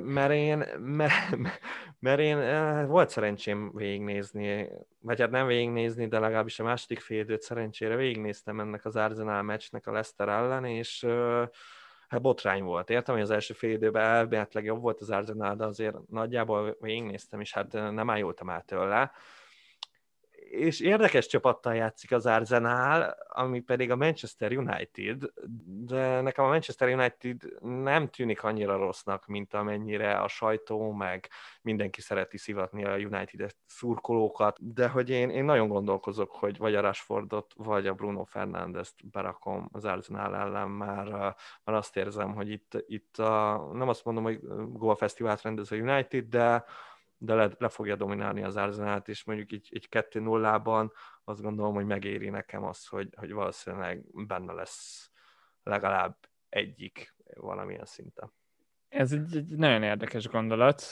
mert 0.00 0.32
én, 0.32 0.64
mert, 0.78 1.36
mert 1.98 2.20
én 2.20 2.36
volt 2.86 3.08
szerencsém 3.08 3.70
végignézni, 3.74 4.68
vagy 5.00 5.20
hát 5.20 5.30
nem 5.30 5.46
végignézni, 5.46 6.06
de 6.06 6.18
legalábbis 6.18 6.58
a 6.58 6.64
második 6.64 7.00
fél 7.00 7.20
időt 7.20 7.42
szerencsére 7.42 7.96
végignéztem 7.96 8.60
ennek 8.60 8.84
az 8.84 8.96
Arsenal 8.96 9.42
meccsnek 9.42 9.86
a 9.86 9.92
Leicester 9.92 10.28
ellen, 10.28 10.64
és 10.64 11.06
hát 12.08 12.20
botrány 12.20 12.62
volt. 12.62 12.90
Értem, 12.90 13.14
hogy 13.14 13.24
az 13.24 13.30
első 13.30 13.54
fél 13.54 13.70
időben 13.70 14.02
elméletileg 14.02 14.64
jobb 14.64 14.80
volt 14.80 15.00
az 15.00 15.10
Arsenal, 15.10 15.56
de 15.56 15.64
azért 15.64 15.96
nagyjából 16.08 16.76
végignéztem, 16.80 17.40
és 17.40 17.52
hát 17.52 17.72
nem 17.72 18.10
ájultam 18.10 18.50
át 18.50 18.66
tőle 18.66 19.12
és 20.50 20.80
érdekes 20.80 21.26
csapattal 21.26 21.74
játszik 21.74 22.12
az 22.12 22.26
Arsenal, 22.26 23.16
ami 23.28 23.60
pedig 23.60 23.90
a 23.90 23.96
Manchester 23.96 24.56
United, 24.56 25.22
de 25.64 26.20
nekem 26.20 26.44
a 26.44 26.48
Manchester 26.48 26.88
United 26.88 27.36
nem 27.60 28.08
tűnik 28.08 28.42
annyira 28.42 28.76
rossznak, 28.76 29.26
mint 29.26 29.54
amennyire 29.54 30.20
a 30.20 30.28
sajtó, 30.28 30.92
meg 30.92 31.28
mindenki 31.62 32.00
szereti 32.00 32.38
szivatni 32.38 32.84
a 32.84 32.96
United 32.96 33.54
szurkolókat, 33.66 34.72
de 34.74 34.88
hogy 34.88 35.10
én, 35.10 35.30
én 35.30 35.44
nagyon 35.44 35.68
gondolkozok, 35.68 36.30
hogy 36.30 36.58
vagy 36.58 36.74
a 36.74 36.80
Rashfordot, 36.80 37.52
vagy 37.56 37.86
a 37.86 37.94
Bruno 37.94 38.24
Fernandes-t 38.24 39.10
berakom 39.10 39.68
az 39.72 39.84
Arsenal 39.84 40.36
ellen, 40.36 40.68
már, 40.68 41.06
már 41.64 41.76
azt 41.76 41.96
érzem, 41.96 42.34
hogy 42.34 42.50
itt, 42.50 42.84
itt 42.86 43.18
a, 43.18 43.68
nem 43.72 43.88
azt 43.88 44.04
mondom, 44.04 44.24
hogy 44.24 44.40
Goa 44.72 44.96
Fesztivált 44.96 45.42
rendez 45.42 45.72
a 45.72 45.76
United, 45.76 46.24
de 46.24 46.64
de 47.24 47.34
le, 47.34 47.50
le 47.58 47.68
fogja 47.68 47.96
dominálni 47.96 48.42
az 48.42 48.56
Arzenát, 48.56 49.08
és 49.08 49.24
mondjuk 49.24 49.52
így, 49.52 49.68
így 49.70 49.88
2-0-ban 49.90 50.90
azt 51.24 51.42
gondolom, 51.42 51.74
hogy 51.74 51.86
megéri 51.86 52.28
nekem 52.28 52.64
az, 52.64 52.86
hogy, 52.86 53.08
hogy 53.16 53.32
valószínűleg 53.32 54.04
benne 54.26 54.52
lesz 54.52 55.10
legalább 55.62 56.16
egyik 56.48 57.14
valamilyen 57.34 57.84
szinten. 57.84 58.32
Ez 58.88 59.12
egy, 59.12 59.36
egy 59.36 59.46
nagyon 59.46 59.82
érdekes 59.82 60.28
gondolat. 60.28 60.82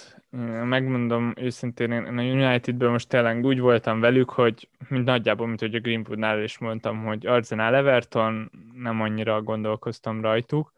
Megmondom 0.64 1.32
őszintén, 1.36 1.92
én 1.92 2.18
a 2.18 2.22
Unitedből 2.22 2.90
most 2.90 3.08
tényleg 3.08 3.44
úgy 3.44 3.60
voltam 3.60 4.00
velük, 4.00 4.30
hogy 4.30 4.68
mint 4.88 5.04
nagyjából, 5.04 5.46
mint 5.46 5.60
hogy 5.60 5.74
a 5.74 5.80
Greenwoodnál 5.80 6.42
is 6.42 6.58
mondtam, 6.58 7.04
hogy 7.04 7.26
Arsenal 7.26 7.74
Everton, 7.74 8.50
nem 8.74 9.00
annyira 9.00 9.42
gondolkoztam 9.42 10.20
rajtuk. 10.20 10.72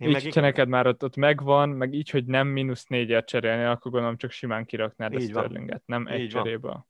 Én 0.00 0.08
így, 0.08 0.22
hogyha 0.22 0.40
neked 0.40 0.68
már 0.68 0.86
ott, 0.86 1.04
ott 1.04 1.16
megvan, 1.16 1.68
meg 1.68 1.94
így, 1.94 2.10
hogy 2.10 2.24
nem 2.24 2.46
mínusz 2.46 2.86
négyet 2.86 3.26
cserélni, 3.26 3.64
akkor 3.64 3.92
gondolom 3.92 4.16
csak 4.16 4.30
simán 4.30 4.64
kiraknád 4.64 5.12
így 5.12 5.22
a 5.22 5.24
Sterlinget, 5.24 5.82
nem 5.86 6.06
egy 6.06 6.20
így 6.20 6.28
cserébe. 6.28 6.86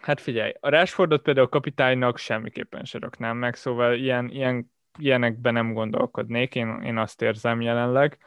Hát 0.00 0.20
figyelj, 0.20 0.52
a 0.60 0.68
Rashfordot 0.68 1.22
például 1.22 1.46
a 1.46 1.50
kapitánynak 1.50 2.18
semmiképpen 2.18 2.84
se 2.84 2.98
raknám 2.98 3.36
meg, 3.36 3.54
szóval 3.54 3.94
ilyen, 3.94 4.30
ilyen, 4.30 4.72
ilyenekben 4.98 5.52
nem 5.52 5.72
gondolkodnék, 5.72 6.54
én, 6.54 6.80
én 6.82 6.96
azt 6.96 7.22
érzem 7.22 7.60
jelenleg. 7.60 8.18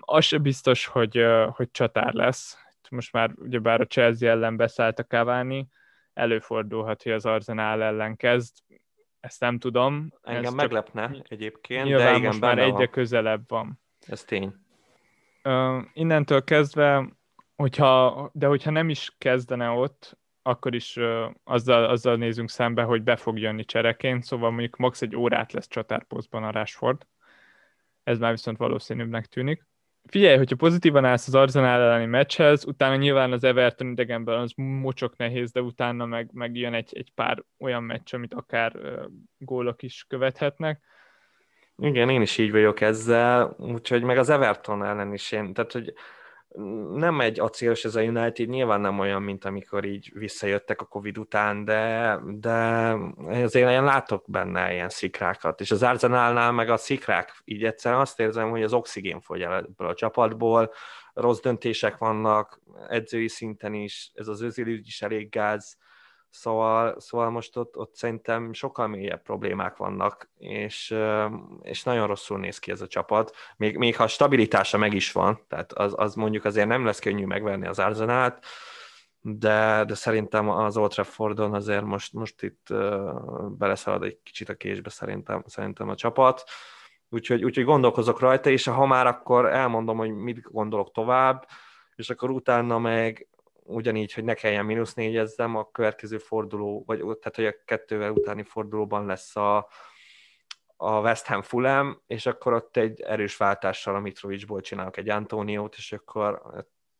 Az 0.00 0.24
se 0.24 0.38
biztos, 0.38 0.86
hogy, 0.86 1.24
hogy 1.48 1.70
csatár 1.70 2.12
lesz. 2.12 2.58
Most 2.90 3.12
már 3.12 3.30
ugyebár 3.34 3.80
a 3.80 3.86
Chelsea 3.86 4.30
ellen 4.30 4.56
beszállt 4.56 4.98
a 4.98 5.04
Cavani, 5.04 5.68
előfordulhat, 6.12 7.02
hogy 7.02 7.12
az 7.12 7.26
Arsenal 7.26 7.82
ellen 7.82 8.16
kezd, 8.16 8.56
ezt 9.20 9.40
nem 9.40 9.58
tudom. 9.58 10.12
Engem 10.22 10.44
ez 10.44 10.52
meglepne 10.52 11.10
csak... 11.12 11.30
egyébként, 11.30 11.84
Nyilván 11.84 12.12
de 12.12 12.16
igen, 12.16 12.26
most 12.26 12.40
már 12.40 12.58
egyre 12.58 12.72
van. 12.72 12.90
közelebb 12.90 13.48
van. 13.48 13.80
Ez 14.06 14.24
tény. 14.24 14.54
Uh, 15.44 15.84
innentől 15.92 16.44
kezdve, 16.44 17.08
hogyha, 17.56 18.30
de 18.32 18.46
hogyha 18.46 18.70
nem 18.70 18.88
is 18.88 19.14
kezdene 19.18 19.68
ott, 19.68 20.18
akkor 20.42 20.74
is 20.74 20.96
uh, 20.96 21.30
azzal, 21.44 21.84
azzal 21.84 22.16
nézünk 22.16 22.50
szembe, 22.50 22.82
hogy 22.82 23.02
be 23.02 23.16
fog 23.16 23.38
jönni 23.38 23.64
csereként, 23.64 24.24
szóval 24.24 24.50
mondjuk 24.50 24.76
max. 24.76 25.02
egy 25.02 25.16
órát 25.16 25.52
lesz 25.52 25.68
csatárpózban 25.68 26.44
a 26.44 26.50
Rashford. 26.50 27.06
Ez 28.02 28.18
már 28.18 28.30
viszont 28.30 28.56
valószínűbbnek 28.56 29.26
tűnik. 29.26 29.66
Figyelj, 30.06 30.36
hogyha 30.36 30.56
pozitívan 30.56 31.04
állsz 31.04 31.26
az 31.26 31.34
Arsenal 31.34 31.80
elleni 31.80 32.06
meccshez, 32.06 32.66
utána 32.66 32.96
nyilván 32.96 33.32
az 33.32 33.44
Everton 33.44 33.90
idegenben 33.90 34.38
az 34.38 34.52
mocsok 34.56 35.16
nehéz, 35.16 35.52
de 35.52 35.60
utána 35.60 36.06
meg, 36.06 36.30
meg 36.32 36.56
jön 36.56 36.74
egy, 36.74 36.96
egy 36.96 37.12
pár 37.14 37.44
olyan 37.58 37.82
meccs, 37.82 38.14
amit 38.14 38.34
akár 38.34 38.72
gólok 39.38 39.82
is 39.82 40.04
követhetnek. 40.08 40.80
Igen, 41.76 42.08
én 42.08 42.20
is 42.20 42.38
így 42.38 42.50
vagyok 42.50 42.80
ezzel, 42.80 43.56
úgyhogy 43.58 44.02
meg 44.02 44.18
az 44.18 44.28
Everton 44.28 44.84
ellen 44.84 45.12
is 45.12 45.32
én, 45.32 45.52
tehát 45.52 45.72
hogy 45.72 45.94
nem 46.92 47.20
egy 47.20 47.40
acélos 47.40 47.84
ez 47.84 47.94
a 47.94 48.02
United, 48.02 48.48
nyilván 48.48 48.80
nem 48.80 48.98
olyan, 48.98 49.22
mint 49.22 49.44
amikor 49.44 49.84
így 49.84 50.10
visszajöttek 50.14 50.80
a 50.80 50.84
Covid 50.84 51.18
után, 51.18 51.64
de, 51.64 52.18
de 52.26 52.52
azért 53.26 53.70
én 53.70 53.84
látok 53.84 54.24
benne 54.26 54.72
ilyen 54.72 54.88
szikrákat, 54.88 55.60
és 55.60 55.70
az 55.70 55.82
Arsenalnál 55.82 56.52
meg 56.52 56.70
a 56.70 56.76
szikrák, 56.76 57.42
így 57.44 57.64
egyszerűen 57.64 58.00
azt 58.00 58.20
érzem, 58.20 58.50
hogy 58.50 58.62
az 58.62 58.72
oxigén 58.72 59.20
fogy 59.20 59.42
el 59.42 59.54
ebből 59.56 59.88
a 59.88 59.94
csapatból, 59.94 60.72
rossz 61.12 61.40
döntések 61.40 61.98
vannak, 61.98 62.60
edzői 62.88 63.28
szinten 63.28 63.74
is, 63.74 64.10
ez 64.14 64.28
az 64.28 64.40
özil 64.40 64.66
is 64.66 65.02
elég 65.02 65.28
gáz, 65.28 65.76
Szóval, 66.30 67.00
szóval 67.00 67.30
most 67.30 67.56
ott, 67.56 67.76
ott 67.76 67.94
szerintem 67.94 68.52
sokkal 68.52 68.86
mélyebb 68.86 69.22
problémák 69.22 69.76
vannak, 69.76 70.30
és, 70.38 70.94
és 71.62 71.82
nagyon 71.82 72.06
rosszul 72.06 72.38
néz 72.38 72.58
ki 72.58 72.70
ez 72.70 72.80
a 72.80 72.86
csapat. 72.86 73.36
Még, 73.56 73.76
még 73.76 73.96
ha 73.96 74.06
stabilitása 74.06 74.78
meg 74.78 74.94
is 74.94 75.12
van, 75.12 75.44
tehát 75.48 75.72
az, 75.72 75.94
az 75.96 76.14
mondjuk 76.14 76.44
azért 76.44 76.68
nem 76.68 76.84
lesz 76.84 76.98
könnyű 76.98 77.26
megverni 77.26 77.66
az 77.66 77.78
Arzenát, 77.78 78.44
de, 79.20 79.84
de 79.84 79.94
szerintem 79.94 80.48
az 80.48 80.76
Old 80.76 80.90
Traffordon 80.90 81.54
azért 81.54 81.84
most, 81.84 82.12
most 82.12 82.42
itt 82.42 82.66
beleszalad 83.58 84.02
egy 84.02 84.18
kicsit 84.22 84.48
a 84.48 84.54
késbe 84.54 84.90
szerintem, 84.90 85.42
szerintem 85.46 85.88
a 85.88 85.94
csapat. 85.94 86.42
Úgyhogy, 87.08 87.44
úgyhogy 87.44 87.64
gondolkozok 87.64 88.20
rajta, 88.20 88.50
és 88.50 88.64
ha 88.64 88.86
már 88.86 89.06
akkor 89.06 89.46
elmondom, 89.46 89.96
hogy 89.96 90.10
mit 90.10 90.40
gondolok 90.40 90.92
tovább, 90.92 91.48
és 91.96 92.10
akkor 92.10 92.30
utána 92.30 92.78
meg 92.78 93.28
ugyanígy, 93.68 94.12
hogy 94.12 94.24
ne 94.24 94.34
kelljen 94.34 94.64
mínusz 94.64 94.94
négyezzem, 94.94 95.56
a 95.56 95.70
következő 95.70 96.18
forduló, 96.18 96.82
vagy 96.86 96.98
tehát 96.98 97.36
hogy 97.36 97.46
a 97.46 97.54
kettővel 97.64 98.10
utáni 98.10 98.42
fordulóban 98.42 99.06
lesz 99.06 99.36
a, 99.36 99.68
a 100.76 101.00
West 101.00 101.26
Ham 101.26 101.42
Fulham, 101.42 102.02
és 102.06 102.26
akkor 102.26 102.52
ott 102.52 102.76
egy 102.76 103.00
erős 103.00 103.36
váltással 103.36 103.94
a 103.94 104.00
Mitrovicsból 104.00 104.60
csinálok 104.60 104.96
egy 104.96 105.08
Antóniót, 105.08 105.74
és 105.76 105.92
akkor 105.92 106.42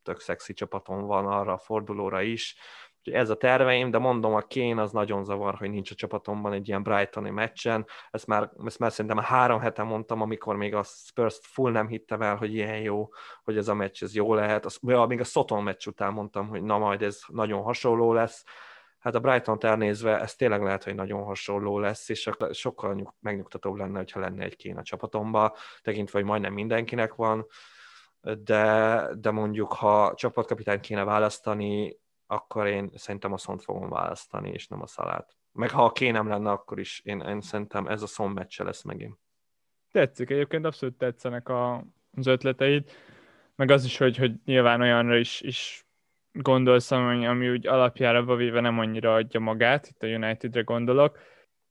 tök 0.03 0.19
szexi 0.19 0.53
csapaton 0.53 1.05
van 1.05 1.27
arra 1.27 1.53
a 1.53 1.57
fordulóra 1.57 2.21
is, 2.21 2.55
Úgyhogy 2.99 3.13
ez 3.13 3.29
a 3.29 3.35
terveim, 3.35 3.91
de 3.91 3.97
mondom, 3.97 4.33
a 4.33 4.41
Kén 4.41 4.77
az 4.77 4.91
nagyon 4.91 5.23
zavar, 5.23 5.55
hogy 5.55 5.69
nincs 5.69 5.91
a 5.91 5.95
csapatomban 5.95 6.53
egy 6.53 6.67
ilyen 6.67 6.83
Brightoni 6.83 7.29
meccsen. 7.29 7.85
Ezt 8.11 8.27
már, 8.27 8.51
ezt 8.65 8.79
már 8.79 8.91
szerintem 8.91 9.23
három 9.23 9.59
hete 9.59 9.83
mondtam, 9.83 10.21
amikor 10.21 10.55
még 10.55 10.75
a 10.75 10.83
Spurs 10.83 11.39
full 11.41 11.71
nem 11.71 11.87
hittem 11.87 12.21
el, 12.21 12.35
hogy 12.35 12.53
ilyen 12.53 12.79
jó, 12.79 13.09
hogy 13.43 13.57
ez 13.57 13.67
a 13.67 13.73
meccs 13.73 14.03
ez 14.03 14.15
jó 14.15 14.33
lehet. 14.33 14.65
Az, 14.65 14.77
még 14.81 15.19
a 15.19 15.23
Soton 15.23 15.63
meccs 15.63 15.87
után 15.87 16.13
mondtam, 16.13 16.47
hogy 16.47 16.63
na 16.63 16.77
majd 16.77 17.01
ez 17.01 17.19
nagyon 17.27 17.61
hasonló 17.61 18.13
lesz. 18.13 18.43
Hát 18.99 19.15
a 19.15 19.19
Brighton 19.19 19.57
elnézve 19.61 20.19
ez 20.19 20.35
tényleg 20.35 20.63
lehet, 20.63 20.83
hogy 20.83 20.95
nagyon 20.95 21.23
hasonló 21.23 21.79
lesz, 21.79 22.09
és 22.09 22.29
sokkal 22.51 22.93
nyug, 22.93 23.13
megnyugtatóbb 23.19 23.75
lenne, 23.75 23.97
hogyha 23.97 24.19
lenne 24.19 24.43
egy 24.43 24.55
Kén 24.55 24.77
a 24.77 24.83
csapatomba, 24.83 25.55
tekintve, 25.81 26.19
hogy 26.19 26.27
majdnem 26.27 26.53
mindenkinek 26.53 27.15
van 27.15 27.47
de, 28.21 29.05
de 29.19 29.31
mondjuk, 29.31 29.73
ha 29.73 30.13
csapatkapitányt 30.15 30.81
kéne 30.81 31.03
választani, 31.03 31.99
akkor 32.31 32.67
én 32.67 32.89
szerintem 32.95 33.33
a 33.33 33.37
szont 33.37 33.63
fogom 33.63 33.89
választani, 33.89 34.49
és 34.49 34.67
nem 34.67 34.81
a 34.81 34.87
szalát. 34.87 35.35
Meg 35.51 35.69
ha 35.69 35.83
a 35.83 35.91
kénem 35.91 36.27
lenne, 36.27 36.51
akkor 36.51 36.79
is 36.79 37.01
én, 37.03 37.19
én 37.19 37.41
szerintem 37.41 37.87
ez 37.87 38.01
a 38.01 38.07
szont 38.07 38.33
meccse 38.33 38.63
lesz 38.63 38.83
megint. 38.83 39.17
Tetszik, 39.91 40.29
egyébként 40.29 40.65
abszolút 40.65 40.97
tetszenek 40.97 41.49
a, 41.49 41.85
az 42.15 42.27
ötleteid, 42.27 42.89
meg 43.55 43.71
az 43.71 43.85
is, 43.85 43.97
hogy, 43.97 44.17
hogy 44.17 44.31
nyilván 44.45 44.81
olyanra 44.81 45.17
is, 45.17 45.41
is 45.41 45.85
gondolsz, 46.31 46.91
ami, 46.91 47.27
ami 47.27 47.49
úgy 47.49 47.67
alapjára 47.67 48.35
véve 48.35 48.59
nem 48.59 48.79
annyira 48.79 49.13
adja 49.13 49.39
magát, 49.39 49.87
itt 49.87 50.03
a 50.03 50.07
Unitedre 50.07 50.61
gondolok. 50.61 51.17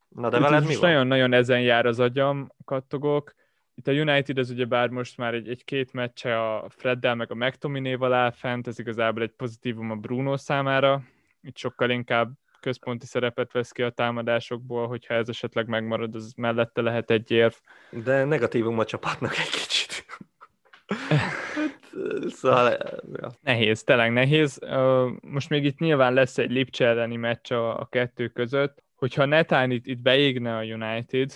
Na 0.09 0.29
de 0.29 0.39
veled 0.39 0.67
mi 0.67 0.77
van? 0.77 0.91
Nagyon-nagyon 0.91 1.33
ezen 1.33 1.61
jár 1.61 1.87
az 1.87 2.01
agyam, 2.01 2.53
kattogok, 2.65 3.35
itt 3.79 3.89
a 3.89 3.93
United 3.93 4.39
az 4.39 4.51
ugye 4.51 4.65
bár 4.65 4.89
most 4.89 5.17
már 5.17 5.35
egy, 5.35 5.49
egy 5.49 5.65
két 5.65 5.93
meccse 5.93 6.41
a 6.41 6.69
Freddel 6.69 7.15
meg 7.15 7.31
a 7.31 7.35
McTominay-val 7.35 8.13
áll 8.13 8.31
fent, 8.31 8.67
ez 8.67 8.79
igazából 8.79 9.23
egy 9.23 9.33
pozitívum 9.37 9.91
a 9.91 9.95
Bruno 9.95 10.37
számára, 10.37 11.03
itt 11.43 11.57
sokkal 11.57 11.91
inkább 11.91 12.31
központi 12.61 13.07
szerepet 13.07 13.53
vesz 13.53 13.73
ki 13.73 13.83
a 13.83 13.91
támadásokból, 13.91 14.87
hogyha 14.87 15.15
ez 15.15 15.29
esetleg 15.29 15.67
megmarad, 15.67 16.15
az 16.15 16.33
mellette 16.37 16.81
lehet 16.81 17.11
egy 17.11 17.31
érv. 17.31 17.53
De 17.91 18.25
negatívum 18.25 18.79
a 18.79 18.85
csapatnak 18.85 19.39
egy 19.39 19.51
kicsit. 19.51 20.07
Hát, 21.09 22.29
szóval, 22.29 22.77
ja. 23.21 23.31
Nehéz, 23.41 23.83
tényleg 23.83 24.13
nehéz. 24.13 24.59
Most 25.21 25.49
még 25.49 25.65
itt 25.65 25.79
nyilván 25.79 26.13
lesz 26.13 26.39
egy 26.39 26.51
Lipcse 26.51 26.87
elleni 26.87 27.17
meccs 27.17 27.53
a, 27.53 27.81
a 27.81 27.87
kettő 27.91 28.29
között. 28.29 28.83
Hogyha 28.95 29.25
netán 29.25 29.71
itt, 29.71 29.87
itt 29.87 29.99
beégne 29.99 30.57
a 30.57 30.63
United, 30.63 31.33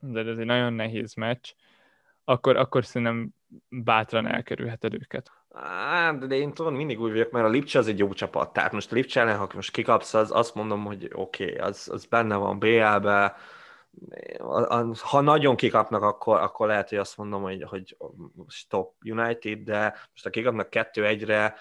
de 0.00 0.20
ez 0.20 0.38
egy 0.38 0.46
nagyon 0.46 0.72
nehéz 0.72 1.14
meccs, 1.14 1.52
akkor, 2.28 2.56
akkor 2.56 2.84
szerintem 2.84 3.28
bátran 3.68 4.26
elkerülheted 4.26 4.94
őket. 4.94 5.30
Á, 5.50 6.12
de 6.12 6.34
én 6.34 6.54
tudom, 6.54 6.74
mindig 6.74 7.00
úgy 7.00 7.10
vagyok, 7.10 7.30
mert 7.30 7.46
a 7.46 7.48
Lipcse 7.48 7.78
az 7.78 7.88
egy 7.88 7.98
jó 7.98 8.12
csapat. 8.12 8.52
Tehát 8.52 8.72
most 8.72 8.92
a 8.92 8.94
Lipcse 8.94 9.20
ellen, 9.20 9.36
ha 9.36 9.48
most 9.54 9.70
kikapsz, 9.70 10.14
az, 10.14 10.30
azt 10.30 10.54
mondom, 10.54 10.84
hogy 10.84 11.10
oké, 11.12 11.44
okay, 11.44 11.56
az, 11.56 11.88
az 11.92 12.04
benne 12.04 12.36
van 12.36 12.58
BL-be, 12.58 13.36
ha 15.02 15.20
nagyon 15.20 15.56
kikapnak, 15.56 16.02
akkor, 16.02 16.40
akkor 16.40 16.66
lehet, 16.66 16.88
hogy 16.88 16.98
azt 16.98 17.16
mondom, 17.16 17.42
hogy, 17.42 17.62
hogy 17.62 17.96
stop 18.48 18.94
United, 19.04 19.58
de 19.58 19.82
most 20.10 20.24
ha 20.24 20.30
kikapnak 20.30 20.70
kettő 20.70 21.06
egyre, 21.06 21.54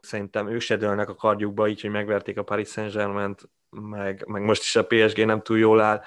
szerintem 0.00 0.48
ők 0.48 0.60
se 0.60 0.76
dőlnek 0.76 1.08
a 1.08 1.14
kardjukba, 1.14 1.68
így, 1.68 1.80
hogy 1.80 1.90
megverték 1.90 2.38
a 2.38 2.42
Paris 2.42 2.68
Saint-Germain-t, 2.68 3.48
meg, 3.70 4.24
meg 4.26 4.42
most 4.42 4.62
is 4.62 4.76
a 4.76 4.86
PSG 4.86 5.26
nem 5.26 5.42
túl 5.42 5.58
jól 5.58 5.80
áll. 5.80 6.02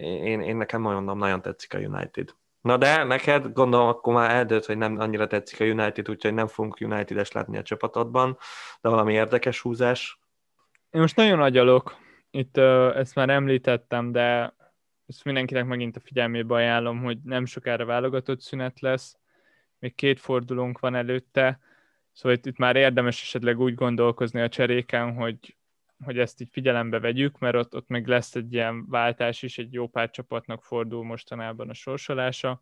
Én, 0.00 0.40
én 0.40 0.56
nekem 0.56 0.82
nagyon, 0.82 1.16
nagyon 1.18 1.42
tetszik 1.42 1.74
a 1.74 1.78
United. 1.78 2.34
Na 2.60 2.76
de 2.76 3.04
neked 3.04 3.52
gondolom 3.52 3.88
akkor 3.88 4.14
már 4.14 4.30
eldőlt, 4.30 4.64
hogy 4.64 4.78
nem 4.78 4.98
annyira 4.98 5.26
tetszik 5.26 5.60
a 5.60 5.64
United, 5.64 6.10
úgyhogy 6.10 6.34
nem 6.34 6.46
fogunk 6.46 6.80
United-es 6.80 7.32
látni 7.32 7.56
a 7.56 7.62
csapatodban, 7.62 8.38
de 8.80 8.88
valami 8.88 9.12
érdekes 9.12 9.60
húzás? 9.60 10.20
Én 10.90 11.00
most 11.00 11.16
nagyon 11.16 11.40
agyalok, 11.40 11.96
itt 12.30 12.56
uh, 12.56 12.96
ezt 12.96 13.14
már 13.14 13.28
említettem, 13.28 14.12
de 14.12 14.54
ezt 15.06 15.24
mindenkinek 15.24 15.66
megint 15.66 15.96
a 15.96 16.00
figyelmébe 16.00 16.54
ajánlom, 16.54 17.02
hogy 17.02 17.18
nem 17.24 17.44
sokára 17.44 17.84
válogatott 17.84 18.40
szünet 18.40 18.80
lesz, 18.80 19.16
még 19.78 19.94
két 19.94 20.20
fordulónk 20.20 20.78
van 20.78 20.94
előtte, 20.94 21.60
szóval 22.12 22.38
itt, 22.38 22.46
itt 22.46 22.58
már 22.58 22.76
érdemes 22.76 23.22
esetleg 23.22 23.60
úgy 23.60 23.74
gondolkozni 23.74 24.40
a 24.40 24.48
cseréken, 24.48 25.14
hogy 25.14 25.56
hogy 26.04 26.18
ezt 26.18 26.40
így 26.40 26.48
figyelembe 26.50 27.00
vegyük, 27.00 27.38
mert 27.38 27.56
ott, 27.56 27.74
ott 27.74 27.88
meg 27.88 28.06
lesz 28.06 28.34
egy 28.34 28.52
ilyen 28.52 28.86
váltás 28.88 29.42
is, 29.42 29.58
egy 29.58 29.72
jó 29.72 29.86
pár 29.86 30.10
csapatnak 30.10 30.64
fordul 30.64 31.04
mostanában 31.04 31.68
a 31.68 31.74
sorsolása, 31.74 32.60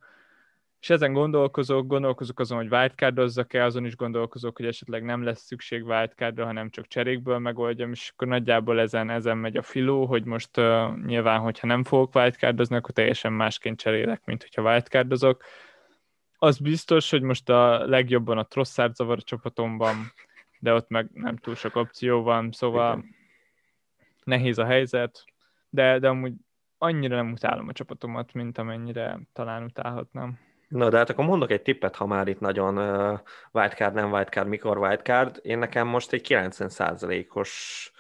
és 0.81 0.91
ezen 0.91 1.13
gondolkozok, 1.13 1.87
gondolkozok 1.87 2.41
azon, 2.41 2.59
hogy 2.59 2.73
wildcardozzak-e, 2.73 3.65
azon 3.65 3.85
is 3.85 3.97
gondolkozok, 3.97 4.57
hogy 4.57 4.67
esetleg 4.67 5.05
nem 5.05 5.25
lesz 5.25 5.41
szükség 5.41 5.87
wildcardra, 5.87 6.45
hanem 6.45 6.71
csak 6.71 6.87
cserékből 6.87 7.39
megoldjam, 7.39 7.93
és 7.93 8.11
akkor 8.13 8.29
nagyjából 8.29 8.81
ezen, 8.81 9.11
ezen 9.11 9.39
megy 9.39 9.57
a 9.57 9.63
filó, 9.63 10.07
hogy 10.07 10.25
most 10.25 10.57
uh, 10.57 10.97
nyilván, 11.07 11.41
hogyha 11.41 11.67
nem 11.67 11.85
fogok 11.85 12.15
wildcardozni, 12.15 12.77
akkor 12.77 12.91
teljesen 12.91 13.33
másként 13.33 13.81
cserélek, 13.81 14.23
mint 14.25 14.43
hogyha 14.43 14.71
wildcardozok. 14.71 15.43
Az 16.39 16.59
biztos, 16.59 17.11
hogy 17.11 17.23
most 17.23 17.49
a 17.49 17.87
legjobban 17.87 18.39
a 18.39 18.47
Trosszárd 18.47 18.95
zavar 18.95 19.17
a 19.21 19.23
csapatomban, 19.23 20.13
de 20.59 20.75
ott 20.75 20.89
meg 20.89 21.11
nem 21.13 21.37
túl 21.37 21.55
sok 21.55 21.77
opció 21.77 22.23
van, 22.23 22.53
szóval 22.53 23.05
nehéz 24.29 24.59
a 24.59 24.65
helyzet, 24.65 25.25
de, 25.69 25.99
de 25.99 26.09
amúgy 26.09 26.33
annyira 26.79 27.17
nem 27.17 27.33
utálom 27.33 27.69
a 27.69 27.73
csapatomat, 27.73 28.33
mint 28.33 28.59
amennyire 28.59 29.21
talán 29.33 29.63
utálhatnám. 29.63 30.39
Na, 30.69 30.89
de 30.89 30.97
hát 30.97 31.11
akkor 31.11 31.25
mondok 31.25 31.51
egy 31.51 31.63
tippet, 31.63 31.97
ha 31.97 32.07
már 32.07 32.29
itt 32.29 32.41
nagyon 32.41 32.79
uh, 32.79 33.19
wildcard, 33.53 33.95
nem 33.95 34.13
wildcard, 34.13 34.49
mikor 34.49 34.79
wildcard. 34.79 35.39
Én 35.43 35.59
nekem 35.59 35.87
most 35.87 36.13
egy 36.13 36.27
90%-os 36.29 37.93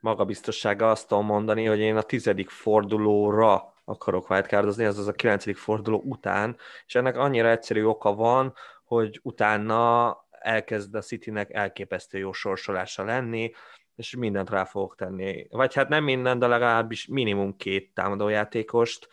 magabiztossággal 0.00 0.90
azt 0.90 1.08
tudom 1.08 1.24
mondani, 1.24 1.64
hogy 1.64 1.78
én 1.78 1.96
a 1.96 2.02
tizedik 2.02 2.50
fordulóra 2.50 3.74
akarok 3.84 4.30
wildcardozni, 4.30 4.84
az 4.84 4.98
az 4.98 5.08
a 5.08 5.12
kilencedik 5.12 5.56
forduló 5.56 6.02
után, 6.04 6.56
és 6.86 6.94
ennek 6.94 7.16
annyira 7.16 7.48
egyszerű 7.48 7.84
oka 7.84 8.14
van, 8.14 8.54
hogy 8.84 9.20
utána 9.22 10.16
elkezd 10.30 10.94
a 10.94 11.00
Citynek 11.00 11.52
elképesztő 11.52 12.18
jó 12.18 12.32
sorsolása 12.32 13.04
lenni, 13.04 13.50
és 13.98 14.16
mindent 14.16 14.50
rá 14.50 14.64
fogok 14.64 14.94
tenni. 14.94 15.46
Vagy 15.50 15.74
hát 15.74 15.88
nem 15.88 16.04
minden, 16.04 16.38
de 16.38 16.46
legalábbis 16.46 17.06
minimum 17.06 17.56
két 17.56 17.94
támadójátékost 17.94 19.08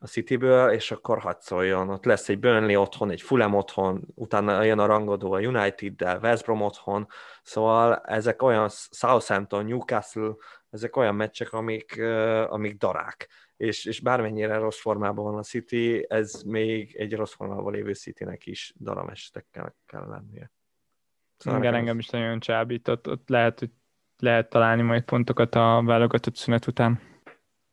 a 0.00 0.06
Cityből, 0.06 0.70
és 0.70 0.90
akkor 0.90 1.18
hadd 1.18 1.36
szóljon. 1.38 1.88
Ott 1.88 2.04
lesz 2.04 2.28
egy 2.28 2.38
Burnley 2.38 2.80
otthon, 2.80 3.10
egy 3.10 3.22
Fulham 3.22 3.54
otthon, 3.54 4.02
utána 4.14 4.62
jön 4.62 4.78
a 4.78 4.86
rangodó 4.86 5.32
a 5.32 5.40
United-del, 5.40 6.18
West 6.22 6.44
Brom 6.44 6.60
otthon, 6.60 7.08
szóval 7.42 7.96
ezek 7.96 8.42
olyan 8.42 8.68
Southampton, 8.90 9.64
Newcastle, 9.64 10.34
ezek 10.70 10.96
olyan 10.96 11.14
meccsek, 11.14 11.52
amik, 11.52 12.02
amik 12.48 12.76
darák. 12.76 13.28
És, 13.56 13.84
és 13.84 14.00
bármennyire 14.00 14.56
rossz 14.56 14.80
formában 14.80 15.24
van 15.24 15.38
a 15.38 15.42
City, 15.42 16.06
ez 16.08 16.42
még 16.42 16.96
egy 16.96 17.14
rossz 17.14 17.34
formában 17.34 17.72
lévő 17.72 17.94
Citynek 17.94 18.46
is 18.46 18.74
daramestekkel 18.78 19.76
kell 19.86 20.06
lennie. 20.08 20.50
Szóval 21.36 21.60
Igen, 21.60 21.74
engem 21.74 21.98
is 21.98 22.08
nagyon 22.08 22.40
csábított. 22.40 23.08
Ott 23.08 23.28
lehet, 23.28 23.58
hogy 23.58 23.70
lehet 24.18 24.48
találni 24.48 24.82
majd 24.82 25.02
pontokat 25.02 25.54
a 25.54 25.82
válogatott 25.84 26.36
szünet 26.36 26.66
után. 26.66 27.00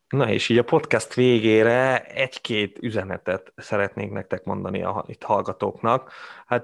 Na 0.09 0.29
és 0.29 0.49
így 0.49 0.57
a 0.57 0.63
podcast 0.63 1.13
végére 1.13 2.03
egy-két 2.03 2.77
üzenetet 2.81 3.53
szeretnék 3.55 4.11
nektek 4.11 4.43
mondani 4.43 4.83
a 4.83 5.03
itt 5.07 5.23
hallgatóknak. 5.23 6.11
Hát 6.45 6.63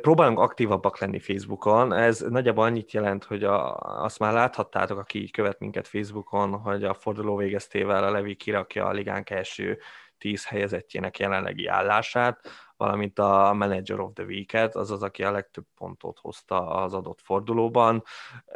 próbálunk 0.00 0.38
aktívabbak 0.38 0.98
lenni 0.98 1.18
Facebookon. 1.18 1.92
Ez 1.92 2.20
nagyjából 2.20 2.64
annyit 2.64 2.92
jelent, 2.92 3.24
hogy 3.24 3.44
a, 3.44 3.76
azt 3.76 4.18
már 4.18 4.32
láthattátok, 4.32 4.98
aki 4.98 5.30
követ 5.30 5.58
minket 5.58 5.88
Facebookon, 5.88 6.50
hogy 6.52 6.84
a 6.84 6.94
forduló 6.94 7.36
végeztével 7.36 8.04
a 8.04 8.10
Levi 8.10 8.34
kirakja 8.34 8.86
a 8.86 8.92
ligánk 8.92 9.30
első 9.30 9.78
tíz 10.18 10.46
helyezettjének 10.46 11.18
jelenlegi 11.18 11.66
állását, 11.66 12.40
valamint 12.82 13.18
a 13.18 13.52
Manager 13.54 14.00
of 14.00 14.12
the 14.12 14.24
Week-et, 14.24 14.74
azaz, 14.76 15.02
aki 15.02 15.22
a 15.22 15.30
legtöbb 15.30 15.66
pontot 15.76 16.18
hozta 16.18 16.66
az 16.66 16.94
adott 16.94 17.20
fordulóban. 17.20 18.02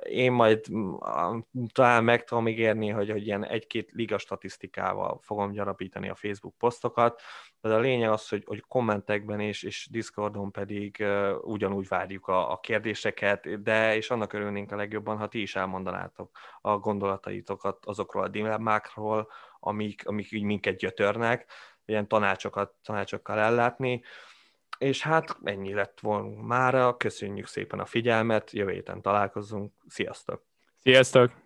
Én 0.03 0.33
majd 0.33 0.61
mm, 0.72 0.95
talán 1.72 2.05
meg 2.05 2.24
tudom 2.24 2.49
ígérni, 2.49 2.89
hogy, 2.89 3.11
hogy 3.11 3.27
ilyen 3.27 3.45
egy-két 3.45 3.91
liga 3.93 4.18
statisztikával 4.18 5.18
fogom 5.22 5.53
gyarapítani 5.53 6.09
a 6.09 6.14
Facebook 6.14 6.55
posztokat, 6.59 7.20
de 7.61 7.74
a 7.74 7.79
lényeg 7.79 8.11
az, 8.11 8.29
hogy, 8.29 8.45
hogy 8.47 8.64
kommentekben 8.68 9.41
és, 9.41 9.62
és 9.62 9.89
Discordon 9.91 10.51
pedig 10.51 10.97
uh, 11.01 11.31
ugyanúgy 11.43 11.89
várjuk 11.89 12.29
a, 12.29 12.53
a 12.53 12.61
kérdéseket, 12.61 13.62
de 13.62 13.97
és 13.97 14.11
annak 14.11 14.33
örülnénk 14.33 14.72
a 14.72 14.77
legjobban, 14.77 15.18
ha 15.18 15.29
ti 15.29 15.41
is 15.41 15.57
elmondanátok 15.57 16.39
a 16.61 16.79
gondolataitokat 16.79 17.87
azokról 17.87 18.22
a 18.22 18.29
dilemmákról, 18.29 19.29
amik, 19.61 20.09
amik 20.09 20.33
így 20.33 20.43
minket 20.43 20.77
gyötörnek, 20.77 21.47
ilyen 21.87 22.09
tanácsokat, 22.09 22.74
tanácsokkal 22.82 23.39
ellátni. 23.39 24.03
És 24.78 25.03
hát 25.03 25.37
ennyi 25.43 25.74
lett 25.74 26.01
volna 26.01 26.43
mára, 26.43 26.97
köszönjük 26.97 27.47
szépen 27.47 27.78
a 27.80 27.84
figyelmet, 27.84 28.51
jövő 28.51 28.72
héten 28.72 29.03
találkozunk, 29.03 29.72
sziasztok! 29.89 30.43
Sziasztok! 30.82 31.45